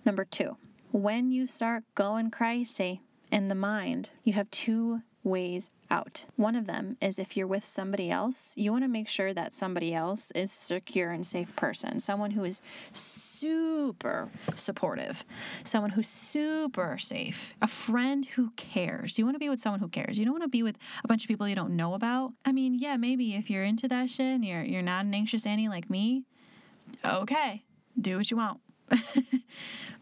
Number 0.05 0.25
two, 0.25 0.57
when 0.91 1.31
you 1.31 1.47
start 1.47 1.83
going 1.95 2.29
crazy 2.29 3.01
in 3.31 3.47
the 3.47 3.55
mind, 3.55 4.09
you 4.23 4.33
have 4.33 4.51
two 4.51 5.01
ways 5.23 5.69
out. 5.89 6.25
One 6.35 6.55
of 6.55 6.65
them 6.65 6.97
is 7.01 7.17
if 7.17 7.37
you're 7.37 7.47
with 7.47 7.63
somebody 7.63 8.11
else, 8.11 8.53
you 8.57 8.71
want 8.71 8.83
to 8.83 8.89
make 8.89 9.07
sure 9.07 9.33
that 9.33 9.53
somebody 9.53 9.93
else 9.93 10.31
is 10.31 10.51
a 10.51 10.55
secure 10.55 11.11
and 11.11 11.25
safe 11.25 11.55
person, 11.55 11.99
someone 11.99 12.31
who 12.31 12.43
is 12.43 12.61
super 12.91 14.29
supportive, 14.55 15.23
someone 15.63 15.91
who's 15.91 16.09
super 16.09 16.97
safe, 16.97 17.53
a 17.61 17.67
friend 17.67 18.25
who 18.35 18.51
cares. 18.57 19.17
You 19.17 19.23
want 19.25 19.35
to 19.35 19.39
be 19.39 19.49
with 19.49 19.59
someone 19.59 19.79
who 19.79 19.87
cares. 19.87 20.19
You 20.19 20.25
don't 20.25 20.33
want 20.33 20.43
to 20.43 20.49
be 20.49 20.63
with 20.63 20.77
a 21.03 21.07
bunch 21.07 21.23
of 21.23 21.27
people 21.29 21.47
you 21.47 21.55
don't 21.55 21.75
know 21.75 21.93
about. 21.93 22.33
I 22.45 22.51
mean, 22.51 22.75
yeah, 22.75 22.97
maybe 22.97 23.35
if 23.35 23.49
you're 23.49 23.63
into 23.63 23.87
that 23.87 24.09
shit 24.09 24.25
and 24.25 24.43
you're 24.43 24.63
you're 24.63 24.81
not 24.81 25.05
an 25.05 25.13
anxious 25.13 25.45
Annie 25.45 25.69
like 25.69 25.89
me, 25.89 26.25
okay, 27.05 27.63
do 27.99 28.17
what 28.17 28.29
you 28.29 28.37
want. 28.37 28.59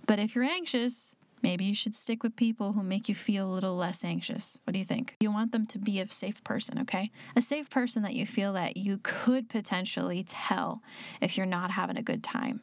but 0.08 0.20
if 0.20 0.36
you're 0.36 0.44
anxious, 0.44 1.16
Maybe 1.42 1.66
you 1.66 1.74
should 1.74 1.96
stick 1.96 2.24
with 2.24 2.36
people 2.36 2.74
who 2.74 2.84
make 2.84 3.10
you 3.10 3.16
feel 3.16 3.48
a 3.48 3.54
little 3.54 3.76
less 3.76 4.04
anxious. 4.04 4.60
What 4.64 4.74
do 4.74 4.80
you 4.80 4.86
think? 4.86 5.16
You 5.20 5.32
want 5.32 5.52
them 5.52 5.66
to 5.68 5.80
be 5.80 6.00
a 6.00 6.08
safe 6.08 6.44
person, 6.44 6.78
okay? 6.80 7.12
A 7.36 7.42
safe 7.42 7.70
person 7.70 8.04
that 8.04 8.14
you 8.14 8.26
feel 8.26 8.54
that 8.54 8.78
you 8.78 9.00
could 9.02 9.50
potentially 9.50 10.24
tell 10.28 10.82
if 11.20 11.38
you're 11.38 11.48
not 11.48 11.72
having 11.72 11.98
a 11.98 12.04
good 12.04 12.24
time. 12.24 12.62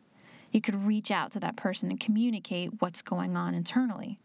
You 0.52 0.60
could 0.60 0.86
reach 0.86 1.10
out 1.10 1.32
to 1.32 1.40
that 1.40 1.56
person 1.56 1.90
and 1.90 1.98
communicate 1.98 2.80
what's 2.80 3.02
going 3.02 3.36
on 3.36 3.54
internally. 3.54 4.20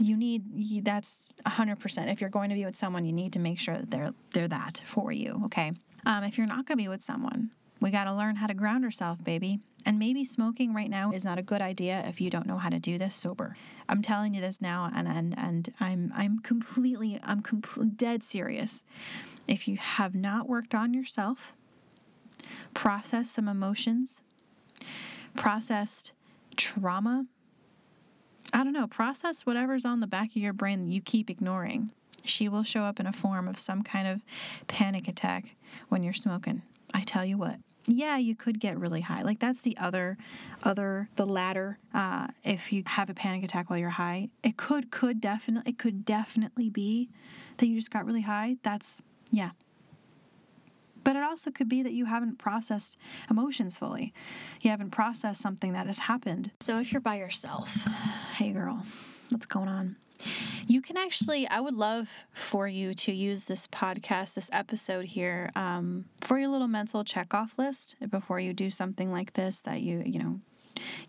You 0.00 0.16
need 0.16 0.84
that's 0.84 1.26
100%. 1.46 2.12
If 2.12 2.20
you're 2.20 2.30
going 2.30 2.50
to 2.50 2.54
be 2.54 2.64
with 2.64 2.76
someone, 2.76 3.04
you 3.04 3.12
need 3.12 3.32
to 3.32 3.38
make 3.38 3.58
sure 3.58 3.76
that 3.76 3.90
they're 3.90 4.12
they're 4.32 4.48
that 4.48 4.82
for 4.84 5.10
you, 5.10 5.42
okay? 5.46 5.72
Um, 6.04 6.22
if 6.22 6.38
you're 6.38 6.46
not 6.46 6.66
going 6.66 6.78
to 6.78 6.84
be 6.84 6.88
with 6.88 7.02
someone, 7.02 7.50
we 7.86 7.92
got 7.92 8.04
to 8.04 8.12
learn 8.12 8.34
how 8.34 8.48
to 8.48 8.54
ground 8.54 8.84
ourselves, 8.84 9.22
baby. 9.22 9.60
And 9.84 9.96
maybe 9.96 10.24
smoking 10.24 10.74
right 10.74 10.90
now 10.90 11.12
is 11.12 11.24
not 11.24 11.38
a 11.38 11.42
good 11.42 11.60
idea 11.60 12.02
if 12.04 12.20
you 12.20 12.30
don't 12.30 12.44
know 12.44 12.58
how 12.58 12.68
to 12.68 12.80
do 12.80 12.98
this 12.98 13.14
sober. 13.14 13.56
I'm 13.88 14.02
telling 14.02 14.34
you 14.34 14.40
this 14.40 14.60
now 14.60 14.90
and 14.92 15.06
and, 15.06 15.38
and 15.38 15.72
I'm 15.78 16.10
I'm 16.12 16.40
completely 16.40 17.20
I'm 17.22 17.44
compl- 17.44 17.96
dead 17.96 18.24
serious. 18.24 18.82
If 19.46 19.68
you 19.68 19.76
have 19.76 20.16
not 20.16 20.48
worked 20.48 20.74
on 20.74 20.94
yourself, 20.94 21.52
processed 22.74 23.32
some 23.32 23.46
emotions, 23.46 24.20
processed 25.36 26.10
trauma, 26.56 27.26
I 28.52 28.64
don't 28.64 28.72
know, 28.72 28.88
process 28.88 29.46
whatever's 29.46 29.84
on 29.84 30.00
the 30.00 30.08
back 30.08 30.30
of 30.30 30.42
your 30.42 30.52
brain 30.52 30.90
you 30.90 31.00
keep 31.00 31.30
ignoring. 31.30 31.90
She 32.24 32.48
will 32.48 32.64
show 32.64 32.82
up 32.82 32.98
in 32.98 33.06
a 33.06 33.12
form 33.12 33.46
of 33.46 33.60
some 33.60 33.84
kind 33.84 34.08
of 34.08 34.22
panic 34.66 35.06
attack 35.06 35.54
when 35.88 36.02
you're 36.02 36.12
smoking. 36.12 36.62
I 36.92 37.02
tell 37.02 37.24
you 37.24 37.38
what 37.38 37.60
yeah 37.86 38.16
you 38.16 38.34
could 38.34 38.60
get 38.60 38.78
really 38.78 39.00
high. 39.00 39.22
Like 39.22 39.38
that's 39.38 39.62
the 39.62 39.76
other 39.76 40.16
other 40.62 41.08
the 41.16 41.26
latter 41.26 41.78
uh, 41.94 42.28
if 42.44 42.72
you 42.72 42.82
have 42.86 43.10
a 43.10 43.14
panic 43.14 43.44
attack 43.44 43.70
while 43.70 43.78
you're 43.78 43.90
high. 43.90 44.28
It 44.42 44.56
could 44.56 44.90
could 44.90 45.20
definitely 45.20 45.72
it 45.72 45.78
could 45.78 46.04
definitely 46.04 46.70
be 46.70 47.08
that 47.58 47.66
you 47.66 47.76
just 47.76 47.90
got 47.90 48.04
really 48.04 48.22
high. 48.22 48.56
That's 48.62 49.00
yeah. 49.30 49.50
But 51.04 51.14
it 51.14 51.22
also 51.22 51.52
could 51.52 51.68
be 51.68 51.84
that 51.84 51.92
you 51.92 52.06
haven't 52.06 52.38
processed 52.38 52.98
emotions 53.30 53.78
fully. 53.78 54.12
You 54.60 54.70
haven't 54.70 54.90
processed 54.90 55.40
something 55.40 55.72
that 55.72 55.86
has 55.86 55.98
happened. 55.98 56.50
So 56.60 56.80
if 56.80 56.92
you're 56.92 57.00
by 57.00 57.16
yourself 57.18 57.86
hey 58.34 58.52
girl 58.52 58.84
what's 59.30 59.46
going 59.46 59.68
on 59.68 59.96
you 60.66 60.82
can 60.82 60.96
actually, 60.96 61.46
I 61.48 61.60
would 61.60 61.74
love 61.74 62.08
for 62.32 62.66
you 62.68 62.94
to 62.94 63.12
use 63.12 63.44
this 63.44 63.66
podcast, 63.66 64.34
this 64.34 64.50
episode 64.52 65.06
here, 65.06 65.50
um, 65.54 66.06
for 66.22 66.38
your 66.38 66.48
little 66.48 66.68
mental 66.68 67.04
checkoff 67.04 67.58
list 67.58 67.96
before 68.10 68.40
you 68.40 68.52
do 68.52 68.70
something 68.70 69.12
like 69.12 69.34
this 69.34 69.60
that 69.60 69.80
you, 69.82 70.02
you 70.04 70.18
know, 70.18 70.40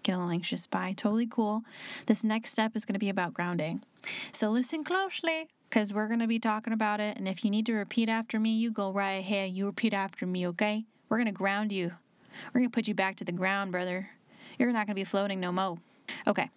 get 0.04 0.14
a 0.14 0.18
little 0.18 0.32
anxious 0.32 0.68
by. 0.68 0.94
Totally 0.94 1.28
cool. 1.28 1.64
This 2.06 2.24
next 2.24 2.52
step 2.52 2.76
is 2.76 2.86
going 2.86 2.94
to 2.94 3.00
be 3.00 3.10
about 3.10 3.34
grounding. 3.34 3.84
So 4.32 4.50
listen 4.50 4.84
closely 4.84 5.50
because 5.70 5.94
we're 5.94 6.08
going 6.08 6.20
to 6.20 6.28
be 6.28 6.40
talking 6.40 6.74
about 6.74 7.00
it. 7.00 7.18
And 7.18 7.28
if 7.28 7.44
you 7.44 7.52
need 7.52 7.66
to 7.66 7.74
repeat 7.74 8.10
after 8.10 8.40
me, 8.40 8.56
you 8.56 8.72
go 8.72 8.92
right 8.92 9.20
ahead. 9.20 9.52
You 9.52 9.66
repeat 9.66 9.94
after 9.94 10.26
me, 10.26 10.48
okay? 10.48 10.86
We're 11.10 11.18
going 11.18 11.26
to 11.26 11.32
ground 11.32 11.72
you. 11.72 11.94
We're 12.54 12.62
going 12.62 12.70
to 12.70 12.76
put 12.76 12.88
you 12.88 12.94
back 12.94 13.16
to 13.18 13.26
the 13.26 13.32
ground, 13.32 13.72
brother. 13.72 14.10
You're 14.58 14.72
not 14.72 14.88
going 14.88 14.96
to 14.96 15.02
be 15.02 15.04
floating 15.04 15.40
no 15.40 15.52
mo. 15.52 15.80
Okay. 16.26 16.50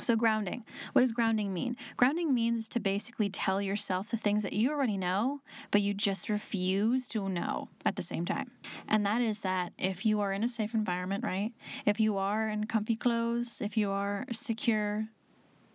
So, 0.00 0.16
grounding. 0.16 0.64
What 0.92 1.02
does 1.02 1.12
grounding 1.12 1.52
mean? 1.52 1.76
Grounding 1.96 2.34
means 2.34 2.68
to 2.70 2.80
basically 2.80 3.28
tell 3.28 3.60
yourself 3.60 4.10
the 4.10 4.16
things 4.16 4.42
that 4.42 4.52
you 4.52 4.70
already 4.70 4.96
know, 4.96 5.40
but 5.70 5.82
you 5.82 5.94
just 5.94 6.28
refuse 6.28 7.08
to 7.10 7.28
know 7.28 7.68
at 7.84 7.96
the 7.96 8.02
same 8.02 8.24
time. 8.24 8.50
And 8.86 9.04
that 9.06 9.20
is 9.20 9.40
that 9.40 9.72
if 9.78 10.06
you 10.06 10.20
are 10.20 10.32
in 10.32 10.44
a 10.44 10.48
safe 10.48 10.74
environment, 10.74 11.24
right? 11.24 11.52
If 11.84 12.00
you 12.00 12.16
are 12.16 12.48
in 12.48 12.66
comfy 12.66 12.96
clothes, 12.96 13.60
if 13.60 13.76
you 13.76 13.90
are 13.90 14.26
secure, 14.32 15.08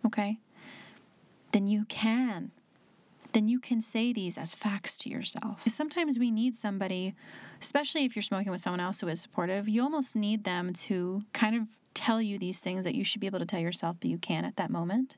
okay, 0.06 0.38
then 1.52 1.66
you 1.66 1.84
can. 1.86 2.50
Then 3.32 3.48
you 3.48 3.58
can 3.58 3.80
say 3.80 4.12
these 4.12 4.38
as 4.38 4.54
facts 4.54 4.96
to 4.98 5.08
yourself. 5.08 5.62
Sometimes 5.66 6.18
we 6.18 6.30
need 6.30 6.54
somebody, 6.54 7.14
especially 7.60 8.04
if 8.04 8.14
you're 8.14 8.22
smoking 8.22 8.52
with 8.52 8.60
someone 8.60 8.80
else 8.80 9.00
who 9.00 9.08
is 9.08 9.20
supportive, 9.20 9.68
you 9.68 9.82
almost 9.82 10.14
need 10.14 10.44
them 10.44 10.72
to 10.72 11.22
kind 11.32 11.56
of 11.56 11.66
tell 11.94 12.20
you 12.20 12.38
these 12.38 12.60
things 12.60 12.84
that 12.84 12.94
you 12.94 13.04
should 13.04 13.20
be 13.20 13.26
able 13.26 13.38
to 13.38 13.46
tell 13.46 13.60
yourself, 13.60 13.96
but 14.00 14.10
you 14.10 14.18
can't 14.18 14.46
at 14.46 14.56
that 14.56 14.70
moment. 14.70 15.16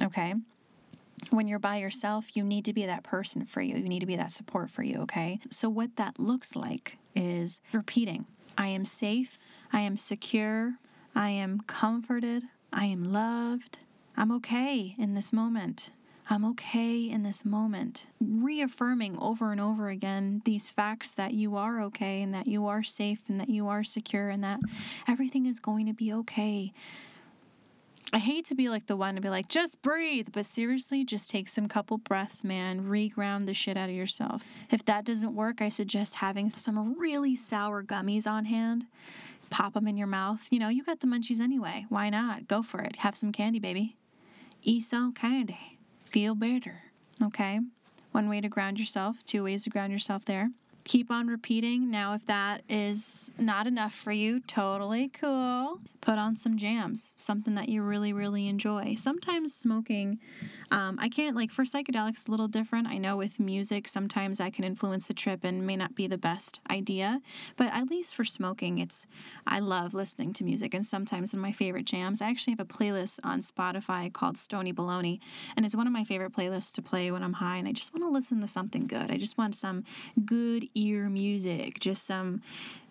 Okay. 0.00 0.34
When 1.30 1.46
you're 1.46 1.58
by 1.58 1.76
yourself, 1.76 2.36
you 2.36 2.42
need 2.42 2.64
to 2.64 2.72
be 2.72 2.84
that 2.86 3.04
person 3.04 3.44
for 3.44 3.60
you. 3.60 3.76
You 3.76 3.88
need 3.88 4.00
to 4.00 4.06
be 4.06 4.16
that 4.16 4.32
support 4.32 4.70
for 4.70 4.82
you. 4.82 4.98
Okay. 5.02 5.38
So, 5.50 5.68
what 5.68 5.96
that 5.96 6.18
looks 6.18 6.56
like 6.56 6.98
is 7.14 7.60
repeating 7.72 8.26
I 8.58 8.66
am 8.68 8.84
safe. 8.84 9.38
I 9.72 9.80
am 9.80 9.96
secure. 9.96 10.74
I 11.14 11.30
am 11.30 11.60
comforted. 11.66 12.44
I 12.72 12.86
am 12.86 13.04
loved. 13.04 13.78
I'm 14.16 14.32
okay 14.32 14.94
in 14.98 15.14
this 15.14 15.32
moment. 15.32 15.90
I'm 16.30 16.44
okay 16.44 17.10
in 17.10 17.22
this 17.22 17.44
moment. 17.44 18.06
Reaffirming 18.20 19.18
over 19.20 19.50
and 19.52 19.60
over 19.60 19.88
again 19.88 20.42
these 20.44 20.70
facts 20.70 21.14
that 21.14 21.34
you 21.34 21.56
are 21.56 21.82
okay 21.82 22.22
and 22.22 22.32
that 22.32 22.46
you 22.46 22.66
are 22.66 22.82
safe 22.82 23.22
and 23.28 23.40
that 23.40 23.50
you 23.50 23.68
are 23.68 23.82
secure 23.82 24.28
and 24.28 24.42
that 24.44 24.60
everything 25.08 25.46
is 25.46 25.58
going 25.58 25.86
to 25.86 25.92
be 25.92 26.12
okay. 26.12 26.72
I 28.14 28.18
hate 28.18 28.44
to 28.46 28.54
be 28.54 28.68
like 28.68 28.86
the 28.86 28.96
one 28.96 29.14
to 29.14 29.20
be 29.20 29.30
like, 29.30 29.48
just 29.48 29.80
breathe, 29.80 30.28
but 30.32 30.44
seriously, 30.44 31.02
just 31.02 31.30
take 31.30 31.48
some 31.48 31.66
couple 31.66 31.96
breaths, 31.96 32.44
man. 32.44 32.82
Reground 32.82 33.46
the 33.46 33.54
shit 33.54 33.76
out 33.76 33.88
of 33.88 33.94
yourself. 33.94 34.42
If 34.70 34.84
that 34.84 35.04
doesn't 35.04 35.34
work, 35.34 35.62
I 35.62 35.70
suggest 35.70 36.16
having 36.16 36.50
some 36.50 36.98
really 36.98 37.34
sour 37.34 37.82
gummies 37.82 38.26
on 38.26 38.44
hand. 38.44 38.84
Pop 39.48 39.72
them 39.74 39.88
in 39.88 39.96
your 39.96 40.06
mouth. 40.06 40.46
You 40.50 40.58
know, 40.58 40.68
you 40.68 40.84
got 40.84 41.00
the 41.00 41.06
munchies 41.06 41.40
anyway. 41.40 41.86
Why 41.88 42.10
not? 42.10 42.48
Go 42.48 42.62
for 42.62 42.80
it. 42.80 42.96
Have 42.96 43.16
some 43.16 43.32
candy, 43.32 43.58
baby. 43.58 43.96
Eat 44.62 44.84
some 44.84 45.12
candy 45.12 45.71
feel 46.12 46.34
better. 46.34 46.82
Okay? 47.22 47.60
One 48.12 48.28
way 48.28 48.42
to 48.42 48.48
ground 48.48 48.78
yourself, 48.78 49.24
two 49.24 49.44
ways 49.44 49.64
to 49.64 49.70
ground 49.70 49.92
yourself 49.92 50.26
there. 50.26 50.50
Keep 50.84 51.10
on 51.10 51.28
repeating. 51.28 51.90
Now, 51.90 52.14
if 52.14 52.26
that 52.26 52.62
is 52.68 53.32
not 53.38 53.66
enough 53.66 53.94
for 53.94 54.12
you, 54.12 54.40
totally 54.40 55.08
cool. 55.08 55.80
put 56.02 56.18
on 56.18 56.36
some 56.36 56.58
jams, 56.58 57.14
something 57.16 57.54
that 57.54 57.68
you 57.68 57.80
really, 57.80 58.12
really 58.12 58.48
enjoy. 58.48 58.94
Sometimes 58.96 59.54
smoking, 59.54 60.18
um, 60.70 60.98
I 61.00 61.08
can't, 61.08 61.36
like, 61.36 61.50
for 61.50 61.64
psychedelics, 61.64 62.26
a 62.26 62.30
little 62.30 62.48
different. 62.48 62.88
I 62.88 62.98
know 62.98 63.16
with 63.16 63.38
music, 63.38 63.86
sometimes 63.86 64.40
I 64.40 64.50
can 64.50 64.64
influence 64.64 65.06
the 65.06 65.14
trip 65.14 65.44
and 65.44 65.64
may 65.66 65.76
not 65.76 65.94
be 65.94 66.08
the 66.08 66.18
best 66.18 66.60
idea, 66.68 67.20
but 67.56 67.72
at 67.72 67.88
least 67.88 68.16
for 68.16 68.24
smoking, 68.24 68.78
it's, 68.78 69.06
I 69.46 69.60
love 69.60 69.94
listening 69.94 70.32
to 70.34 70.44
music. 70.44 70.74
And 70.74 70.84
sometimes 70.84 71.32
in 71.32 71.38
my 71.38 71.52
favorite 71.52 71.86
jams, 71.86 72.20
I 72.20 72.28
actually 72.28 72.54
have 72.54 72.60
a 72.60 72.64
playlist 72.64 73.20
on 73.22 73.40
Spotify 73.40 74.12
called 74.12 74.36
Stony 74.36 74.72
Baloney, 74.72 75.20
and 75.56 75.64
it's 75.64 75.76
one 75.76 75.86
of 75.86 75.92
my 75.92 76.02
favorite 76.04 76.32
playlists 76.32 76.74
to 76.74 76.82
play 76.82 77.12
when 77.12 77.22
I'm 77.22 77.34
high 77.34 77.56
and 77.58 77.68
I 77.68 77.72
just 77.72 77.94
want 77.94 78.04
to 78.04 78.10
listen 78.10 78.40
to 78.40 78.48
something 78.48 78.88
good. 78.88 79.12
I 79.12 79.18
just 79.18 79.38
want 79.38 79.54
some 79.54 79.84
good 80.24 80.68
ear 80.74 81.08
music, 81.08 81.78
just 81.80 82.06
some 82.06 82.42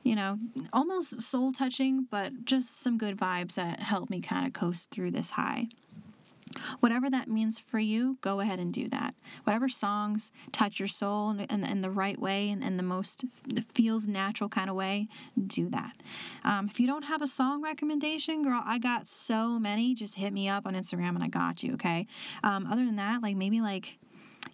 you 0.03 0.15
know, 0.15 0.39
almost 0.73 1.21
soul 1.21 1.51
touching, 1.51 2.07
but 2.09 2.45
just 2.45 2.79
some 2.82 2.97
good 2.97 3.17
vibes 3.17 3.55
that 3.55 3.82
help 3.82 4.09
me 4.09 4.19
kind 4.19 4.47
of 4.47 4.53
coast 4.53 4.89
through 4.89 5.11
this 5.11 5.32
high. 5.32 5.67
Whatever 6.82 7.09
that 7.09 7.29
means 7.29 7.59
for 7.59 7.79
you, 7.79 8.17
go 8.19 8.41
ahead 8.41 8.59
and 8.59 8.73
do 8.73 8.89
that. 8.89 9.15
Whatever 9.45 9.69
songs 9.69 10.34
touch 10.51 10.79
your 10.79 10.88
soul 10.88 11.32
in, 11.32 11.39
in, 11.41 11.63
in 11.63 11.82
the 11.82 11.89
right 11.89 12.19
way 12.19 12.49
and 12.49 12.61
in 12.61 12.75
the 12.75 12.84
most 12.84 13.23
feels 13.73 14.07
natural 14.07 14.49
kind 14.49 14.69
of 14.69 14.75
way, 14.75 15.07
do 15.47 15.69
that. 15.69 15.93
Um, 16.43 16.67
if 16.67 16.77
you 16.77 16.88
don't 16.88 17.03
have 17.03 17.21
a 17.21 17.27
song 17.27 17.61
recommendation, 17.61 18.43
girl, 18.43 18.61
I 18.65 18.79
got 18.79 19.07
so 19.07 19.59
many. 19.59 19.93
Just 19.93 20.15
hit 20.15 20.34
me 20.34 20.49
up 20.49 20.65
on 20.65 20.73
Instagram 20.73 21.15
and 21.15 21.23
I 21.23 21.27
got 21.29 21.63
you, 21.63 21.73
okay? 21.75 22.05
Um, 22.43 22.67
other 22.67 22.86
than 22.86 22.97
that, 22.97 23.21
like 23.21 23.38
maybe 23.38 23.61
like 23.61 23.97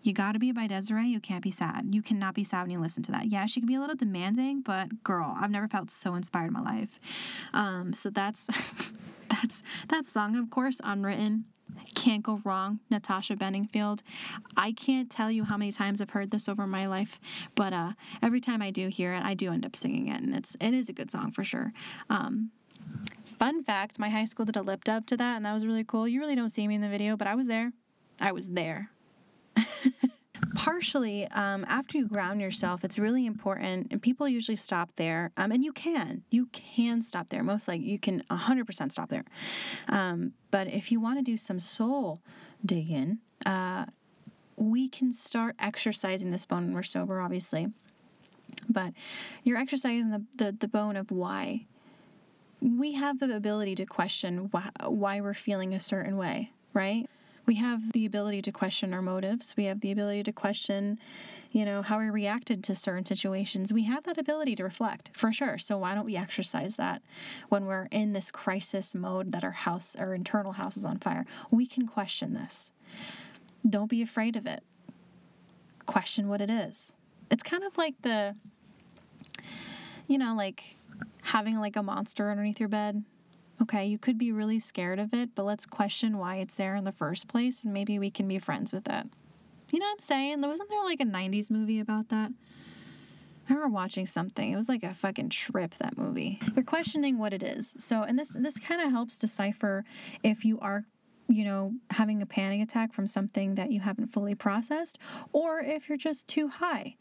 you 0.03 0.13
Gotta 0.13 0.39
Be 0.39 0.51
by 0.51 0.67
Desiree. 0.67 1.07
you 1.07 1.19
can't 1.19 1.43
be 1.43 1.51
sad. 1.51 1.93
You 1.93 2.01
cannot 2.01 2.33
be 2.33 2.43
sad 2.43 2.63
when 2.63 2.71
you 2.71 2.79
listen 2.79 3.03
to 3.03 3.11
that. 3.11 3.27
Yeah, 3.27 3.45
she 3.45 3.59
can 3.59 3.67
be 3.67 3.75
a 3.75 3.79
little 3.79 3.95
demanding, 3.95 4.61
but 4.61 5.03
girl, 5.03 5.35
I've 5.39 5.51
never 5.51 5.67
felt 5.67 5.91
so 5.91 6.15
inspired 6.15 6.47
in 6.47 6.53
my 6.53 6.61
life. 6.61 6.99
Um, 7.53 7.93
so 7.93 8.09
that's 8.09 8.47
that's 9.29 9.63
that 9.89 10.05
song, 10.05 10.35
of 10.35 10.49
course, 10.49 10.79
unwritten. 10.83 11.45
Can't 11.93 12.23
go 12.23 12.41
wrong, 12.43 12.79
Natasha 12.89 13.35
Bedingfield. 13.35 14.01
I 14.55 14.71
can't 14.71 15.09
tell 15.11 15.29
you 15.29 15.43
how 15.43 15.57
many 15.57 15.71
times 15.71 15.99
I've 15.99 16.11
heard 16.11 16.31
this 16.31 16.47
over 16.47 16.65
my 16.65 16.85
life, 16.85 17.19
but 17.53 17.73
uh, 17.73 17.91
every 18.21 18.39
time 18.39 18.61
I 18.61 18.71
do 18.71 18.87
hear 18.87 19.13
it, 19.13 19.23
I 19.23 19.33
do 19.33 19.51
end 19.51 19.65
up 19.65 19.75
singing 19.75 20.07
it, 20.07 20.21
and 20.21 20.35
it's 20.35 20.55
it 20.61 20.73
is 20.73 20.89
a 20.89 20.93
good 20.93 21.11
song 21.11 21.31
for 21.31 21.43
sure. 21.43 21.73
Um, 22.09 22.51
fun 23.25 23.63
fact: 23.63 23.99
my 23.99 24.09
high 24.09 24.25
school 24.25 24.45
did 24.45 24.55
a 24.55 24.61
lip 24.61 24.85
dub 24.85 25.05
to 25.07 25.17
that, 25.17 25.35
and 25.35 25.45
that 25.45 25.53
was 25.53 25.65
really 25.65 25.83
cool. 25.83 26.07
You 26.07 26.19
really 26.21 26.35
don't 26.35 26.49
see 26.49 26.67
me 26.67 26.75
in 26.75 26.81
the 26.81 26.89
video, 26.89 27.17
but 27.17 27.27
I 27.27 27.35
was 27.35 27.47
there. 27.47 27.73
I 28.19 28.31
was 28.31 28.49
there. 28.49 28.89
Partially, 30.55 31.27
um, 31.27 31.65
after 31.67 31.97
you 31.97 32.07
ground 32.07 32.41
yourself, 32.41 32.83
it's 32.83 32.97
really 32.97 33.25
important, 33.25 33.87
and 33.91 34.01
people 34.01 34.27
usually 34.27 34.55
stop 34.55 34.91
there. 34.95 35.31
Um, 35.37 35.51
and 35.51 35.63
you 35.63 35.71
can, 35.71 36.23
you 36.29 36.47
can 36.47 37.01
stop 37.01 37.29
there. 37.29 37.43
Most 37.43 37.67
like 37.67 37.81
you 37.81 37.99
can 37.99 38.23
100% 38.29 38.91
stop 38.91 39.09
there. 39.09 39.25
Um, 39.87 40.33
but 40.51 40.67
if 40.67 40.91
you 40.91 40.99
want 40.99 41.19
to 41.19 41.23
do 41.23 41.37
some 41.37 41.59
soul 41.59 42.21
digging, 42.65 43.19
uh, 43.45 43.85
we 44.57 44.89
can 44.89 45.11
start 45.11 45.55
exercising 45.59 46.31
this 46.31 46.45
bone 46.45 46.65
when 46.65 46.73
we're 46.73 46.83
sober, 46.83 47.21
obviously. 47.21 47.67
But 48.67 48.93
you're 49.43 49.57
exercising 49.57 50.09
the, 50.09 50.23
the, 50.35 50.51
the 50.51 50.67
bone 50.67 50.95
of 50.95 51.11
why. 51.11 51.65
We 52.59 52.93
have 52.93 53.19
the 53.19 53.33
ability 53.35 53.75
to 53.75 53.85
question 53.85 54.49
why, 54.51 54.69
why 54.81 55.21
we're 55.21 55.35
feeling 55.35 55.73
a 55.73 55.79
certain 55.79 56.17
way, 56.17 56.51
right? 56.73 57.07
We 57.47 57.55
have 57.55 57.93
the 57.93 58.05
ability 58.05 58.41
to 58.43 58.51
question 58.51 58.93
our 58.93 59.01
motives. 59.01 59.55
We 59.57 59.65
have 59.65 59.79
the 59.79 59.91
ability 59.91 60.23
to 60.23 60.33
question, 60.33 60.99
you 61.51 61.63
know, 61.63 61.81
how 61.81 61.97
we 61.97 62.09
reacted 62.09 62.61
to 62.65 62.75
certain 62.75 63.05
situations. 63.05 63.71
We 63.71 63.85
have 63.85 64.03
that 64.03 64.17
ability 64.17 64.55
to 64.57 64.63
reflect 64.63 65.09
for 65.13 65.31
sure. 65.31 65.57
So 65.57 65.77
why 65.77 65.95
don't 65.95 66.05
we 66.05 66.17
exercise 66.17 66.75
that 66.75 67.01
when 67.47 67.65
we're 67.65 67.87
in 67.89 68.11
this 68.11 68.31
crisis 68.31 68.93
mode 68.93 69.31
that 69.31 69.45
our 69.45 69.51
house, 69.51 69.95
our 69.95 70.13
internal 70.13 70.51
house 70.51 70.75
is 70.75 70.85
on 70.85 70.97
fire? 70.99 71.25
We 71.49 71.65
can 71.65 71.87
question 71.87 72.33
this. 72.33 72.73
Don't 73.67 73.89
be 73.89 74.01
afraid 74.01 74.35
of 74.35 74.45
it. 74.45 74.61
Question 75.85 76.27
what 76.27 76.41
it 76.41 76.49
is. 76.49 76.93
It's 77.31 77.43
kind 77.43 77.63
of 77.63 77.77
like 77.77 78.01
the, 78.01 78.35
you 80.05 80.17
know, 80.17 80.35
like 80.35 80.75
having 81.21 81.59
like 81.59 81.77
a 81.77 81.83
monster 81.83 82.29
underneath 82.29 82.59
your 82.59 82.69
bed 82.69 83.05
okay, 83.61 83.85
you 83.85 83.97
could 83.97 84.17
be 84.17 84.31
really 84.31 84.59
scared 84.59 84.99
of 84.99 85.13
it, 85.13 85.29
but 85.35 85.45
let's 85.45 85.65
question 85.65 86.17
why 86.17 86.37
it's 86.37 86.55
there 86.55 86.75
in 86.75 86.83
the 86.83 86.91
first 86.91 87.27
place 87.27 87.63
and 87.63 87.73
maybe 87.73 87.97
we 87.99 88.11
can 88.11 88.27
be 88.27 88.39
friends 88.39 88.71
with 88.71 88.87
it. 88.87 89.07
You 89.71 89.79
know 89.79 89.85
what 89.85 89.93
I'm 89.93 90.01
saying? 90.01 90.41
Wasn't 90.41 90.69
there 90.69 90.83
like 90.83 91.01
a 91.01 91.05
90s 91.05 91.51
movie 91.51 91.79
about 91.79 92.09
that? 92.09 92.31
I 93.49 93.53
remember 93.53 93.73
watching 93.73 94.05
something. 94.05 94.51
It 94.51 94.55
was 94.55 94.69
like 94.69 94.83
a 94.83 94.93
fucking 94.93 95.29
trip 95.29 95.75
that 95.75 95.97
movie. 95.97 96.39
You're 96.55 96.65
questioning 96.65 97.17
what 97.17 97.33
it 97.33 97.43
is. 97.43 97.75
So, 97.79 98.03
and 98.03 98.19
this 98.19 98.35
this 98.37 98.59
kind 98.59 98.81
of 98.81 98.91
helps 98.91 99.17
decipher 99.17 99.85
if 100.21 100.43
you 100.43 100.59
are 100.59 100.85
you 101.29 101.43
know, 101.43 101.73
having 101.91 102.21
a 102.21 102.25
panic 102.25 102.61
attack 102.61 102.93
from 102.93 103.07
something 103.07 103.55
that 103.55 103.71
you 103.71 103.81
haven't 103.81 104.13
fully 104.13 104.35
processed, 104.35 104.97
or 105.33 105.59
if 105.59 105.89
you're 105.89 105.97
just 105.97 106.27
too 106.27 106.47
high. 106.47 106.95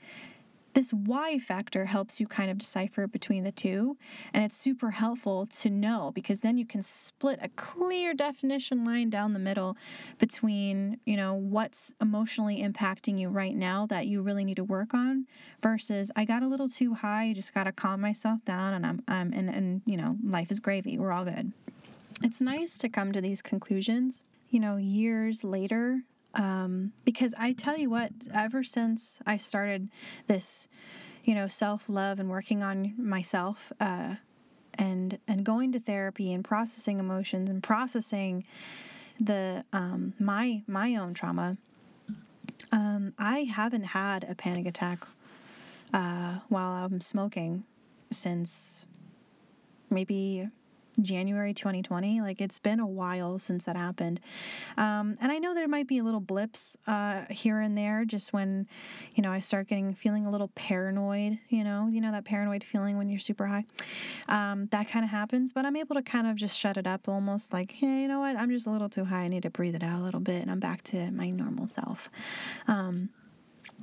This 0.77 0.93
why 0.93 1.39
factor 1.39 1.87
helps 1.87 2.21
you 2.21 2.27
kind 2.27 2.51
of 2.51 2.59
decipher 2.59 3.07
between 3.07 3.45
the 3.45 3.51
two, 3.51 3.97
and 4.35 4.45
it's 4.45 4.59
super 4.59 4.91
helpful 4.91 5.47
to 5.47 5.71
know 5.71 6.13
because 6.15 6.43
then 6.43 6.59
you 6.59 6.67
can 6.67 6.83
split 6.83 7.39
a 7.41 7.49
clear 7.49 8.13
definition 8.13 8.85
line 8.85 9.09
down 9.09 9.33
the 9.33 9.39
middle 9.39 9.75
between, 10.19 11.01
you 11.07 11.17
know, 11.17 11.33
what's 11.33 11.95
emotionally 11.99 12.63
impacting 12.63 13.19
you 13.19 13.31
right 13.31 13.57
now 13.57 13.87
that 13.87 14.07
you 14.07 14.21
really 14.21 14.45
need 14.45 14.57
to 14.57 14.65
work 14.65 14.93
on 14.93 15.25
versus 15.63 16.11
I 16.15 16.27
got 16.27 16.43
a 16.43 16.47
little 16.47 16.69
too 16.69 16.93
high, 16.93 17.31
I 17.31 17.33
just 17.33 17.55
got 17.55 17.65
to 17.65 17.73
calm 17.73 18.03
myself 18.03 18.45
down 18.45 18.75
and 18.75 18.85
I'm 18.85 19.03
I'm 19.09 19.33
and 19.33 19.49
and 19.49 19.81
you 19.87 19.97
know, 19.97 20.19
life 20.23 20.51
is 20.51 20.61
gravy. 20.61 20.99
We're 20.99 21.13
all 21.13 21.25
good. 21.25 21.55
It's 22.23 22.43
nice 22.43 22.77
to 22.77 22.91
come 22.91 23.13
to 23.13 23.23
these 23.23 23.41
conclusions, 23.41 24.25
you 24.51 24.61
know, 24.61 24.77
years 24.77 25.43
later 25.43 26.03
um, 26.37 26.93
because 27.05 27.35
I 27.39 27.53
tell 27.53 27.77
you 27.77 27.91
what, 27.91 28.13
ever 28.33 28.63
since 28.63 29.21
I 29.27 29.39
started 29.39 29.89
this, 30.27 30.69
you 31.25 31.35
know, 31.35 31.49
self 31.49 31.89
love 31.89 32.21
and 32.21 32.29
working 32.29 32.63
on 32.63 32.95
myself, 32.99 33.73
uh, 33.81 34.17
and 34.75 35.19
and 35.27 35.45
going 35.45 35.73
to 35.73 35.81
therapy 35.81 36.33
and 36.33 36.45
processing 36.45 36.99
emotions 36.99 37.49
and 37.51 37.63
processing 37.63 38.45
the 39.19 39.65
um, 39.73 40.13
my 40.19 40.63
my 40.67 40.95
own 40.95 41.15
trauma, 41.15 41.57
um, 42.71 43.15
I 43.19 43.41
haven't 43.41 43.85
had 43.85 44.25
a 44.25 44.35
panic 44.35 44.67
attack 44.67 45.07
uh, 45.95 46.41
while 46.49 46.85
I'm 46.85 47.01
smoking 47.01 47.65
since 48.11 48.85
maybe 49.89 50.49
January 51.01 51.55
2020. 51.55 52.21
Like 52.21 52.41
it's 52.41 52.59
been 52.59 52.81
a 52.81 52.87
while 52.87 53.39
since 53.39 53.65
that 53.65 53.77
happened. 53.77 54.21
Um, 54.77 55.17
and 55.21 55.33
I 55.33 55.39
know 55.39 55.55
there 55.55 55.69
might 55.69 55.87
be 55.87 55.99
a 55.99 56.05
little 56.05 56.21
blips 56.21 56.77
uh, 56.87 57.25
here 57.31 57.61
and 57.61 57.77
there 57.77 58.05
just 58.05 58.33
when, 58.33 58.67
you 59.15 59.23
know, 59.23 59.31
I 59.31 59.41
start 59.41 59.69
getting 59.69 59.95
feeling 59.95 60.27
a 60.27 60.31
little 60.31 60.49
paranoid, 60.49 61.39
you 61.49 61.65
know, 61.65 61.89
you 61.89 62.01
know, 62.01 62.13
that 62.13 62.25
paranoid 62.25 62.65
feeling 62.65 62.97
when 62.97 63.09
you're 63.09 63.21
super 63.21 63.47
high. 63.47 63.65
Um, 64.29 64.67
that 64.73 64.89
kind 64.89 65.05
of 65.05 65.11
happens, 65.11 65.53
but 65.53 65.65
I'm 65.65 65.77
able 65.77 65.95
to 65.95 66.03
kind 66.03 66.27
of 66.27 66.37
just 66.37 66.59
shut 66.59 66.77
it 66.77 66.87
up 66.87 67.09
almost 67.09 67.53
like, 67.53 67.73
hey, 67.73 68.03
you 68.03 68.09
know 68.09 68.21
what? 68.21 68.37
I'm 68.37 68.51
just 68.51 68.67
a 68.67 68.71
little 68.71 68.89
too 68.89 69.05
high. 69.05 69.23
I 69.23 69.29
need 69.29 69.43
to 69.43 69.51
breathe 69.51 69.75
it 69.75 69.83
out 69.83 70.01
a 70.01 70.03
little 70.03 70.21
bit 70.21 70.43
and 70.43 70.51
I'm 70.51 70.61
back 70.61 70.83
to 70.85 71.11
my 71.11 71.31
normal 71.31 71.67
self. 71.67 72.09
Um, 72.67 73.11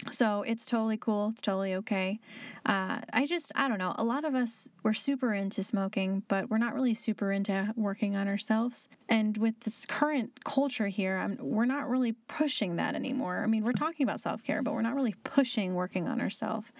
so 0.09 0.43
it's 0.43 0.65
totally 0.65 0.97
cool. 0.97 1.29
It's 1.29 1.41
totally 1.41 1.73
okay. 1.75 2.19
Uh, 2.65 3.01
I 3.11 3.25
just, 3.25 3.51
I 3.55 3.67
don't 3.67 3.77
know. 3.77 3.93
A 3.97 4.03
lot 4.03 4.25
of 4.25 4.35
us, 4.35 4.69
we're 4.83 4.93
super 4.93 5.33
into 5.33 5.63
smoking, 5.63 6.23
but 6.27 6.49
we're 6.49 6.57
not 6.57 6.73
really 6.73 6.93
super 6.93 7.31
into 7.31 7.73
working 7.75 8.15
on 8.15 8.27
ourselves. 8.27 8.87
And 9.09 9.37
with 9.37 9.59
this 9.61 9.85
current 9.85 10.43
culture 10.43 10.87
here, 10.87 11.17
I'm, 11.17 11.37
we're 11.39 11.65
not 11.65 11.89
really 11.89 12.13
pushing 12.27 12.77
that 12.77 12.95
anymore. 12.95 13.43
I 13.43 13.47
mean, 13.47 13.63
we're 13.63 13.73
talking 13.73 14.05
about 14.05 14.19
self 14.19 14.43
care, 14.43 14.61
but 14.61 14.73
we're 14.73 14.81
not 14.81 14.95
really 14.95 15.15
pushing 15.23 15.75
working 15.75 16.07
on 16.07 16.21
ourselves 16.21 16.71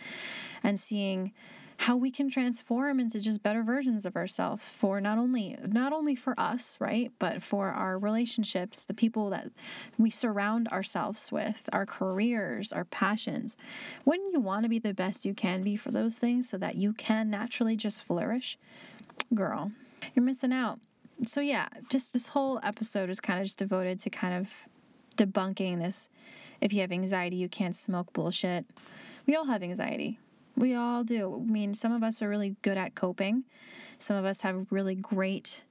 and 0.64 0.80
seeing 0.80 1.34
how 1.78 1.96
we 1.96 2.12
can 2.12 2.30
transform 2.30 3.00
into 3.00 3.20
just 3.20 3.44
better 3.44 3.64
versions 3.64 4.06
of 4.06 4.16
ourselves 4.16 4.70
for 4.70 5.02
not 5.02 5.18
only 5.18 5.58
not 5.66 5.94
only 5.94 6.16
for 6.16 6.40
us 6.40 6.78
right 6.80 7.12
but 7.20 7.42
for 7.42 7.70
our 7.70 7.98
relationships 7.98 8.86
the 8.86 8.94
people 8.94 9.30
that 9.30 9.50
we 9.98 10.10
surround 10.10 10.68
ourselves 10.70 11.32
with 11.32 11.70
our 11.74 11.86
careers 11.86 12.72
our 12.72 12.86
passions. 12.86 13.58
Wouldn't 14.06 14.34
you 14.34 14.40
want 14.40 14.64
to 14.64 14.70
be 14.70 14.80
the 14.80 14.94
best 14.94 15.26
you 15.26 15.34
can 15.34 15.64
be 15.64 15.76
for 15.76 15.92
those 15.92 16.18
things 16.18 16.50
so 16.50 16.58
that 16.58 16.76
you 16.76 16.94
can 16.94 17.30
naturally 17.30 17.76
just 17.76 18.04
flourish? 18.04 18.58
Girl 19.34 19.72
you're 20.16 20.26
missing 20.26 20.54
out. 20.54 20.80
So 21.26 21.42
yeah 21.42 21.68
just 21.90 22.14
this 22.14 22.30
whole 22.30 22.60
episode 22.64 23.10
is 23.10 23.20
kind 23.20 23.40
of 23.40 23.46
just 23.46 23.60
devoted 23.60 24.00
to 24.00 24.10
kind 24.10 24.36
of 24.36 24.50
debunking 25.18 25.80
this 25.80 26.10
if 26.60 26.74
you 26.74 26.82
have 26.82 26.92
anxiety 26.92 27.36
you 27.36 27.50
can't 27.50 27.76
smoke 27.76 28.14
bullshit. 28.14 28.66
We 29.26 29.36
all 29.36 29.46
have 29.46 29.64
anxiety 29.64 30.20
we 30.56 30.76
all 30.76 31.04
do. 31.04 31.44
I 31.48 31.52
mean, 31.52 31.74
some 31.74 31.92
of 31.92 32.04
us 32.04 32.22
are 32.22 32.30
really 32.30 32.56
good 32.62 32.78
at 32.78 32.96
coping. 32.96 33.44
Some 33.98 34.16
of 34.16 34.26
us 34.26 34.42
have 34.42 34.68
really 34.70 34.96
great, 34.96 35.64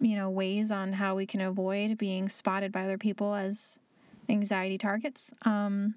you 0.00 0.16
know, 0.16 0.30
ways 0.30 0.70
on 0.70 0.94
how 0.94 1.14
we 1.14 1.26
can 1.26 1.40
avoid 1.40 1.98
being 1.98 2.28
spotted 2.28 2.72
by 2.72 2.84
other 2.84 2.98
people 2.98 3.34
as 3.34 3.78
anxiety 4.28 4.78
targets. 4.78 5.34
Um, 5.44 5.96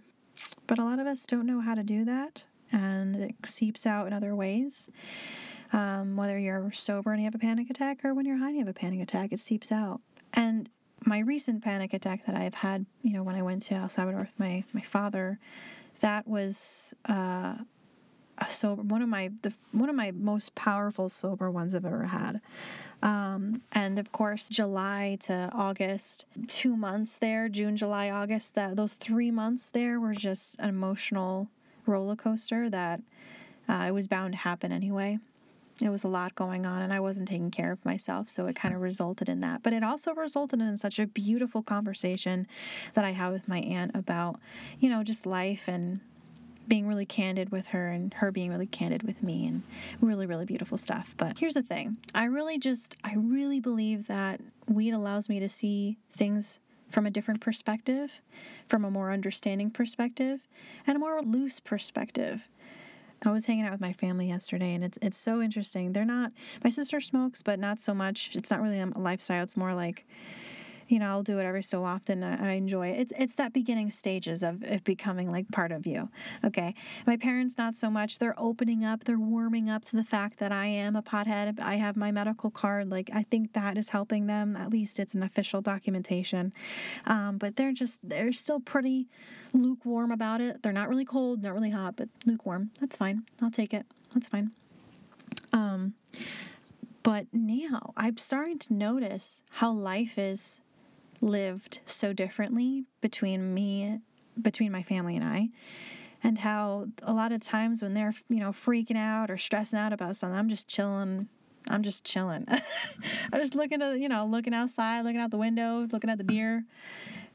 but 0.66 0.80
a 0.80 0.84
lot 0.84 1.00
of 1.00 1.08
us 1.08 1.26
don't 1.26 1.46
know 1.46 1.62
how 1.62 1.76
to 1.76 1.84
do 1.84 2.04
that, 2.06 2.44
and 2.72 3.16
it 3.16 3.36
seeps 3.46 3.86
out 3.86 4.08
in 4.08 4.14
other 4.14 4.36
ways. 4.36 4.90
Um, 5.74 6.16
whether 6.16 6.38
you're 6.38 6.72
sober 6.72 7.12
and 7.12 7.22
you 7.22 7.26
have 7.26 7.36
a 7.36 7.40
panic 7.40 7.70
attack 7.70 8.04
or 8.06 8.14
when 8.14 8.26
you're 8.26 8.38
high 8.38 8.48
and 8.48 8.56
you 8.56 8.66
have 8.66 8.70
a 8.70 8.80
panic 8.80 9.02
attack, 9.02 9.34
it 9.34 9.40
seeps 9.40 9.72
out. 9.72 10.00
And 10.34 10.70
my 11.06 11.20
recent 11.20 11.64
panic 11.64 11.94
attack 11.94 12.26
that 12.26 12.36
I've 12.36 12.54
had, 12.54 12.86
you 13.02 13.12
know, 13.14 13.22
when 13.24 13.36
I 13.36 13.42
went 13.42 13.64
to 13.64 13.76
El 13.76 13.90
Salvador 13.90 14.22
with 14.22 14.40
my, 14.40 14.64
my 14.74 14.82
father, 14.82 15.40
that 16.00 16.28
was 16.28 16.94
uh, 17.06 17.56
sober 18.50 18.82
one 18.82 19.02
of 19.02 19.10
my 19.10 19.32
the 19.42 19.54
one 19.72 19.90
of 19.90 19.96
my 19.96 20.12
most 20.12 20.56
powerful 20.56 21.10
sober 21.10 21.50
ones 21.50 21.74
I've 21.76 21.86
ever 21.86 22.06
had. 22.06 22.42
Um, 23.02 23.62
and 23.72 24.00
of 24.00 24.12
course, 24.12 24.50
July 24.50 25.18
to 25.22 25.52
August, 25.54 26.26
two 26.48 26.76
months 26.76 27.18
there, 27.20 27.48
June, 27.48 27.78
July, 27.78 28.10
August, 28.10 28.56
that 28.56 28.76
those 28.76 28.96
three 28.96 29.30
months 29.30 29.70
there 29.70 30.00
were 30.00 30.14
just 30.14 30.60
an 30.60 30.70
emotional 30.70 31.48
roller 31.86 32.16
coaster 32.16 32.70
that 32.70 33.02
uh, 33.70 33.86
it 33.88 33.92
was 33.92 34.08
bound 34.08 34.34
to 34.34 34.40
happen 34.40 34.72
anyway. 34.72 35.20
It 35.80 35.90
was 35.90 36.04
a 36.04 36.08
lot 36.08 36.34
going 36.34 36.66
on, 36.66 36.82
and 36.82 36.92
I 36.92 37.00
wasn't 37.00 37.30
taking 37.30 37.52
care 37.52 37.72
of 37.72 37.86
myself, 37.86 38.30
so 38.30 38.48
it 38.48 38.56
kind 38.56 38.74
of 38.74 38.82
resulted 38.82 39.30
in 39.30 39.42
that. 39.42 39.62
But 39.62 39.74
it 39.74 39.84
also 39.84 40.12
resulted 40.16 40.60
in 40.60 40.76
such 40.76 40.98
a 40.98 41.06
beautiful 41.06 41.62
conversation 41.62 42.48
that 42.96 43.06
I 43.06 43.12
had 43.12 43.32
with 43.32 43.48
my 43.48 43.60
aunt 43.60 43.92
about, 43.94 44.40
you 44.80 44.90
know, 44.90 45.04
just 45.04 45.28
life 45.28 45.66
and 45.68 46.00
being 46.68 46.88
really 46.88 47.06
candid 47.06 47.52
with 47.52 47.68
her 47.68 47.90
and 47.90 48.14
her 48.16 48.32
being 48.32 48.50
really 48.50 48.66
candid 48.66 49.04
with 49.04 49.24
me 49.24 49.46
and 49.48 49.64
really 50.02 50.26
really 50.26 50.46
beautiful 50.46 50.78
stuff 50.78 51.14
but 51.18 51.38
here's 51.40 51.54
the 51.54 51.62
thing 51.62 51.98
i 52.14 52.26
really 52.26 52.58
just 52.58 52.96
i 53.04 53.14
really 53.16 53.60
believe 53.60 54.08
that 54.08 54.42
weed 54.68 54.94
allows 54.94 55.30
me 55.30 55.40
to 55.40 55.50
see 55.50 55.98
things 56.12 56.60
from 56.90 57.06
a 57.06 57.10
different 57.10 57.42
perspective 57.42 58.22
from 58.68 58.86
a 58.86 58.92
more 58.92 59.12
understanding 59.12 59.70
perspective 59.70 60.42
and 60.86 60.96
a 60.96 61.00
more 61.00 61.22
loose 61.22 61.60
perspective 61.60 62.48
I 63.26 63.32
was 63.32 63.46
hanging 63.46 63.66
out 63.66 63.72
with 63.72 63.82
my 63.82 63.94
family 63.94 64.28
yesterday, 64.28 64.74
and 64.74 64.84
it's 64.84 65.00
it's 65.02 65.18
so 65.18 65.42
interesting. 65.42 65.94
They're 65.94 66.06
not. 66.06 66.32
My 66.64 66.70
sister 66.70 67.02
smokes, 67.02 67.42
but 67.42 67.60
not 67.60 67.80
so 67.80 67.94
much. 67.94 68.36
It's 68.36 68.52
not 68.52 68.62
really 68.62 68.80
a 68.80 68.86
lifestyle. 68.86 69.44
It's 69.44 69.58
more 69.58 69.74
like 69.74 70.06
you 70.88 71.00
know, 71.00 71.08
I'll 71.08 71.24
do 71.24 71.40
it 71.40 71.44
every 71.44 71.64
so 71.64 71.84
often. 71.84 72.24
I, 72.24 72.50
I 72.50 72.52
enjoy 72.54 72.90
it. 72.90 73.00
It's 73.00 73.14
it's 73.18 73.36
that 73.36 73.54
beginning 73.54 73.90
stages 73.90 74.44
of 74.44 74.64
it 74.64 74.84
becoming 74.84 75.32
like 75.32 75.50
part 75.52 75.72
of 75.72 75.86
you. 75.86 76.10
Okay. 76.44 76.74
My 77.06 77.18
parents 77.18 77.58
not 77.58 77.76
so 77.76 77.90
much. 77.90 78.20
They're 78.20 78.40
opening 78.40 78.84
up, 78.84 79.04
they're 79.04 79.20
warming 79.20 79.70
up 79.70 79.84
to 79.86 79.96
the 79.96 80.04
fact 80.04 80.40
that 80.40 80.52
I 80.52 80.66
am 80.66 80.96
a 80.96 81.02
pothead. 81.02 81.60
I 81.60 81.76
have 81.76 81.98
my 81.98 82.12
medical 82.12 82.50
card. 82.50 82.90
Like 82.90 83.10
I 83.14 83.24
think 83.24 83.54
that 83.54 83.78
is 83.78 83.90
helping 83.90 84.28
them. 84.28 84.56
At 84.56 84.70
least 84.70 85.00
it's 85.00 85.14
an 85.14 85.24
official 85.24 85.62
documentation. 85.62 86.54
Um, 87.06 87.38
but 87.38 87.56
they're 87.56 87.74
just 87.74 88.00
they're 88.04 88.34
still 88.34 88.60
pretty 88.60 89.08
lukewarm 89.54 90.12
about 90.12 90.42
it. 90.42 90.64
They're 90.64 90.74
not 90.74 90.90
really 90.90 91.06
cold, 91.06 91.44
not 91.44 91.54
really 91.54 91.72
hot, 91.72 91.96
but 91.96 92.10
lukewarm. 92.26 92.72
That's 92.80 92.96
fine. 92.96 93.24
I'll 93.42 93.52
take 93.52 93.74
it. 93.74 93.86
That's 94.14 94.28
fine. 94.28 94.52
Um 95.54 95.94
but 97.04 97.28
now 97.32 97.94
I'm 97.96 98.18
starting 98.18 98.60
to 98.60 98.74
notice 98.74 99.42
how 99.52 99.72
life 99.72 100.18
is 100.18 100.60
lived 101.22 101.80
so 101.86 102.14
differently 102.14 102.84
between 103.02 103.54
me 103.54 104.00
between 104.42 104.72
my 104.72 104.84
family 104.84 105.16
and 105.16 105.26
I 105.26 105.50
and 106.24 106.40
how 106.40 106.88
a 107.04 107.14
lot 107.14 107.32
of 107.32 107.42
times 107.42 107.82
when 107.82 107.94
they're 107.94 108.14
you 108.30 108.40
know 108.40 108.52
freaking 108.52 108.98
out 108.98 109.30
or 109.30 109.38
stressing 109.38 109.80
out 109.80 109.94
about 109.94 110.16
something 110.16 110.38
I'm 110.38 110.50
just 110.50 110.68
chilling. 110.68 111.28
I'm 111.70 111.84
just 111.84 112.06
chilling. 112.06 112.46
I'm 113.34 113.42
just 113.42 113.56
looking 113.56 113.82
at 113.82 114.00
you 114.00 114.10
know 114.10 114.26
looking 114.26 114.54
outside 114.54 115.02
looking 115.02 115.20
out 115.20 115.32
the 115.32 115.38
window 115.38 115.88
looking 115.92 116.10
at 116.10 116.18
the 116.18 116.24
deer 116.24 116.64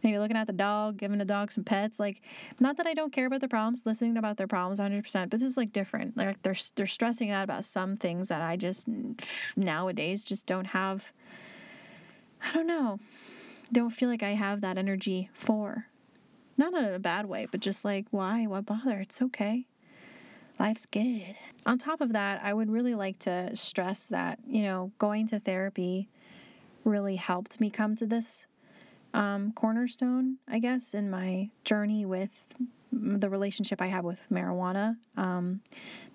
maybe 0.02 0.18
looking 0.18 0.36
at 0.36 0.48
the 0.48 0.52
dog 0.52 0.96
giving 0.96 1.18
the 1.18 1.24
dog 1.24 1.52
some 1.52 1.64
pets. 1.64 2.00
Like 2.00 2.22
not 2.58 2.76
that 2.76 2.86
I 2.86 2.94
don't 2.94 3.12
care 3.12 3.26
about 3.26 3.40
their 3.40 3.48
problems 3.48 3.82
listening 3.84 4.16
about 4.16 4.36
their 4.36 4.46
problems 4.46 4.80
100% 4.80 5.30
but 5.30 5.30
this 5.30 5.42
is 5.42 5.56
like 5.56 5.72
different. 5.72 6.16
Like 6.16 6.42
they're 6.42 6.56
they're 6.76 6.86
stressing 6.86 7.30
out 7.30 7.44
about 7.44 7.64
some 7.64 7.96
things 7.96 8.28
that 8.28 8.42
I 8.42 8.56
just 8.56 8.88
nowadays 9.56 10.24
just 10.24 10.46
don't 10.46 10.68
have 10.68 11.12
I 12.44 12.52
don't 12.54 12.66
know 12.66 12.98
don't 13.72 13.90
feel 13.90 14.08
like 14.08 14.22
I 14.22 14.30
have 14.30 14.60
that 14.60 14.78
energy 14.78 15.30
for. 15.32 15.86
Not 16.56 16.74
in 16.74 16.84
a 16.84 16.98
bad 16.98 17.26
way, 17.26 17.46
but 17.50 17.60
just 17.60 17.84
like, 17.84 18.06
why? 18.10 18.46
Why 18.46 18.60
bother? 18.60 19.00
It's 19.00 19.22
okay. 19.22 19.66
Life's 20.58 20.86
good. 20.86 21.34
On 21.64 21.78
top 21.78 22.00
of 22.00 22.12
that, 22.12 22.42
I 22.44 22.52
would 22.52 22.70
really 22.70 22.94
like 22.94 23.18
to 23.20 23.56
stress 23.56 24.08
that, 24.08 24.38
you 24.46 24.62
know, 24.62 24.92
going 24.98 25.26
to 25.28 25.38
therapy 25.38 26.08
really 26.84 27.16
helped 27.16 27.60
me 27.60 27.70
come 27.70 27.96
to 27.96 28.06
this 28.06 28.46
um, 29.14 29.52
cornerstone, 29.52 30.38
I 30.46 30.58
guess, 30.58 30.94
in 30.94 31.10
my 31.10 31.50
journey 31.64 32.04
with 32.04 32.54
the 32.92 33.30
relationship 33.30 33.80
I 33.80 33.86
have 33.86 34.04
with 34.04 34.22
marijuana. 34.30 34.96
Um, 35.16 35.62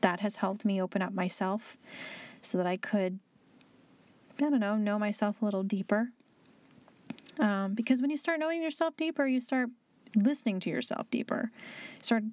that 0.02 0.20
has 0.20 0.38
helped 0.38 0.64
me 0.64 0.82
open 0.82 1.02
up 1.02 1.14
myself 1.14 1.76
so 2.42 2.58
that 2.60 2.68
I 2.68 2.78
could, 2.78 3.20
I 4.38 4.50
don't 4.50 4.60
know, 4.60 4.76
know 4.76 5.00
myself 5.00 5.42
a 5.42 5.46
little 5.46 5.64
deeper 5.64 6.12
um, 7.40 7.74
because 7.74 8.02
when 8.02 8.10
you 8.10 8.18
start 8.18 8.40
knowing 8.40 8.62
yourself 8.62 8.96
deeper, 8.98 9.26
you 9.26 9.42
start 9.42 9.70
listening 10.16 10.60
to 10.62 10.70
yourself 10.70 11.10
deeper. 11.10 11.52
start, 12.02 12.24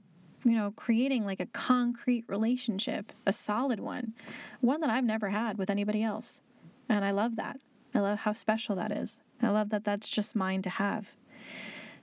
you 0.44 0.52
know, 0.52 0.72
creating 0.76 1.24
like 1.24 1.40
a 1.40 1.46
concrete 1.46 2.24
relationship, 2.28 3.12
a 3.26 3.32
solid 3.32 3.80
one, 3.80 4.14
one 4.60 4.80
that 4.80 4.90
I've 4.90 5.04
never 5.04 5.30
had 5.30 5.58
with 5.58 5.70
anybody 5.70 6.02
else. 6.02 6.40
And 6.88 7.04
I 7.04 7.10
love 7.10 7.36
that. 7.36 7.58
I 7.94 8.00
love 8.00 8.20
how 8.20 8.32
special 8.32 8.76
that 8.76 8.92
is. 8.92 9.20
I 9.40 9.50
love 9.50 9.70
that 9.70 9.84
that's 9.84 10.08
just 10.08 10.36
mine 10.36 10.62
to 10.62 10.70
have. 10.70 11.12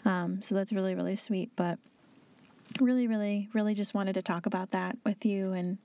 Um, 0.05 0.41
so 0.41 0.55
that's 0.55 0.71
really, 0.71 0.95
really 0.95 1.15
sweet. 1.15 1.51
But 1.55 1.77
really, 2.79 3.07
really, 3.07 3.49
really 3.53 3.73
just 3.73 3.93
wanted 3.93 4.13
to 4.13 4.21
talk 4.21 4.45
about 4.45 4.69
that 4.69 4.97
with 5.05 5.25
you 5.25 5.51
and 5.51 5.77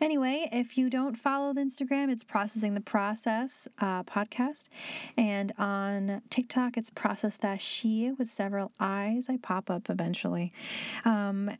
Anyway, 0.00 0.48
if 0.52 0.76
you 0.76 0.90
don't 0.90 1.16
follow 1.16 1.52
the 1.52 1.60
Instagram, 1.60 2.10
it's 2.10 2.24
Processing 2.24 2.74
the 2.74 2.80
Process 2.80 3.68
uh, 3.78 4.02
podcast. 4.02 4.68
And 5.16 5.52
on 5.58 6.22
TikTok, 6.30 6.76
it's 6.76 6.90
Process 6.90 7.36
That 7.38 7.60
She 7.60 8.12
with 8.12 8.28
several 8.28 8.72
eyes. 8.80 9.28
I 9.28 9.36
pop 9.36 9.70
up 9.70 9.88
eventually. 9.90 10.52
Um, 11.04 11.50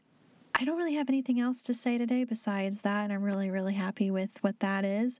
I 0.54 0.64
don't 0.64 0.76
really 0.76 0.94
have 0.94 1.08
anything 1.08 1.40
else 1.40 1.62
to 1.64 1.74
say 1.74 1.98
today 1.98 2.24
besides 2.24 2.82
that, 2.82 3.04
and 3.04 3.12
I'm 3.12 3.22
really, 3.22 3.50
really 3.50 3.74
happy 3.74 4.10
with 4.10 4.42
what 4.42 4.60
that 4.60 4.84
is. 4.84 5.18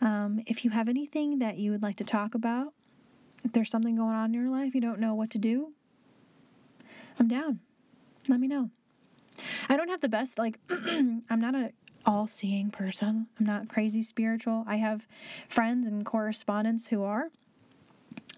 Um, 0.00 0.40
if 0.46 0.64
you 0.64 0.70
have 0.70 0.88
anything 0.88 1.40
that 1.40 1.58
you 1.58 1.72
would 1.72 1.82
like 1.82 1.96
to 1.96 2.04
talk 2.04 2.34
about, 2.34 2.72
if 3.44 3.52
there's 3.52 3.70
something 3.70 3.96
going 3.96 4.14
on 4.14 4.26
in 4.26 4.34
your 4.34 4.50
life 4.50 4.74
you 4.74 4.80
don't 4.80 5.00
know 5.00 5.14
what 5.14 5.30
to 5.30 5.38
do, 5.38 5.72
I'm 7.18 7.28
down. 7.28 7.60
Let 8.28 8.40
me 8.40 8.46
know. 8.46 8.70
I 9.68 9.76
don't 9.76 9.88
have 9.88 10.00
the 10.00 10.08
best, 10.08 10.38
like, 10.38 10.58
I'm 10.70 11.22
not 11.28 11.54
a 11.54 11.72
all 12.08 12.26
seeing 12.26 12.70
person. 12.70 13.26
I'm 13.38 13.44
not 13.44 13.68
crazy 13.68 14.02
spiritual. 14.02 14.64
I 14.66 14.76
have 14.76 15.06
friends 15.46 15.86
and 15.86 16.06
correspondents 16.06 16.88
who 16.88 17.02
are. 17.02 17.28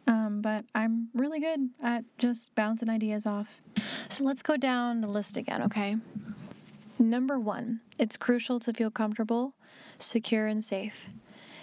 Um, 0.09 0.41
but 0.43 0.65
I'm 0.75 1.09
really 1.15 1.39
good 1.39 1.71
at 1.81 2.05
just 2.19 2.53
bouncing 2.57 2.91
ideas 2.91 3.27
off. 3.27 3.61
So 4.09 4.25
let's 4.25 4.43
go 4.43 4.57
down 4.57 5.03
the 5.03 5.09
list 5.09 5.37
again, 5.37 5.63
okay? 5.63 5.97
Number 6.99 7.39
one, 7.39 7.81
it's 7.97 8.17
crucial 8.17 8.59
to 8.59 8.73
feel 8.73 8.91
comfortable, 8.91 9.55
secure, 10.01 10.49
and 10.49 10.65
safe. 10.65 11.09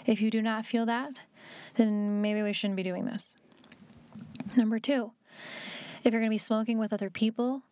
If 0.05 0.21
you 0.21 0.31
do 0.31 0.41
not 0.41 0.65
feel 0.65 0.85
that, 0.85 1.19
then 1.75 2.21
maybe 2.21 2.41
we 2.41 2.53
shouldn't 2.53 2.77
be 2.77 2.83
doing 2.83 3.03
this. 3.03 3.37
Number 4.55 4.79
two, 4.79 5.11
if 6.05 6.13
you're 6.13 6.21
going 6.21 6.29
to 6.29 6.29
be 6.29 6.37
smoking 6.37 6.77
with 6.77 6.93
other 6.93 7.09
people, 7.09 7.63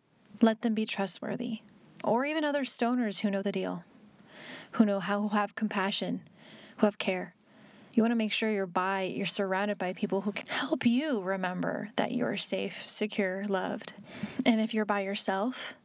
let 0.41 0.61
them 0.61 0.73
be 0.73 0.86
trustworthy, 0.86 1.59
or 2.03 2.25
even 2.25 2.43
other 2.43 2.65
stoners 2.65 3.21
who 3.21 3.31
know 3.31 3.41
the 3.41 3.53
deal 3.53 3.86
who 4.76 4.86
know 4.86 4.99
how, 4.99 5.21
who 5.21 5.30
have 5.30 5.55
compassion, 5.55 6.21
who 6.78 6.86
have 6.86 6.97
care. 6.97 7.34
You 7.93 8.03
want 8.03 8.11
to 8.11 8.17
make 8.17 8.34
sure 8.34 8.51
you're 8.51 8.65
by, 8.65 9.03
you're 9.03 9.26
surrounded 9.26 9.78
by 9.78 9.93
people 9.93 10.21
who 10.21 10.34
can 10.34 10.47
help 10.47 10.86
you 10.86 11.21
remember 11.21 11.91
that 11.95 12.11
you're 12.11 12.36
safe, 12.36 12.86
secure, 12.86 13.45
loved. 13.47 13.93
And 14.45 14.59
if 14.59 14.73
you're 14.73 14.84
by 14.84 15.01
yourself, 15.01 15.76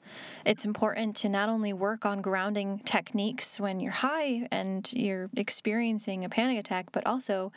it's 0.44 0.64
important 0.64 1.14
to 1.18 1.28
not 1.28 1.48
only 1.48 1.72
work 1.72 2.04
on 2.04 2.20
grounding 2.20 2.80
techniques 2.80 3.60
when 3.60 3.78
you're 3.78 3.92
high 3.92 4.48
and 4.50 4.92
you're 4.92 5.30
experiencing 5.36 6.24
a 6.24 6.28
panic 6.28 6.58
attack, 6.58 6.90
but 6.90 7.06
also 7.06 7.52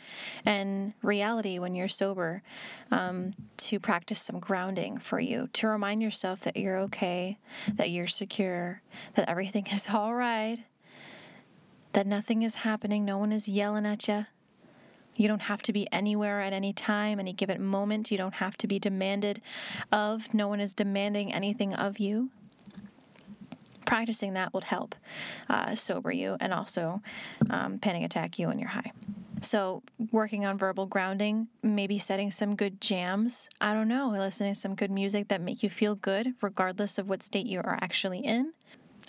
in 0.45 0.93
reality 1.01 1.57
when 1.57 1.73
you're 1.73 1.87
sober, 1.87 2.43
um, 2.91 3.33
to 3.57 3.79
practice 3.79 4.21
some 4.21 4.39
grounding 4.39 4.99
for 4.99 5.19
you, 5.19 5.49
to 5.53 5.67
remind 5.67 6.03
yourself 6.03 6.41
that 6.41 6.57
you're 6.57 6.77
okay, 6.77 7.39
that 7.73 7.89
you're 7.89 8.05
secure, 8.05 8.83
that 9.15 9.27
everything 9.27 9.65
is 9.71 9.89
all 9.89 10.13
right, 10.13 10.59
that 11.93 12.07
nothing 12.07 12.41
is 12.41 12.55
happening, 12.55 13.05
no 13.05 13.17
one 13.17 13.31
is 13.31 13.47
yelling 13.47 13.85
at 13.85 14.07
you. 14.07 14.25
You 15.15 15.27
don't 15.27 15.43
have 15.43 15.61
to 15.63 15.73
be 15.73 15.87
anywhere 15.91 16.41
at 16.41 16.53
any 16.53 16.73
time, 16.73 17.19
any 17.19 17.33
given 17.33 17.63
moment. 17.63 18.11
You 18.11 18.17
don't 18.17 18.35
have 18.35 18.57
to 18.57 18.67
be 18.67 18.79
demanded 18.79 19.41
of. 19.91 20.33
No 20.33 20.47
one 20.47 20.59
is 20.59 20.73
demanding 20.73 21.31
anything 21.31 21.73
of 21.73 21.99
you. 21.99 22.31
Practicing 23.85 24.33
that 24.33 24.53
would 24.53 24.63
help 24.63 24.95
uh, 25.49 25.75
sober 25.75 26.11
you 26.11 26.37
and 26.39 26.53
also 26.53 27.01
um, 27.49 27.77
panic 27.77 28.03
attack 28.03 28.39
you 28.39 28.47
when 28.47 28.57
you're 28.57 28.69
high. 28.69 28.91
So, 29.41 29.83
working 30.11 30.45
on 30.45 30.57
verbal 30.57 30.85
grounding, 30.85 31.49
maybe 31.61 31.99
setting 31.99 32.31
some 32.31 32.55
good 32.55 32.79
jams. 32.79 33.49
I 33.59 33.73
don't 33.73 33.89
know, 33.89 34.07
listening 34.17 34.53
to 34.53 34.59
some 34.59 34.73
good 34.73 34.89
music 34.89 35.27
that 35.27 35.41
make 35.41 35.61
you 35.61 35.69
feel 35.69 35.95
good, 35.95 36.33
regardless 36.41 36.97
of 36.97 37.09
what 37.09 37.21
state 37.21 37.45
you 37.45 37.59
are 37.59 37.77
actually 37.81 38.19
in 38.19 38.53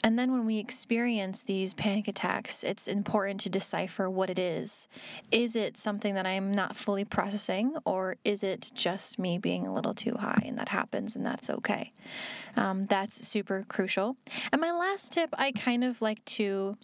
And 0.04 0.18
then 0.18 0.32
when 0.32 0.44
we 0.44 0.58
experience 0.58 1.42
these 1.44 1.72
panic 1.72 2.08
attacks, 2.08 2.62
it's 2.62 2.86
important 2.86 3.40
to 3.40 3.48
decipher 3.48 4.10
what 4.10 4.28
it 4.28 4.38
is. 4.38 4.86
Is 5.30 5.56
it 5.56 5.78
something 5.78 6.14
that 6.14 6.26
I'm 6.26 6.52
not 6.52 6.76
fully 6.76 7.06
processing, 7.06 7.74
or 7.86 8.16
is 8.22 8.44
it 8.44 8.70
just 8.74 9.18
me 9.18 9.38
being 9.38 9.66
a 9.66 9.72
little 9.72 9.94
too 9.94 10.16
high 10.20 10.42
and 10.44 10.58
that 10.58 10.68
happens 10.68 11.16
and 11.16 11.24
that's 11.24 11.48
okay? 11.48 11.92
Um, 12.54 12.82
that's 12.82 13.26
super 13.26 13.64
crucial. 13.66 14.18
And 14.52 14.60
my 14.60 14.72
last 14.72 15.10
tip, 15.10 15.30
I 15.38 15.52
kind 15.52 15.82
of 15.82 16.02
like 16.02 16.22
to 16.26 16.76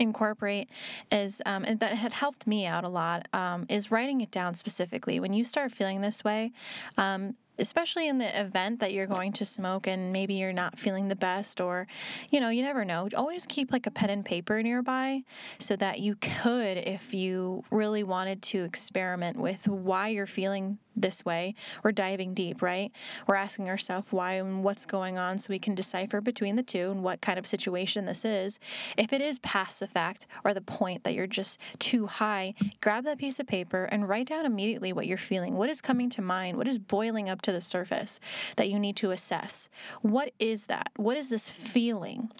incorporate 0.00 0.68
is 1.12 1.40
um, 1.46 1.64
and 1.64 1.78
that 1.78 1.94
had 1.94 2.12
helped 2.12 2.48
me 2.48 2.66
out 2.66 2.82
a 2.82 2.88
lot 2.88 3.28
um, 3.32 3.64
is 3.68 3.92
writing 3.92 4.20
it 4.20 4.30
down 4.32 4.52
specifically 4.54 5.20
when 5.20 5.32
you 5.32 5.44
start 5.44 5.70
feeling 5.70 6.00
this 6.00 6.24
way 6.24 6.50
um, 6.96 7.36
especially 7.58 8.08
in 8.08 8.18
the 8.18 8.40
event 8.40 8.80
that 8.80 8.92
you're 8.92 9.06
going 9.06 9.32
to 9.32 9.44
smoke 9.44 9.86
and 9.86 10.12
maybe 10.12 10.34
you're 10.34 10.52
not 10.52 10.78
feeling 10.78 11.08
the 11.08 11.16
best 11.16 11.60
or 11.60 11.86
you 12.30 12.40
know 12.40 12.50
you 12.50 12.62
never 12.62 12.84
know. 12.84 13.08
Always 13.16 13.46
keep 13.46 13.72
like 13.72 13.86
a 13.86 13.90
pen 13.90 14.10
and 14.10 14.24
paper 14.24 14.62
nearby 14.62 15.22
so 15.58 15.76
that 15.76 16.00
you 16.00 16.16
could 16.16 16.78
if 16.78 17.14
you 17.14 17.64
really 17.70 18.02
wanted 18.02 18.42
to 18.42 18.64
experiment 18.64 19.36
with 19.36 19.66
why 19.68 20.08
you're 20.08 20.26
feeling 20.26 20.78
this 21.02 21.24
way. 21.24 21.54
We're 21.82 21.92
diving 21.92 22.34
deep 22.34 22.62
right? 22.62 22.90
We're 23.26 23.36
asking 23.36 23.68
ourselves 23.68 24.08
why 24.10 24.34
and 24.34 24.64
what's 24.64 24.86
going 24.86 25.18
on 25.18 25.38
so 25.38 25.46
we 25.50 25.58
can 25.58 25.74
decipher 25.74 26.20
between 26.20 26.56
the 26.56 26.62
two 26.62 26.90
and 26.90 27.02
what 27.02 27.20
kind 27.20 27.38
of 27.38 27.46
situation 27.46 28.04
this 28.04 28.24
is. 28.24 28.58
If 28.96 29.12
it 29.12 29.20
is 29.20 29.38
past 29.40 29.80
the 29.80 29.86
fact 29.86 30.26
or 30.44 30.54
the 30.54 30.60
point 30.60 31.04
that 31.04 31.14
you're 31.14 31.26
just 31.26 31.58
too 31.78 32.06
high 32.06 32.54
grab 32.80 33.04
that 33.04 33.18
piece 33.18 33.40
of 33.40 33.46
paper 33.46 33.84
and 33.84 34.08
write 34.08 34.28
down 34.28 34.46
immediately 34.46 34.92
what 34.92 35.06
you're 35.06 35.18
feeling. 35.18 35.56
What 35.56 35.70
is 35.70 35.80
coming 35.80 36.10
to 36.10 36.22
mind? 36.22 36.56
What 36.56 36.68
is 36.68 36.78
boiling 36.78 37.28
up 37.28 37.42
to 37.42 37.52
the 37.52 37.60
surface 37.60 38.20
that 38.56 38.70
you 38.70 38.78
need 38.78 38.96
to 38.96 39.10
assess? 39.10 39.68
What 40.02 40.32
is 40.38 40.66
that? 40.66 40.90
What 40.96 41.16
is 41.16 41.30
this 41.30 41.48
feeling? 41.48 42.30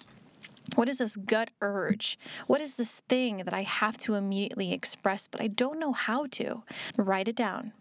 What 0.75 0.87
is 0.87 0.99
this 0.99 1.15
gut 1.15 1.49
urge? 1.61 2.19
What 2.47 2.61
is 2.61 2.77
this 2.77 3.01
thing 3.09 3.37
that 3.37 3.53
I 3.53 3.63
have 3.63 3.97
to 3.99 4.15
immediately 4.15 4.71
express, 4.71 5.27
but 5.27 5.41
I 5.41 5.47
don't 5.47 5.79
know 5.79 5.93
how 5.93 6.27
to? 6.31 6.63
Write 6.97 7.27
it 7.27 7.35
down. 7.35 7.73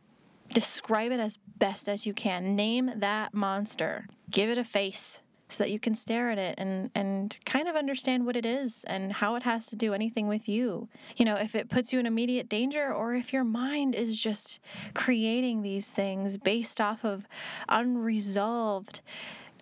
Describe 0.52 1.12
it 1.12 1.20
as 1.20 1.38
best 1.58 1.88
as 1.88 2.06
you 2.06 2.14
can. 2.14 2.56
Name 2.56 2.90
that 2.96 3.34
monster. 3.34 4.06
Give 4.30 4.50
it 4.50 4.58
a 4.58 4.64
face 4.64 5.20
so 5.48 5.64
that 5.64 5.70
you 5.70 5.78
can 5.78 5.94
stare 5.94 6.30
at 6.30 6.38
it 6.38 6.54
and, 6.58 6.90
and 6.94 7.38
kind 7.46 7.68
of 7.68 7.74
understand 7.74 8.26
what 8.26 8.36
it 8.36 8.44
is 8.44 8.84
and 8.86 9.12
how 9.14 9.34
it 9.34 9.42
has 9.42 9.66
to 9.66 9.76
do 9.76 9.94
anything 9.94 10.28
with 10.28 10.48
you. 10.48 10.88
You 11.16 11.24
know, 11.24 11.36
if 11.36 11.54
it 11.54 11.70
puts 11.70 11.92
you 11.92 11.98
in 11.98 12.06
immediate 12.06 12.48
danger 12.48 12.92
or 12.92 13.14
if 13.14 13.32
your 13.32 13.44
mind 13.44 13.94
is 13.94 14.20
just 14.20 14.58
creating 14.94 15.62
these 15.62 15.90
things 15.90 16.36
based 16.36 16.80
off 16.80 17.04
of 17.04 17.26
unresolved 17.68 19.00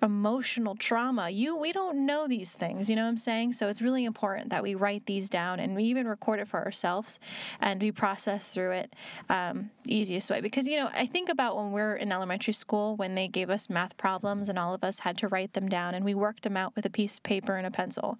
emotional 0.03 0.75
trauma. 0.75 1.31
You 1.31 1.57
we 1.57 1.73
don't 1.73 2.07
know 2.07 2.29
these 2.29 2.53
things, 2.53 2.91
you 2.91 2.97
know 2.97 3.03
what 3.03 3.09
I'm 3.09 3.17
saying? 3.17 3.55
So 3.55 3.69
it's 3.69 3.83
really 3.83 4.05
important 4.05 4.51
that 4.51 4.63
we 4.63 4.75
write 4.75 5.07
these 5.07 5.31
down 5.31 5.61
and 5.61 5.75
we 5.75 5.85
even 5.85 6.07
record 6.07 6.41
it 6.41 6.49
for 6.49 6.65
ourselves 6.65 7.19
and 7.61 7.81
we 7.81 7.91
process 7.93 8.53
through 8.53 8.73
it 8.73 8.95
um, 9.29 9.71
easiest 9.87 10.31
way. 10.31 10.41
Because 10.41 10.67
you 10.67 10.77
know, 10.77 10.91
I 10.93 11.07
think 11.07 11.29
about 11.29 11.57
when 11.57 11.73
we 11.73 11.81
are 11.81 11.97
in 11.97 12.13
elementary 12.13 12.53
school 12.53 12.97
when 12.97 13.15
they 13.15 13.29
gave 13.29 13.51
us 13.51 13.71
math 13.71 13.97
problems 13.97 14.49
and 14.49 14.59
all 14.59 14.75
of 14.75 14.85
us 14.85 15.01
had 15.01 15.17
to 15.19 15.29
write 15.29 15.55
them 15.55 15.69
down 15.69 15.95
and 15.95 16.05
we 16.05 16.15
worked 16.15 16.43
them 16.43 16.57
out 16.57 16.75
with 16.77 16.85
a 16.87 16.91
piece 16.91 17.19
of 17.19 17.23
paper 17.23 17.57
and 17.57 17.67
a 17.67 17.71
pencil. 17.71 18.19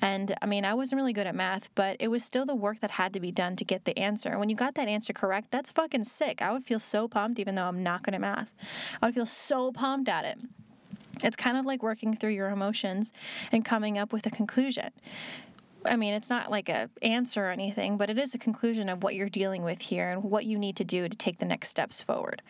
And 0.00 0.34
I 0.42 0.46
mean, 0.46 0.64
I 0.64 0.74
wasn't 0.74 1.00
really 1.00 1.12
good 1.12 1.26
at 1.26 1.34
math, 1.34 1.68
but 1.74 1.96
it 2.00 2.08
was 2.08 2.24
still 2.24 2.46
the 2.46 2.54
work 2.54 2.80
that 2.80 2.92
had 2.92 3.12
to 3.12 3.20
be 3.20 3.32
done 3.32 3.56
to 3.56 3.64
get 3.64 3.84
the 3.84 3.98
answer. 3.98 4.30
And 4.30 4.40
when 4.40 4.48
you 4.48 4.56
got 4.56 4.74
that 4.74 4.88
answer 4.88 5.12
correct, 5.12 5.50
that's 5.50 5.70
fucking 5.70 6.04
sick. 6.04 6.42
I 6.42 6.52
would 6.52 6.64
feel 6.64 6.78
so 6.78 7.08
pumped 7.08 7.38
even 7.38 7.54
though 7.54 7.66
I'm 7.66 7.82
not 7.82 8.02
good 8.02 8.14
at 8.14 8.20
math. 8.20 8.52
I 9.00 9.06
would 9.06 9.14
feel 9.14 9.26
so 9.26 9.72
pumped 9.72 10.08
at 10.08 10.24
it. 10.24 10.38
It's 11.22 11.36
kind 11.36 11.56
of 11.56 11.66
like 11.66 11.82
working 11.82 12.14
through 12.14 12.30
your 12.30 12.48
emotions 12.50 13.12
and 13.52 13.64
coming 13.64 13.98
up 13.98 14.12
with 14.12 14.26
a 14.26 14.30
conclusion. 14.30 14.90
I 15.84 15.96
mean, 15.96 16.14
it's 16.14 16.28
not 16.28 16.50
like 16.50 16.68
a 16.68 16.90
answer 17.02 17.46
or 17.46 17.50
anything, 17.50 17.96
but 17.96 18.10
it 18.10 18.18
is 18.18 18.34
a 18.34 18.38
conclusion 18.38 18.88
of 18.88 19.02
what 19.02 19.14
you're 19.14 19.28
dealing 19.28 19.62
with 19.62 19.82
here 19.82 20.10
and 20.10 20.24
what 20.24 20.44
you 20.44 20.58
need 20.58 20.76
to 20.76 20.84
do 20.84 21.08
to 21.08 21.16
take 21.16 21.38
the 21.38 21.44
next 21.44 21.70
steps 21.70 22.02
forward. 22.02 22.42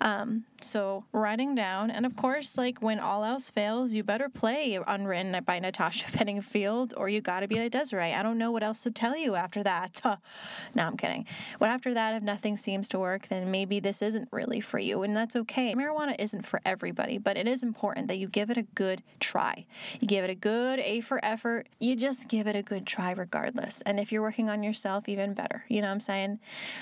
Um, 0.00 0.44
so 0.60 1.04
writing 1.12 1.54
down, 1.54 1.90
and 1.90 2.06
of 2.06 2.16
course, 2.16 2.58
like 2.58 2.80
when 2.80 2.98
all 2.98 3.24
else 3.24 3.50
fails, 3.50 3.92
you 3.92 4.02
better 4.02 4.28
play 4.28 4.78
Unwritten 4.86 5.42
by 5.44 5.58
Natasha 5.58 6.06
Bedingfield, 6.16 6.94
or 6.96 7.08
you 7.08 7.20
got 7.20 7.40
to 7.40 7.48
be 7.48 7.58
a 7.58 7.70
Desiree. 7.70 8.14
I 8.14 8.22
don't 8.22 8.38
know 8.38 8.50
what 8.50 8.62
else 8.62 8.82
to 8.82 8.90
tell 8.90 9.16
you 9.16 9.34
after 9.34 9.62
that. 9.62 10.00
no, 10.74 10.86
I'm 10.86 10.96
kidding. 10.96 11.26
But 11.58 11.68
after 11.68 11.94
that, 11.94 12.14
if 12.14 12.22
nothing 12.22 12.56
seems 12.56 12.88
to 12.90 12.98
work, 12.98 13.28
then 13.28 13.50
maybe 13.50 13.80
this 13.80 14.02
isn't 14.02 14.28
really 14.32 14.60
for 14.60 14.78
you, 14.78 15.02
and 15.02 15.16
that's 15.16 15.36
okay. 15.36 15.74
Marijuana 15.74 16.16
isn't 16.18 16.46
for 16.46 16.60
everybody, 16.64 17.18
but 17.18 17.36
it 17.36 17.46
is 17.46 17.62
important 17.62 18.08
that 18.08 18.18
you 18.18 18.28
give 18.28 18.50
it 18.50 18.56
a 18.56 18.62
good 18.62 19.02
try. 19.20 19.66
You 20.00 20.08
give 20.08 20.24
it 20.24 20.30
a 20.30 20.34
good 20.34 20.80
A 20.80 21.00
for 21.00 21.24
effort. 21.24 21.68
You 21.78 21.96
just 21.96 22.28
give 22.28 22.46
it 22.46 22.56
a 22.56 22.62
good 22.72 22.86
try 22.86 23.10
regardless. 23.10 23.82
And 23.82 24.00
if 24.00 24.10
you're 24.10 24.22
working 24.22 24.48
on 24.48 24.62
yourself, 24.62 25.06
even 25.06 25.34
better. 25.34 25.64
You 25.68 25.82
know 25.82 25.88
what 25.88 25.92
I'm 25.92 26.00
saying? 26.00 26.38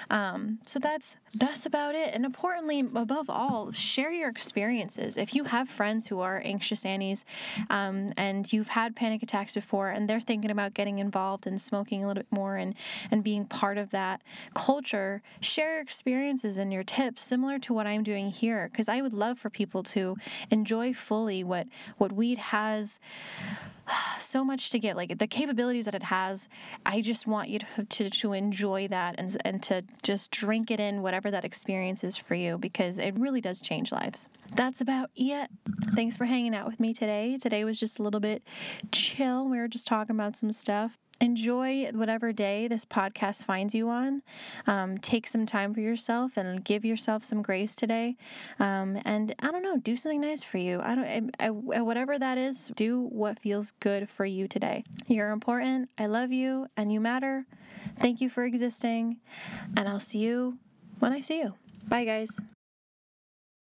Um, 0.08 0.60
so 0.64 0.78
that's 0.78 1.16
that's 1.34 1.66
about 1.66 1.96
it. 1.96 2.14
And 2.14 2.24
importantly, 2.24 2.80
above 2.80 3.28
all, 3.28 3.72
share 3.72 4.12
your 4.12 4.28
experiences. 4.28 5.16
If 5.16 5.34
you 5.34 5.44
have 5.44 5.68
friends 5.68 6.06
who 6.06 6.20
are 6.20 6.40
anxious 6.44 6.84
Annies 6.84 7.24
um, 7.70 8.10
and 8.16 8.52
you've 8.52 8.68
had 8.68 8.94
panic 8.94 9.22
attacks 9.22 9.54
before 9.54 9.90
and 9.90 10.08
they're 10.08 10.20
thinking 10.20 10.50
about 10.50 10.74
getting 10.74 10.98
involved 10.98 11.46
and 11.46 11.60
smoking 11.60 12.04
a 12.04 12.08
little 12.08 12.22
bit 12.22 12.32
more 12.32 12.56
and, 12.56 12.74
and 13.10 13.24
being 13.24 13.44
part 13.44 13.76
of 13.78 13.90
that 13.90 14.22
culture, 14.54 15.22
share 15.40 15.74
your 15.74 15.82
experiences 15.82 16.58
and 16.58 16.72
your 16.72 16.84
tips 16.84 17.22
similar 17.22 17.58
to 17.60 17.72
what 17.72 17.86
I'm 17.86 18.04
doing 18.04 18.30
here. 18.30 18.68
Because 18.70 18.88
I 18.88 19.00
would 19.00 19.14
love 19.14 19.38
for 19.38 19.50
people 19.50 19.82
to 19.84 20.16
enjoy 20.50 20.94
fully 20.94 21.42
what, 21.42 21.66
what 21.98 22.12
weed 22.12 22.38
has 22.38 23.00
so 24.20 24.44
much 24.44 24.70
to 24.70 24.78
give 24.78 24.96
like 24.96 25.18
the 25.18 25.26
capabilities 25.26 25.84
that 25.84 25.94
it 25.94 26.04
has 26.04 26.48
i 26.86 27.00
just 27.00 27.26
want 27.26 27.48
you 27.48 27.58
to, 27.58 27.84
to, 27.84 28.10
to 28.10 28.32
enjoy 28.32 28.86
that 28.88 29.14
and, 29.18 29.36
and 29.44 29.62
to 29.62 29.82
just 30.02 30.30
drink 30.30 30.70
it 30.70 30.80
in 30.80 31.02
whatever 31.02 31.30
that 31.30 31.44
experience 31.44 32.04
is 32.04 32.16
for 32.16 32.34
you 32.34 32.58
because 32.58 32.98
it 32.98 33.18
really 33.18 33.40
does 33.40 33.60
change 33.60 33.92
lives. 33.92 34.28
That's 34.54 34.80
about 34.80 35.10
it. 35.16 35.50
Thanks 35.94 36.16
for 36.16 36.24
hanging 36.24 36.54
out 36.54 36.66
with 36.66 36.80
me 36.80 36.92
today. 36.92 37.38
Today 37.40 37.64
was 37.64 37.78
just 37.78 37.98
a 37.98 38.02
little 38.02 38.20
bit 38.20 38.42
chill. 38.92 39.48
We 39.48 39.58
were 39.58 39.68
just 39.68 39.86
talking 39.86 40.14
about 40.16 40.36
some 40.36 40.52
stuff 40.52 40.98
enjoy 41.20 41.86
whatever 41.92 42.32
day 42.32 42.68
this 42.68 42.84
podcast 42.84 43.44
finds 43.44 43.74
you 43.74 43.88
on. 43.88 44.22
Um, 44.66 44.98
take 44.98 45.26
some 45.26 45.46
time 45.46 45.74
for 45.74 45.80
yourself 45.80 46.36
and 46.36 46.64
give 46.64 46.84
yourself 46.84 47.24
some 47.24 47.42
grace 47.42 47.76
today. 47.76 48.16
Um, 48.58 48.98
and 49.04 49.34
I 49.40 49.50
don't 49.50 49.62
know, 49.62 49.76
do 49.76 49.96
something 49.96 50.20
nice 50.20 50.42
for 50.42 50.58
you. 50.58 50.80
I 50.80 50.94
don't, 50.94 51.32
I, 51.38 51.46
I, 51.46 51.50
whatever 51.80 52.18
that 52.18 52.38
is, 52.38 52.70
do 52.74 53.00
what 53.00 53.38
feels 53.40 53.72
good 53.80 54.08
for 54.08 54.24
you 54.24 54.48
today. 54.48 54.84
You're 55.06 55.30
important. 55.30 55.90
I 55.98 56.06
love 56.06 56.32
you, 56.32 56.66
and 56.76 56.92
you 56.92 57.00
matter. 57.00 57.46
Thank 57.98 58.20
you 58.20 58.30
for 58.30 58.44
existing. 58.44 59.18
And 59.76 59.88
I'll 59.88 60.00
see 60.00 60.18
you 60.18 60.58
when 60.98 61.12
I 61.12 61.20
see 61.20 61.40
you. 61.40 61.54
Bye, 61.88 62.04
guys. 62.04 62.38